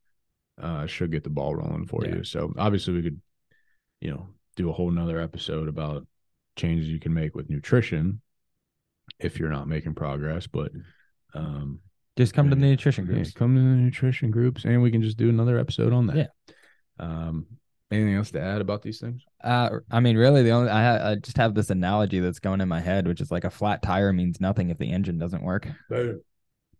uh, 0.61 0.87
should 0.87 1.11
get 1.11 1.25
the 1.25 1.31
ball 1.31 1.55
rolling 1.55 1.87
for 1.87 2.05
Yeah. 2.05 2.17
you. 2.17 2.25
So 2.25 2.53
obviously 2.59 2.95
we 2.95 3.03
could, 3.03 3.21
you 4.01 4.11
know, 4.11 4.29
do 4.57 4.69
a 4.69 4.73
whole 4.73 4.91
nother 4.91 5.21
episode 5.21 5.69
about 5.69 6.07
changes 6.57 6.89
you 6.89 6.99
can 6.99 7.15
make 7.15 7.35
with 7.35 7.49
nutrition 7.49 8.21
if 9.19 9.39
you're 9.39 9.51
not 9.51 9.69
making 9.69 9.95
progress. 9.95 10.47
But 10.47 10.73
um 11.33 11.81
Just 12.19 12.35
come 12.35 12.51
to 12.51 12.57
the 12.57 12.61
Yeah. 12.63 12.73
nutrition 12.73 13.07
yeah, 13.07 13.15
groups. 13.15 13.33
come 13.33 13.55
to 13.55 13.61
the 13.61 13.67
nutrition 13.67 14.31
groups 14.31 14.65
and 14.67 14.83
we 14.83 14.91
can 14.91 15.01
just 15.01 15.17
do 15.17 15.31
another 15.31 15.59
episode 15.59 15.93
on 15.95 16.07
that. 16.09 16.17
Yeah. 16.17 16.27
Um 16.99 17.47
anything 17.91 18.15
else 18.17 18.31
to 18.33 18.41
add 18.41 18.61
about 18.61 18.83
these 18.83 19.01
things? 19.01 19.23
Uh, 19.43 19.79
I 19.91 20.01
mean, 20.01 20.19
really, 20.19 20.43
the 20.43 20.51
only 20.51 20.69
I, 20.71 20.83
ha- 20.85 21.09
I 21.11 21.15
just 21.15 21.39
have 21.39 21.55
this 21.55 21.71
analogy 21.71 22.21
that's 22.21 22.39
going 22.39 22.61
in 22.61 22.69
my 22.69 22.81
head, 22.81 23.07
which 23.09 23.23
is 23.23 23.31
like 23.31 23.45
a 23.45 23.51
flat 23.51 23.81
tire 23.83 24.13
means 24.13 24.43
nothing 24.43 24.69
if 24.69 24.77
the 24.77 24.91
engine 24.93 25.17
doesn't 25.19 25.43
work. 25.43 25.67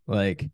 Like, 0.05 0.49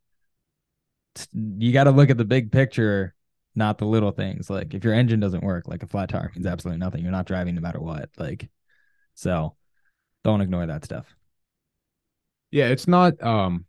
t- 1.16 1.28
you 1.58 1.74
got 1.74 1.86
to 1.86 1.92
look 1.92 2.10
at 2.10 2.18
the 2.18 2.24
big 2.24 2.54
picture, 2.54 3.14
not 3.56 3.80
the 3.80 3.86
little 3.86 4.12
things. 4.12 4.50
Like, 4.50 4.74
if 4.74 4.84
your 4.86 4.94
engine 4.94 5.20
doesn't 5.20 5.44
work, 5.44 5.68
like 5.68 5.84
a 5.84 5.88
flat 5.88 6.08
tire 6.10 6.32
means 6.34 6.46
absolutely 6.46 6.80
nothing. 6.80 7.02
You're 7.02 7.12
not 7.12 7.26
driving 7.26 7.56
no 7.56 7.62
matter 7.62 7.82
what. 7.82 8.10
Like, 8.18 8.48
so 9.14 9.56
don't 10.24 10.40
ignore 10.42 10.68
that 10.68 10.86
stuff. 10.86 11.06
Yeah, 12.52 12.68
it's 12.70 12.88
not 12.88 13.22
um 13.22 13.66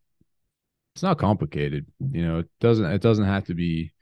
it's 0.96 1.02
not 1.02 1.18
complicated. 1.18 1.84
You 2.10 2.26
know, 2.26 2.38
it 2.38 2.48
doesn't 2.58 2.86
it 2.86 3.02
doesn't 3.02 3.26
have 3.26 3.44
to 3.44 3.54
be 3.54 3.92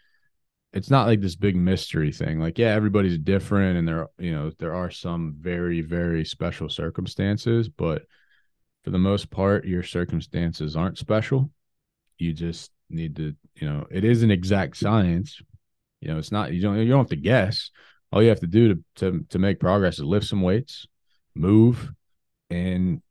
it's 0.72 0.90
not 0.90 1.08
like 1.08 1.20
this 1.20 1.34
big 1.34 1.56
mystery 1.56 2.12
thing. 2.12 2.38
Like, 2.38 2.56
yeah, 2.56 2.68
everybody's 2.68 3.18
different 3.18 3.78
and 3.78 3.88
there 3.88 4.06
you 4.16 4.30
know, 4.30 4.52
there 4.60 4.76
are 4.76 4.92
some 4.92 5.34
very, 5.40 5.80
very 5.80 6.24
special 6.24 6.68
circumstances, 6.68 7.68
but 7.68 8.02
for 8.84 8.90
the 8.90 8.98
most 8.98 9.28
part, 9.28 9.64
your 9.64 9.82
circumstances 9.82 10.76
aren't 10.76 10.96
special. 10.96 11.50
You 12.18 12.32
just 12.32 12.70
need 12.88 13.16
to, 13.16 13.34
you 13.56 13.68
know, 13.68 13.88
it 13.90 14.04
is 14.04 14.22
an 14.22 14.30
exact 14.30 14.76
science. 14.76 15.42
You 16.00 16.12
know, 16.12 16.18
it's 16.18 16.30
not 16.30 16.52
you 16.52 16.62
don't 16.62 16.78
you 16.78 16.88
don't 16.88 16.98
have 16.98 17.08
to 17.08 17.16
guess. 17.16 17.72
All 18.12 18.22
you 18.22 18.28
have 18.28 18.40
to 18.40 18.46
do 18.46 18.74
to 18.74 18.84
to 18.96 19.26
to 19.30 19.38
make 19.40 19.58
progress 19.58 19.98
is 19.98 20.04
lift 20.04 20.26
some 20.26 20.42
weights, 20.42 20.86
move, 21.34 21.90
and 22.50 23.02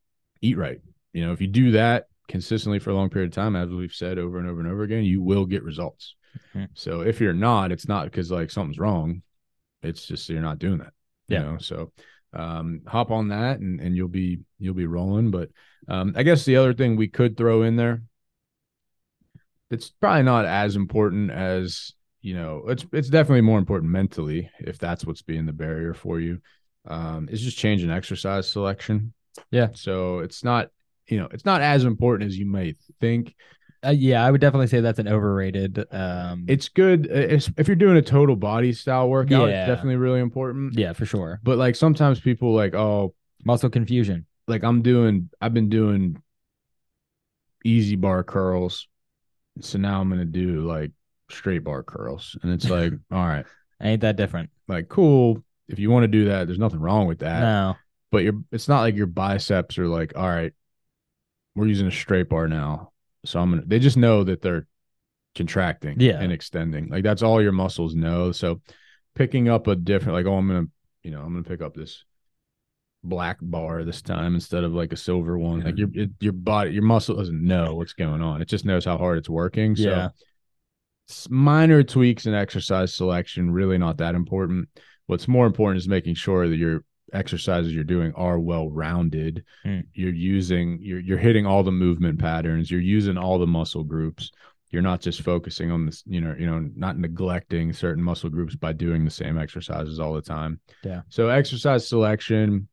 eat 0.41 0.57
right. 0.57 0.79
You 1.11 1.25
know, 1.25 1.33
if 1.33 1.41
you 1.41 1.47
do 1.47 1.71
that 1.71 2.05
consistently 2.27 2.79
for 2.79 2.89
a 2.89 2.95
long 2.95 3.09
period 3.09 3.31
of 3.31 3.35
time, 3.35 3.55
as 3.55 3.69
we've 3.69 3.93
said 3.93 4.17
over 4.17 4.37
and 4.39 4.47
over 4.47 4.59
and 4.59 4.69
over 4.69 4.83
again, 4.83 5.03
you 5.03 5.21
will 5.21 5.45
get 5.45 5.63
results. 5.63 6.15
Mhm. 6.55 6.69
So 6.73 7.01
if 7.01 7.21
you're 7.21 7.33
not, 7.33 7.71
it's 7.71 7.87
not 7.87 8.05
because 8.05 8.31
like 8.31 8.51
something's 8.51 8.79
wrong. 8.79 9.21
It's 9.81 10.05
just 10.05 10.29
you're 10.29 10.41
not 10.41 10.59
doing 10.59 10.79
that. 10.79 10.93
You 11.27 11.37
Yeah. 11.37 11.43
know, 11.43 11.57
so 11.57 11.91
um 12.33 12.81
hop 12.87 13.11
on 13.11 13.27
that 13.27 13.59
and, 13.59 13.79
and 13.79 13.95
you'll 13.95 14.07
be 14.07 14.39
you'll 14.59 14.73
be 14.73 14.87
rolling. 14.87 15.29
But 15.31 15.49
um 15.87 16.13
I 16.15 16.23
guess 16.23 16.45
the 16.45 16.55
other 16.55 16.73
thing 16.73 16.95
we 16.95 17.07
could 17.07 17.37
throw 17.37 17.63
in 17.63 17.75
there 17.75 18.01
it's 19.69 19.89
probably 19.89 20.23
not 20.23 20.45
as 20.45 20.75
important 20.75 21.31
as 21.31 21.93
you 22.21 22.33
know 22.35 22.63
it's 22.67 22.85
it's 22.93 23.09
definitely 23.09 23.41
more 23.41 23.59
important 23.59 23.91
mentally 23.91 24.49
if 24.59 24.77
that's 24.77 25.05
what's 25.05 25.21
being 25.21 25.45
the 25.45 25.53
barrier 25.53 25.93
for 25.93 26.19
you 26.19 26.39
um 26.87 27.27
it's 27.31 27.41
just 27.41 27.57
changing 27.57 27.89
exercise 27.89 28.49
selection 28.49 29.13
Yeah. 29.51 29.69
so 29.73 30.19
it's 30.19 30.43
not 30.43 30.69
you 31.07 31.17
know 31.19 31.27
it's 31.31 31.45
not 31.45 31.61
as 31.61 31.83
important 31.85 32.27
as 32.29 32.37
you 32.37 32.45
may 32.45 32.75
think 32.99 33.35
Uh, 33.85 33.89
yeah, 33.89 34.25
I 34.25 34.31
would 34.31 34.39
definitely 34.39 34.67
say 34.67 34.79
that's 34.79 34.99
an 34.99 35.09
overrated. 35.09 35.83
Um, 35.91 36.45
it's 36.47 36.69
good 36.69 37.07
uh, 37.11 37.15
it's, 37.35 37.51
if 37.57 37.67
you're 37.67 37.75
doing 37.75 37.97
a 37.97 38.01
total 38.01 38.35
body 38.37 38.71
style 38.71 39.09
workout 39.09 39.49
Yeah. 39.49 39.61
it's 39.63 39.67
definitely 39.67 39.97
really 39.97 40.21
important 40.21 40.73
yeah, 40.79 40.93
for 40.93 41.05
sure. 41.05 41.39
but 41.43 41.57
like 41.57 41.75
sometimes 41.75 42.19
people 42.21 42.53
like 42.53 42.73
oh 42.73 43.13
Muscle 43.45 43.69
confusion. 43.69 44.25
like 44.47 44.63
I'm 44.63 44.81
doing 44.81 45.29
I've 45.41 45.53
been 45.53 45.67
doing 45.69 46.21
EZ 47.65 47.95
bar 47.95 48.23
curls. 48.23 48.87
So 49.61 49.77
now 49.77 50.01
I'm 50.01 50.09
gonna 50.09 50.25
do 50.25 50.61
like 50.61 50.91
straight 51.29 51.63
bar 51.63 51.83
curls. 51.83 52.37
And 52.41 52.51
it's 52.53 52.69
like, 52.69 52.93
all 53.11 53.25
right, 53.25 53.45
Ain't 53.81 54.01
that 54.01 54.15
different? 54.15 54.49
like 54.67 54.87
cool. 54.89 55.43
If 55.67 55.79
you 55.79 55.89
want 55.91 56.03
to 56.03 56.07
do 56.07 56.25
that, 56.25 56.47
there's 56.47 56.59
nothing 56.59 56.79
wrong 56.79 57.07
with 57.07 57.19
that. 57.19 57.41
No. 57.41 57.75
But 58.11 58.23
your 58.23 58.33
it's 58.51 58.67
not 58.67 58.81
like 58.81 58.95
your 58.95 59.07
biceps 59.07 59.77
are 59.77 59.87
like, 59.87 60.13
all 60.15 60.27
right, 60.29 60.53
we're 61.55 61.67
using 61.67 61.87
a 61.87 61.91
straight 61.91 62.29
bar 62.29 62.47
now. 62.47 62.91
So 63.25 63.39
I'm 63.39 63.49
gonna 63.51 63.63
they 63.65 63.79
just 63.79 63.97
know 63.97 64.23
that 64.23 64.41
they're 64.41 64.67
contracting 65.35 65.99
Yeah. 65.99 66.19
and 66.19 66.31
extending. 66.31 66.89
Like 66.89 67.03
that's 67.03 67.23
all 67.23 67.41
your 67.41 67.51
muscles 67.51 67.95
know. 67.95 68.31
So 68.31 68.61
picking 69.15 69.49
up 69.49 69.67
a 69.67 69.75
different 69.75 70.15
like, 70.15 70.25
oh, 70.25 70.37
I'm 70.37 70.47
gonna, 70.47 70.65
you 71.03 71.11
know, 71.11 71.21
I'm 71.21 71.33
gonna 71.33 71.43
pick 71.43 71.61
up 71.61 71.73
this 71.73 72.03
black 73.03 73.37
bar 73.41 73.83
this 73.83 74.01
time 74.01 74.33
instead 74.33 74.63
of 74.63 74.73
like 74.73 74.93
a 74.93 74.97
silver 74.97 75.37
one. 75.37 75.61
Like 75.61 75.77
your 75.77 75.89
it, 75.93 76.11
your 76.19 76.33
body, 76.33 76.71
your 76.71 76.83
muscle 76.83 77.15
doesn't 77.15 77.41
know 77.45 77.75
what's 77.75 77.93
going 77.93 78.21
on. 78.21 78.41
It 78.41 78.47
just 78.47 78.65
knows 78.65 78.85
how 78.85 78.97
hard 78.97 79.17
it's 79.17 79.29
working. 79.29 79.75
So 79.75 79.89
Yeah. 79.89 80.09
minor 81.29 81.83
tweaks 81.83 82.25
in 82.25 82.33
exercise 82.33 82.93
selection, 82.93 83.51
really 83.51 83.77
not 83.77 83.97
that 83.97 84.15
important. 84.15 84.69
What's 85.05 85.27
more 85.27 85.45
important 85.45 85.81
is 85.81 85.87
making 85.87 86.15
sure 86.15 86.47
that 86.47 86.55
your 86.55 86.83
exercises 87.13 87.73
you're 87.73 87.83
doing 87.83 88.11
are 88.15 88.39
well 88.39 88.69
rounded. 88.69 89.43
Hmm. 89.63 89.81
You're 89.93 90.13
using 90.13 90.79
you're 90.81 90.99
you're 90.99 91.17
hitting 91.17 91.45
all 91.45 91.63
the 91.63 91.71
movement 91.71 92.19
patterns, 92.19 92.69
you're 92.69 92.81
using 92.81 93.17
all 93.17 93.39
the 93.39 93.47
muscle 93.47 93.83
groups. 93.83 94.31
You're 94.69 94.81
not 94.81 95.01
just 95.01 95.21
focusing 95.21 95.69
on 95.69 95.85
this, 95.85 96.03
you 96.07 96.19
know, 96.19 96.35
you 96.37 96.47
know, 96.47 96.67
not 96.75 96.97
neglecting 96.97 97.73
certain 97.73 98.03
muscle 98.03 98.31
groups 98.31 98.55
by 98.55 98.73
doing 98.73 99.05
the 99.05 99.11
same 99.11 99.37
exercises 99.37 99.99
all 99.99 100.13
the 100.13 100.21
time. 100.21 100.59
Yeah. 100.83 101.01
So 101.09 101.29
exercise 101.29 101.87
selection 101.87 102.67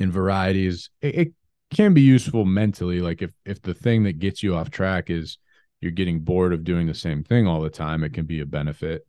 in 0.00 0.10
varieties, 0.10 0.90
it, 1.00 1.14
it 1.14 1.32
can 1.70 1.94
be 1.94 2.00
useful 2.00 2.44
mentally. 2.44 3.00
Like 3.00 3.22
if 3.22 3.32
if 3.44 3.62
the 3.62 3.74
thing 3.74 4.04
that 4.04 4.18
gets 4.18 4.42
you 4.42 4.56
off 4.56 4.70
track 4.70 5.08
is 5.08 5.38
you're 5.80 5.92
getting 5.92 6.20
bored 6.20 6.52
of 6.52 6.64
doing 6.64 6.86
the 6.86 6.94
same 6.94 7.22
thing 7.22 7.46
all 7.46 7.60
the 7.60 7.70
time, 7.70 8.04
it 8.04 8.12
can 8.12 8.26
be 8.26 8.40
a 8.40 8.46
benefit. 8.46 9.06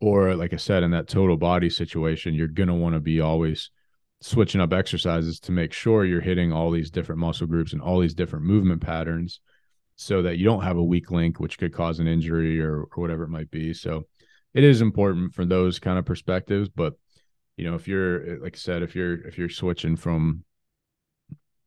Or 0.00 0.34
like 0.34 0.52
I 0.52 0.56
said, 0.56 0.82
in 0.82 0.90
that 0.90 1.08
total 1.08 1.36
body 1.36 1.70
situation, 1.70 2.34
you're 2.34 2.48
gonna 2.48 2.74
want 2.74 2.94
to 2.94 3.00
be 3.00 3.20
always 3.20 3.70
switching 4.20 4.60
up 4.60 4.72
exercises 4.72 5.38
to 5.40 5.52
make 5.52 5.72
sure 5.72 6.04
you're 6.04 6.20
hitting 6.20 6.52
all 6.52 6.70
these 6.70 6.90
different 6.90 7.20
muscle 7.20 7.46
groups 7.46 7.72
and 7.72 7.82
all 7.82 8.00
these 8.00 8.14
different 8.14 8.44
movement 8.44 8.80
patterns 8.80 9.40
so 9.96 10.22
that 10.22 10.38
you 10.38 10.44
don't 10.44 10.62
have 10.62 10.76
a 10.76 10.82
weak 10.82 11.10
link 11.10 11.38
which 11.38 11.58
could 11.58 11.72
cause 11.72 12.00
an 12.00 12.06
injury 12.06 12.60
or, 12.60 12.82
or 12.82 13.02
whatever 13.02 13.24
it 13.24 13.28
might 13.28 13.50
be. 13.50 13.72
So 13.74 14.06
it 14.52 14.64
is 14.64 14.80
important 14.80 15.34
for 15.34 15.44
those 15.44 15.78
kind 15.78 15.98
of 15.98 16.04
perspectives, 16.04 16.68
but 16.68 16.94
you 17.56 17.64
know, 17.64 17.74
if 17.74 17.86
you're 17.86 18.40
like 18.40 18.56
I 18.56 18.58
said, 18.58 18.82
if 18.82 18.94
you're 18.96 19.14
if 19.26 19.38
you're 19.38 19.48
switching 19.48 19.96
from 19.96 20.44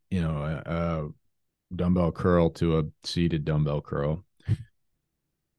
you 0.09 0.21
know, 0.21 0.37
a, 0.37 0.71
a 0.71 1.75
dumbbell 1.75 2.11
curl 2.11 2.49
to 2.51 2.79
a 2.79 2.83
seated 3.03 3.45
dumbbell 3.45 3.81
curl, 3.81 4.23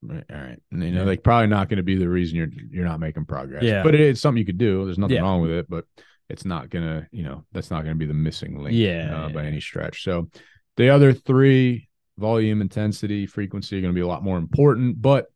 Right, 0.01 0.25
all 0.31 0.37
right. 0.37 0.63
And, 0.71 0.83
you 0.83 0.93
know, 0.93 1.01
Yeah. 1.01 1.07
like 1.07 1.23
probably 1.25 1.49
not 1.49 1.69
going 1.69 1.79
to 1.79 1.83
be 1.83 1.97
the 1.97 2.09
reason 2.09 2.37
you're 2.37 2.51
you're 2.71 2.85
not 2.85 3.01
making 3.01 3.25
progress. 3.25 3.65
Yeah. 3.65 3.83
But 3.83 3.95
it, 3.95 4.01
it's 4.01 4.21
something 4.21 4.39
you 4.39 4.47
could 4.47 4.59
do. 4.59 4.85
There's 4.85 4.99
nothing 4.99 5.17
Yeah. 5.17 5.23
wrong 5.23 5.41
with 5.43 5.51
it, 5.51 5.69
but 5.69 5.87
it's 6.29 6.45
not 6.45 6.71
gonna, 6.71 7.09
you 7.11 7.25
know, 7.25 7.45
that's 7.53 7.71
not 7.71 7.83
gonna 7.83 7.97
be 7.97 8.07
the 8.07 8.15
missing 8.15 8.63
link 8.63 8.77
Yeah, 8.77 9.15
uh, 9.15 9.29
by 9.31 9.47
any 9.47 9.61
stretch. 9.61 10.05
So 10.05 10.31
the 10.77 10.91
other 10.91 11.13
three, 11.13 11.89
volume, 12.19 12.61
intensity, 12.61 13.27
frequency, 13.27 13.79
are 13.79 13.81
gonna 13.81 13.93
be 13.93 14.03
a 14.03 14.07
lot 14.07 14.23
more 14.23 14.39
important, 14.39 15.01
but 15.01 15.27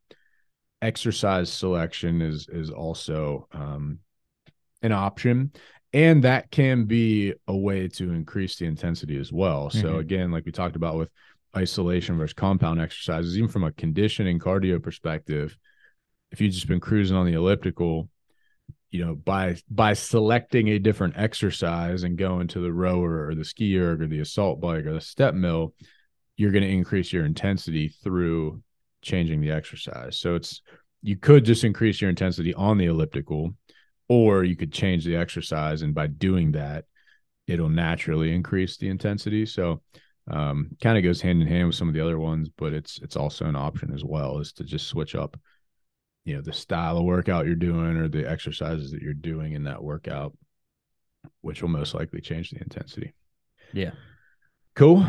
exercise 0.81 1.51
selection 1.51 2.21
is 2.21 2.49
is 2.49 2.71
also 2.71 3.47
um 3.53 3.99
an 4.83 4.93
option. 4.93 5.53
And 5.95 6.25
that 6.25 6.51
can 6.51 6.87
be 6.87 7.35
a 7.47 7.57
way 7.57 7.89
to 7.89 8.11
increase 8.13 8.57
the 8.57 8.65
intensity 8.67 9.19
as 9.19 9.31
well. 9.33 9.71
So 9.71 9.95
Mhm. 9.95 9.99
again, 9.99 10.31
like 10.31 10.47
we 10.47 10.53
talked 10.53 10.77
about 10.77 10.97
with 10.97 11.11
isolation 11.57 12.17
versus 12.17 12.35
compound 12.35 12.81
exercises, 12.81 13.37
even 13.37 13.49
from 13.49 13.65
a 13.65 13.73
conditioning 13.73 14.39
cardio 14.39 14.83
perspective, 14.83 15.57
if 16.31 16.41
you've 16.41 16.53
just 16.53 16.69
been 16.69 16.81
cruising 16.81 17.17
on 17.17 17.27
the 17.27 17.35
elliptical, 17.35 18.09
you 18.91 19.05
know, 19.05 19.15
by 19.15 19.57
by 19.71 19.95
selecting 19.95 20.69
a 20.69 20.79
different 20.79 21.15
exercise 21.17 22.03
and 22.03 22.19
going 22.19 22.49
to 22.49 22.61
the 22.61 22.73
rower 22.73 23.27
or 23.27 23.35
the 23.35 23.45
ski 23.45 23.79
erg 23.79 24.03
or 24.03 24.07
the 24.07 24.21
assault 24.21 24.61
bike 24.61 24.85
or 24.85 24.93
the 24.93 25.01
step 25.01 25.35
mill, 25.35 25.75
you're 26.37 26.51
going 26.51 26.65
to 26.65 26.69
increase 26.69 27.13
your 27.13 27.25
intensity 27.25 27.89
through 27.89 28.63
changing 29.03 29.41
the 29.41 29.51
exercise. 29.51 30.19
So 30.19 30.35
it's 30.35 30.63
you 31.03 31.17
could 31.17 31.45
just 31.45 31.65
increase 31.65 32.01
your 32.01 32.11
intensity 32.11 32.55
on 32.55 32.79
the 32.79 32.87
elliptical, 32.87 33.55
or 34.09 34.45
you 34.45 34.57
could 34.57 34.73
change 34.73 35.05
the 35.05 35.17
exercise, 35.17 35.83
and 35.83 35.95
by 35.95 36.07
doing 36.07 36.53
that, 36.53 36.85
it'll 37.47 37.69
naturally 37.69 38.33
increase 38.33 38.77
the 38.77 38.89
intensity. 38.89 39.47
So 39.47 39.83
um, 40.31 40.71
kind 40.81 40.97
of 40.97 41.05
goes 41.05 41.21
hand 41.21 41.43
in 41.43 41.49
hand 41.49 41.67
with 41.67 41.77
some 41.77 41.89
of 41.89 41.95
the 41.95 42.01
other 42.01 42.19
ones, 42.19 42.49
but 42.57 42.73
it's 42.73 42.99
it's 43.03 43.17
also 43.17 43.47
an 43.47 43.57
option 43.57 43.93
as 43.93 44.05
well 44.05 44.39
is 44.39 44.53
to 44.55 44.65
just 44.65 44.87
switch 44.87 45.15
up, 45.15 45.39
you 46.25 46.37
know, 46.37 46.43
the 46.43 46.53
style 46.53 46.99
of 46.99 47.05
workout 47.05 47.47
you're 47.47 47.55
doing 47.55 47.97
or 47.97 48.09
the 48.09 48.29
exercises 48.29 48.93
that 48.93 49.03
you're 49.03 49.15
doing 49.15 49.55
in 49.55 49.65
that 49.65 49.83
workout, 49.83 50.37
which 51.41 51.63
will 51.63 51.69
most 51.69 51.95
likely 51.95 52.21
change 52.21 52.51
the 52.51 52.61
intensity. 52.61 53.13
Yeah. 53.73 53.93
Cool. 54.75 55.07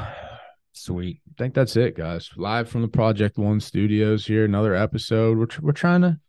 Sweet. 0.73 1.21
I 1.29 1.33
think 1.37 1.53
that's 1.53 1.75
it, 1.75 1.95
guys. 1.95 2.31
Live 2.35 2.67
from 2.67 2.81
the 2.81 2.87
Project 2.87 3.37
One 3.37 3.59
Studios 3.59 4.25
here. 4.25 4.45
Another 4.45 4.73
episode. 4.73 5.37
We're 5.37 5.45
tr- 5.45 5.61
we're 5.61 5.71
trying 5.73 6.01
to, 6.01 6.19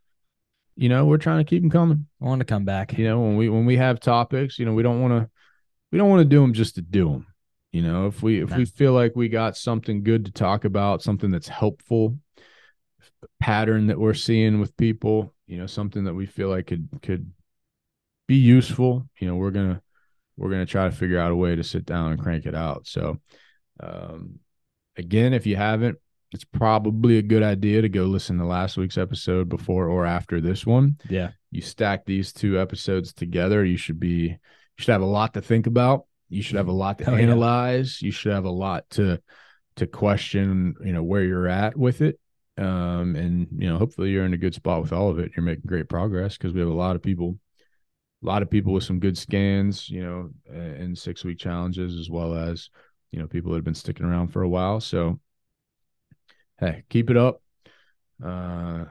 you 0.76 0.90
know, 0.90 1.06
we're 1.06 1.16
trying 1.16 1.38
to 1.38 1.48
keep 1.48 1.62
them 1.62 1.70
coming. 1.70 2.06
I 2.20 2.26
want 2.26 2.40
to 2.40 2.44
come 2.44 2.66
back. 2.66 2.98
You 2.98 3.06
know, 3.06 3.20
when 3.20 3.36
we 3.36 3.48
when 3.48 3.64
we 3.64 3.78
have 3.78 3.98
topics, 3.98 4.58
you 4.58 4.66
know, 4.66 4.74
we 4.74 4.82
don't 4.82 5.00
want 5.00 5.14
to 5.14 5.30
we 5.90 5.96
don't 5.96 6.10
want 6.10 6.20
to 6.20 6.28
do 6.28 6.42
them 6.42 6.52
just 6.52 6.74
to 6.74 6.82
do 6.82 7.08
them. 7.10 7.26
You 7.74 7.82
know, 7.82 8.06
if 8.06 8.22
we 8.22 8.40
if 8.40 8.50
we 8.56 8.66
feel 8.66 8.92
like 8.92 9.16
we 9.16 9.28
got 9.28 9.56
something 9.56 10.04
good 10.04 10.26
to 10.26 10.30
talk 10.30 10.64
about, 10.64 11.02
something 11.02 11.32
that's 11.32 11.48
helpful, 11.48 12.16
pattern 13.40 13.88
that 13.88 13.98
we're 13.98 14.14
seeing 14.14 14.60
with 14.60 14.76
people, 14.76 15.34
you 15.48 15.58
know, 15.58 15.66
something 15.66 16.04
that 16.04 16.14
we 16.14 16.24
feel 16.24 16.48
like 16.50 16.68
could 16.68 16.88
could 17.02 17.32
be 18.28 18.36
useful, 18.36 19.08
you 19.18 19.26
know, 19.26 19.34
we're 19.34 19.50
gonna 19.50 19.82
we're 20.36 20.50
gonna 20.50 20.64
try 20.66 20.84
to 20.88 20.94
figure 20.94 21.18
out 21.18 21.32
a 21.32 21.36
way 21.36 21.56
to 21.56 21.64
sit 21.64 21.84
down 21.84 22.12
and 22.12 22.20
crank 22.22 22.46
it 22.46 22.54
out. 22.54 22.86
So, 22.86 23.18
um, 23.80 24.38
again, 24.96 25.34
if 25.34 25.44
you 25.44 25.56
haven't, 25.56 25.98
it's 26.30 26.44
probably 26.44 27.18
a 27.18 27.22
good 27.22 27.42
idea 27.42 27.82
to 27.82 27.88
go 27.88 28.04
listen 28.04 28.38
to 28.38 28.46
last 28.46 28.76
week's 28.76 28.98
episode 28.98 29.48
before 29.48 29.88
or 29.88 30.06
after 30.06 30.40
this 30.40 30.64
one 30.64 30.96
Yeah. 31.08 31.32
you 31.50 31.60
stack 31.60 32.06
these 32.06 32.32
two 32.32 32.56
episodes 32.60 33.12
together, 33.12 33.64
you 33.64 33.76
should 33.76 33.98
be 33.98 34.28
you 34.28 34.38
should 34.78 34.92
have 34.92 35.02
a 35.02 35.06
lot 35.06 35.34
to 35.34 35.42
think 35.42 35.66
about. 35.66 36.06
You 36.28 36.42
should 36.42 36.56
have 36.56 36.68
a 36.68 36.72
lot 36.72 36.98
to 36.98 37.10
Oh, 37.10 37.14
yeah. 37.16 37.22
analyze. 37.22 38.00
You 38.02 38.10
should 38.10 38.32
have 38.32 38.44
a 38.44 38.50
lot 38.50 38.88
to 38.90 39.20
to 39.76 39.86
question, 39.86 40.74
you 40.84 40.92
know, 40.92 41.02
where 41.02 41.24
you're 41.24 41.48
at 41.48 41.76
with 41.76 42.00
it. 42.00 42.18
Um, 42.56 43.16
and 43.16 43.48
you 43.58 43.68
know, 43.68 43.78
hopefully 43.78 44.10
you're 44.10 44.24
in 44.24 44.34
a 44.34 44.38
good 44.38 44.54
spot 44.54 44.80
with 44.82 44.92
all 44.92 45.10
of 45.10 45.18
it. 45.18 45.32
You're 45.36 45.44
making 45.44 45.64
great 45.66 45.88
progress 45.88 46.36
because 46.36 46.52
we 46.52 46.60
have 46.60 46.68
a 46.68 46.72
lot 46.74 46.94
of 46.96 47.02
people, 47.02 47.38
a 48.22 48.26
lot 48.26 48.42
of 48.42 48.50
people 48.50 48.72
with 48.72 48.84
some 48.84 49.00
good 49.00 49.18
scans, 49.18 49.90
you 49.90 50.02
know, 50.04 50.30
and 50.52 50.96
six 50.96 51.24
week 51.24 51.38
challenges, 51.38 51.98
as 51.98 52.08
well 52.08 52.34
as 52.34 52.70
you 53.10 53.18
know 53.18 53.26
people 53.26 53.50
that 53.50 53.58
have 53.58 53.64
been 53.64 53.74
sticking 53.74 54.06
around 54.06 54.28
for 54.28 54.42
a 54.42 54.48
while. 54.48 54.80
So, 54.80 55.18
hey, 56.60 56.84
keep 56.88 57.10
it 57.10 57.16
up. 57.16 57.42
Uh, 58.24 58.84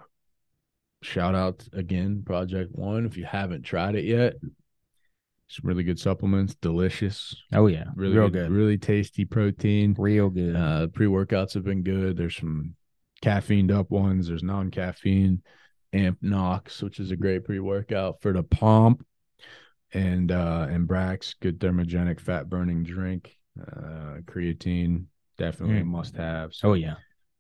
shout 1.02 1.34
out 1.36 1.66
again, 1.72 2.24
Project 2.26 2.72
One. 2.74 3.06
If 3.06 3.16
you 3.18 3.24
haven't 3.26 3.64
tried 3.64 3.96
it 3.96 4.04
yet, 4.04 4.36
some 5.54 5.68
really 5.68 5.84
good 5.84 6.00
supplements, 6.00 6.56
delicious, 6.56 7.36
Oh 7.54 7.68
yeah. 7.68 7.86
really 7.96 8.16
Real 8.16 8.30
good, 8.30 8.48
good. 8.50 8.52
really 8.52 8.78
tasty 8.78 9.26
protein. 9.26 9.96
Real 9.98 10.30
good. 10.30 10.56
Uh, 10.56 10.88
pre 10.88 11.08
workouts 11.08 11.54
have 11.54 11.64
been 11.64 11.84
good. 11.84 12.18
There's 12.18 12.36
some 12.38 12.76
caffeined 13.22 13.72
up 13.72 13.90
ones. 13.92 14.28
There's 14.28 14.44
non 14.44 14.72
caffeine 14.72 15.42
Amp 15.94 16.18
Knox, 16.22 16.82
which 16.82 17.00
is 17.00 17.12
a 17.12 17.16
great 17.16 17.44
pre 17.46 17.60
workout 17.60 18.22
for 18.22 18.34
the 18.34 18.44
pump, 18.44 19.06
and 19.94 20.32
uh, 20.32 20.68
and 20.70 20.88
Brax, 20.88 21.36
good 21.40 21.60
thermogenic 21.60 22.20
fat 22.20 22.50
burning 22.50 22.84
drink. 22.84 23.38
Uh, 23.62 24.18
creatine, 24.26 25.06
definitely 25.38 25.78
a 25.78 25.82
Mm. 25.84 25.88
must 25.88 26.16
have. 26.18 26.52
oh 26.64 26.74
yeah. 26.74 26.96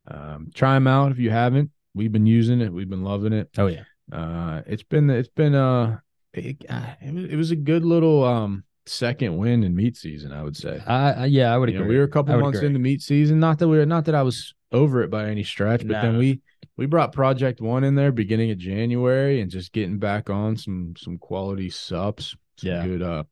Um, 0.08 0.52
try 0.54 0.74
them 0.76 0.86
out 0.88 1.12
if 1.12 1.18
you 1.18 1.32
haven't. 1.32 1.72
We've 1.96 2.12
been 2.12 2.26
using 2.28 2.62
it. 2.62 2.72
We've 2.74 2.90
been 2.90 3.04
loving 3.04 3.34
it. 3.34 3.50
Oh 3.58 3.68
yeah. 3.68 3.84
Uh, 4.12 4.62
it's 4.68 4.84
been 4.84 5.10
it's 5.10 5.30
been 5.30 5.56
uh 5.56 5.98
it, 6.34 6.66
uh, 6.70 6.94
it, 7.02 7.36
was, 7.36 7.52
a 7.52 7.56
good 7.56 7.86
little 7.86 8.24
um 8.24 8.64
second 8.86 9.38
win 9.38 9.64
in 9.64 9.76
meat 9.76 9.96
season. 9.96 10.32
I 10.32 10.44
would 10.44 10.58
say. 10.58 10.80
I, 10.86 11.26
yeah, 11.26 11.54
I 11.54 11.58
would 11.58 11.70
You 11.70 11.76
know, 11.76 11.82
agree. 11.84 11.96
we 11.96 12.00
were 12.00 12.06
a 12.06 12.10
couple 12.10 12.38
months 12.40 12.58
agree. 12.58 12.68
into 12.68 12.80
meat 12.80 13.02
season. 13.02 13.40
Not 13.40 13.60
that 13.60 13.68
we 13.68 13.78
were 13.78 13.86
not 13.86 14.06
that 14.06 14.16
I 14.16 14.24
was 14.24 14.54
over 14.72 15.04
it 15.04 15.10
by 15.10 15.30
any 15.30 15.44
stretch, 15.44 15.88
but 15.88 16.02
then 16.02 16.18
we 16.18 16.42
we 16.78 16.86
brought 16.86 17.14
Project 17.14 17.62
One 17.62 17.84
in 17.84 17.96
there 17.96 18.12
beginning 18.12 18.52
of 18.52 18.58
January 18.58 19.42
and 19.42 19.52
just 19.52 19.72
getting 19.72 20.00
back 20.00 20.30
on 20.30 20.58
some 20.58 20.94
some 20.98 21.18
quality 21.18 21.70
subs. 21.70 22.36
Some 22.58 22.70
Yeah. 22.70 22.86
good. 22.86 23.02
Uh, 23.02 23.24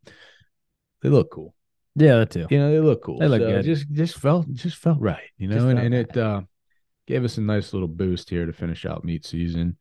they 1.02 1.10
look 1.10 1.32
cool. 1.32 1.56
Yeah, 1.96 2.18
that 2.18 2.30
too. 2.32 2.48
You 2.50 2.60
know, 2.60 2.72
they 2.72 2.80
look 2.80 3.04
cool. 3.04 3.20
They 3.20 3.28
look 3.28 3.42
So 3.42 3.48
good. 3.48 3.66
Just 3.66 3.92
just 3.92 4.18
felt 4.18 4.52
just 4.54 4.78
felt 4.78 5.00
right. 5.02 5.30
You 5.38 5.48
know, 5.48 5.56
Just 5.56 5.66
and, 5.68 5.80
and 5.80 5.94
it 5.94 6.16
uh 6.16 6.42
gave 7.08 7.24
us 7.26 7.38
a 7.38 7.42
nice 7.42 7.74
little 7.74 7.88
boost 7.88 8.30
here 8.30 8.46
to 8.46 8.54
finish 8.54 8.86
out 8.86 9.04
meat 9.04 9.26
season. 9.26 9.78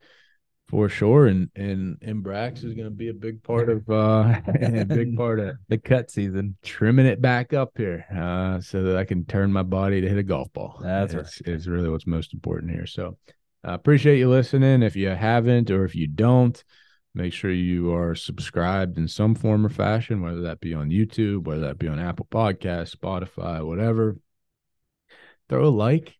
For 0.71 0.87
sure. 0.89 1.27
And 1.27 1.49
and 1.55 1.97
and 2.01 2.23
Brax 2.23 2.63
is 2.63 2.73
going 2.73 2.85
to 2.85 2.89
be 2.89 3.09
a 3.09 3.13
big 3.13 3.43
part 3.43 3.69
of 3.69 3.87
uh, 3.89 4.39
a 4.47 4.85
big 4.85 5.15
part 5.17 5.39
of 5.39 5.57
the 5.67 5.77
cut 5.77 6.09
season. 6.09 6.55
trimming 6.63 7.05
it 7.05 7.21
back 7.21 7.53
up 7.53 7.73
here, 7.77 8.05
uh, 8.15 8.61
so 8.61 8.81
that 8.83 8.97
I 8.97 9.03
can 9.03 9.25
turn 9.25 9.51
my 9.51 9.63
body 9.63 10.01
to 10.01 10.09
hit 10.09 10.17
a 10.17 10.23
golf 10.23 10.51
ball. 10.53 10.79
That's 10.81 11.13
is, 11.13 11.41
is 11.45 11.67
really 11.67 11.89
what's 11.89 12.07
most 12.07 12.33
important 12.33 12.71
here. 12.71 12.87
So, 12.87 13.17
I 13.63 13.73
appreciate 13.73 14.17
you 14.17 14.29
listening. 14.29 14.81
If 14.81 14.95
you 14.95 15.09
haven't, 15.09 15.69
or 15.69 15.83
if 15.83 15.93
you 15.93 16.07
don't, 16.07 16.63
make 17.13 17.33
sure 17.33 17.51
you 17.51 17.93
are 17.93 18.15
subscribed 18.15 18.97
in 18.97 19.09
some 19.09 19.35
form 19.35 19.65
or 19.65 19.69
fashion, 19.69 20.21
whether 20.21 20.41
that 20.41 20.61
be 20.61 20.73
on 20.73 20.89
YouTube, 20.89 21.43
whether 21.43 21.61
that 21.61 21.79
be 21.79 21.89
on 21.89 21.99
Apple 21.99 22.27
Podcasts, 22.31 22.95
Spotify, 22.95 23.63
whatever. 23.65 24.17
Throw 25.49 25.65
a 25.65 25.67
like 25.67 26.15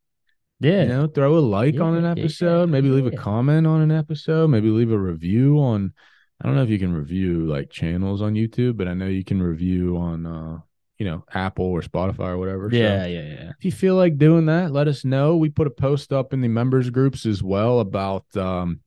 Yeah. 0.62 0.84
you 0.84 0.88
know, 0.90 1.08
throw 1.08 1.38
a 1.38 1.40
like 1.40 1.80
on 1.80 1.96
an 1.96 2.04
Yeah, 2.04 2.14
yeah, 2.16 2.22
episode, 2.22 2.70
maybe 2.70 2.90
leave 2.90 3.08
a 3.08 3.12
comment 3.12 3.66
on 3.66 3.82
an 3.82 3.92
episode, 3.92 4.50
maybe 4.50 4.70
leave 4.70 4.92
a 4.92 4.98
review 4.98 5.58
on 5.60 5.94
I 6.40 6.48
don't 6.48 6.56
know 6.56 6.64
if 6.64 6.70
you 6.70 6.80
can 6.80 6.94
review 6.94 7.46
like 7.46 7.70
channels 7.70 8.22
on 8.22 8.34
YouTube, 8.34 8.78
but 8.78 8.88
I 8.88 8.94
know 8.94 9.06
you 9.08 9.24
can 9.24 9.44
review 9.44 9.98
on 9.98 10.26
uh, 10.26 10.60
you 10.98 11.06
know, 11.06 11.24
Apple 11.34 11.66
or 11.66 11.82
Spotify 11.82 12.28
or 12.28 12.38
whatever. 12.38 12.70
So 12.70 12.78
yeah, 12.78 13.08
yeah, 13.08 13.22
yeah. 13.22 13.52
if 13.58 13.66
you 13.66 13.72
feel 13.72 13.96
like 13.96 14.20
doing 14.20 14.46
that, 14.46 14.72
let 14.72 14.88
us 14.88 15.04
know. 15.04 15.36
We 15.36 15.50
put 15.50 15.66
a 15.66 15.72
post 15.72 16.14
up 16.14 16.32
in 16.32 16.42
the 16.42 16.48
members 16.48 16.92
groups 16.92 17.26
as 17.26 17.42
well 17.42 17.80
about 17.80 18.24
um 18.38 18.82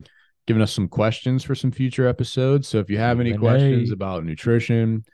giving 0.47 0.63
us 0.63 0.73
some 0.73 0.87
questions 0.87 1.43
for 1.43 1.57
some 1.57 1.73
future 1.73 2.07
episodes. 2.07 2.69
So 2.69 2.79
if 2.79 2.89
you 2.89 2.99
have 2.99 3.19
any 3.19 3.33
Q&A. 3.33 3.41
questions 3.41 3.91
about 3.91 4.25
nutrition, 4.25 5.05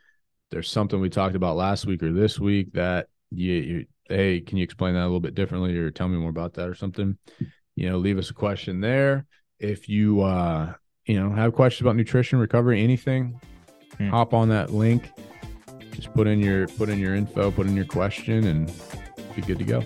there's 0.50 0.68
something 0.68 1.00
we 1.00 1.08
talked 1.08 1.36
about 1.36 1.56
last 1.56 1.86
week 1.86 2.02
or 2.02 2.12
this 2.12 2.38
week 2.38 2.72
that 2.74 3.06
you, 3.30 3.52
you 3.54 3.86
hey, 4.10 4.40
can 4.40 4.58
you 4.58 4.64
explain 4.64 4.94
that 4.94 5.00
a 5.02 5.08
little 5.08 5.20
bit 5.20 5.34
differently 5.34 5.76
or 5.78 5.90
tell 5.90 6.08
me 6.08 6.18
more 6.18 6.30
about 6.30 6.54
that 6.54 6.68
or 6.68 6.74
something? 6.74 7.16
You 7.76 7.88
know, 7.88 7.98
leave 7.98 8.18
us 8.18 8.30
a 8.30 8.34
question 8.34 8.80
there. 8.80 9.26
If 9.58 9.88
you 9.88 10.20
uh, 10.22 10.74
you 11.06 11.18
know, 11.18 11.34
have 11.34 11.54
questions 11.54 11.82
about 11.82 11.96
nutrition, 11.96 12.38
recovery, 12.38 12.82
anything, 12.82 13.40
Hmm. 13.98 14.08
hop 14.08 14.34
on 14.34 14.48
that 14.50 14.70
link. 14.70 15.10
Just 15.92 16.12
put 16.14 16.26
in 16.26 16.40
your 16.40 16.68
put 16.68 16.88
in 16.88 16.98
your 16.98 17.14
info, 17.14 17.50
put 17.50 17.66
in 17.66 17.74
your 17.74 17.84
question 17.86 18.46
and 18.46 18.72
be 19.34 19.42
good 19.42 19.58
to 19.58 19.64
go. 19.64 19.82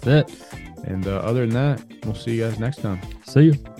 That's 0.00 0.06
it. 0.06 0.46
And 0.84 1.06
uh, 1.06 1.16
other 1.16 1.46
than 1.46 1.54
that, 1.54 1.82
we'll 2.04 2.14
see 2.14 2.36
you 2.36 2.44
guys 2.44 2.58
next 2.58 2.78
time. 2.78 3.00
See 3.26 3.42
you. 3.42 3.79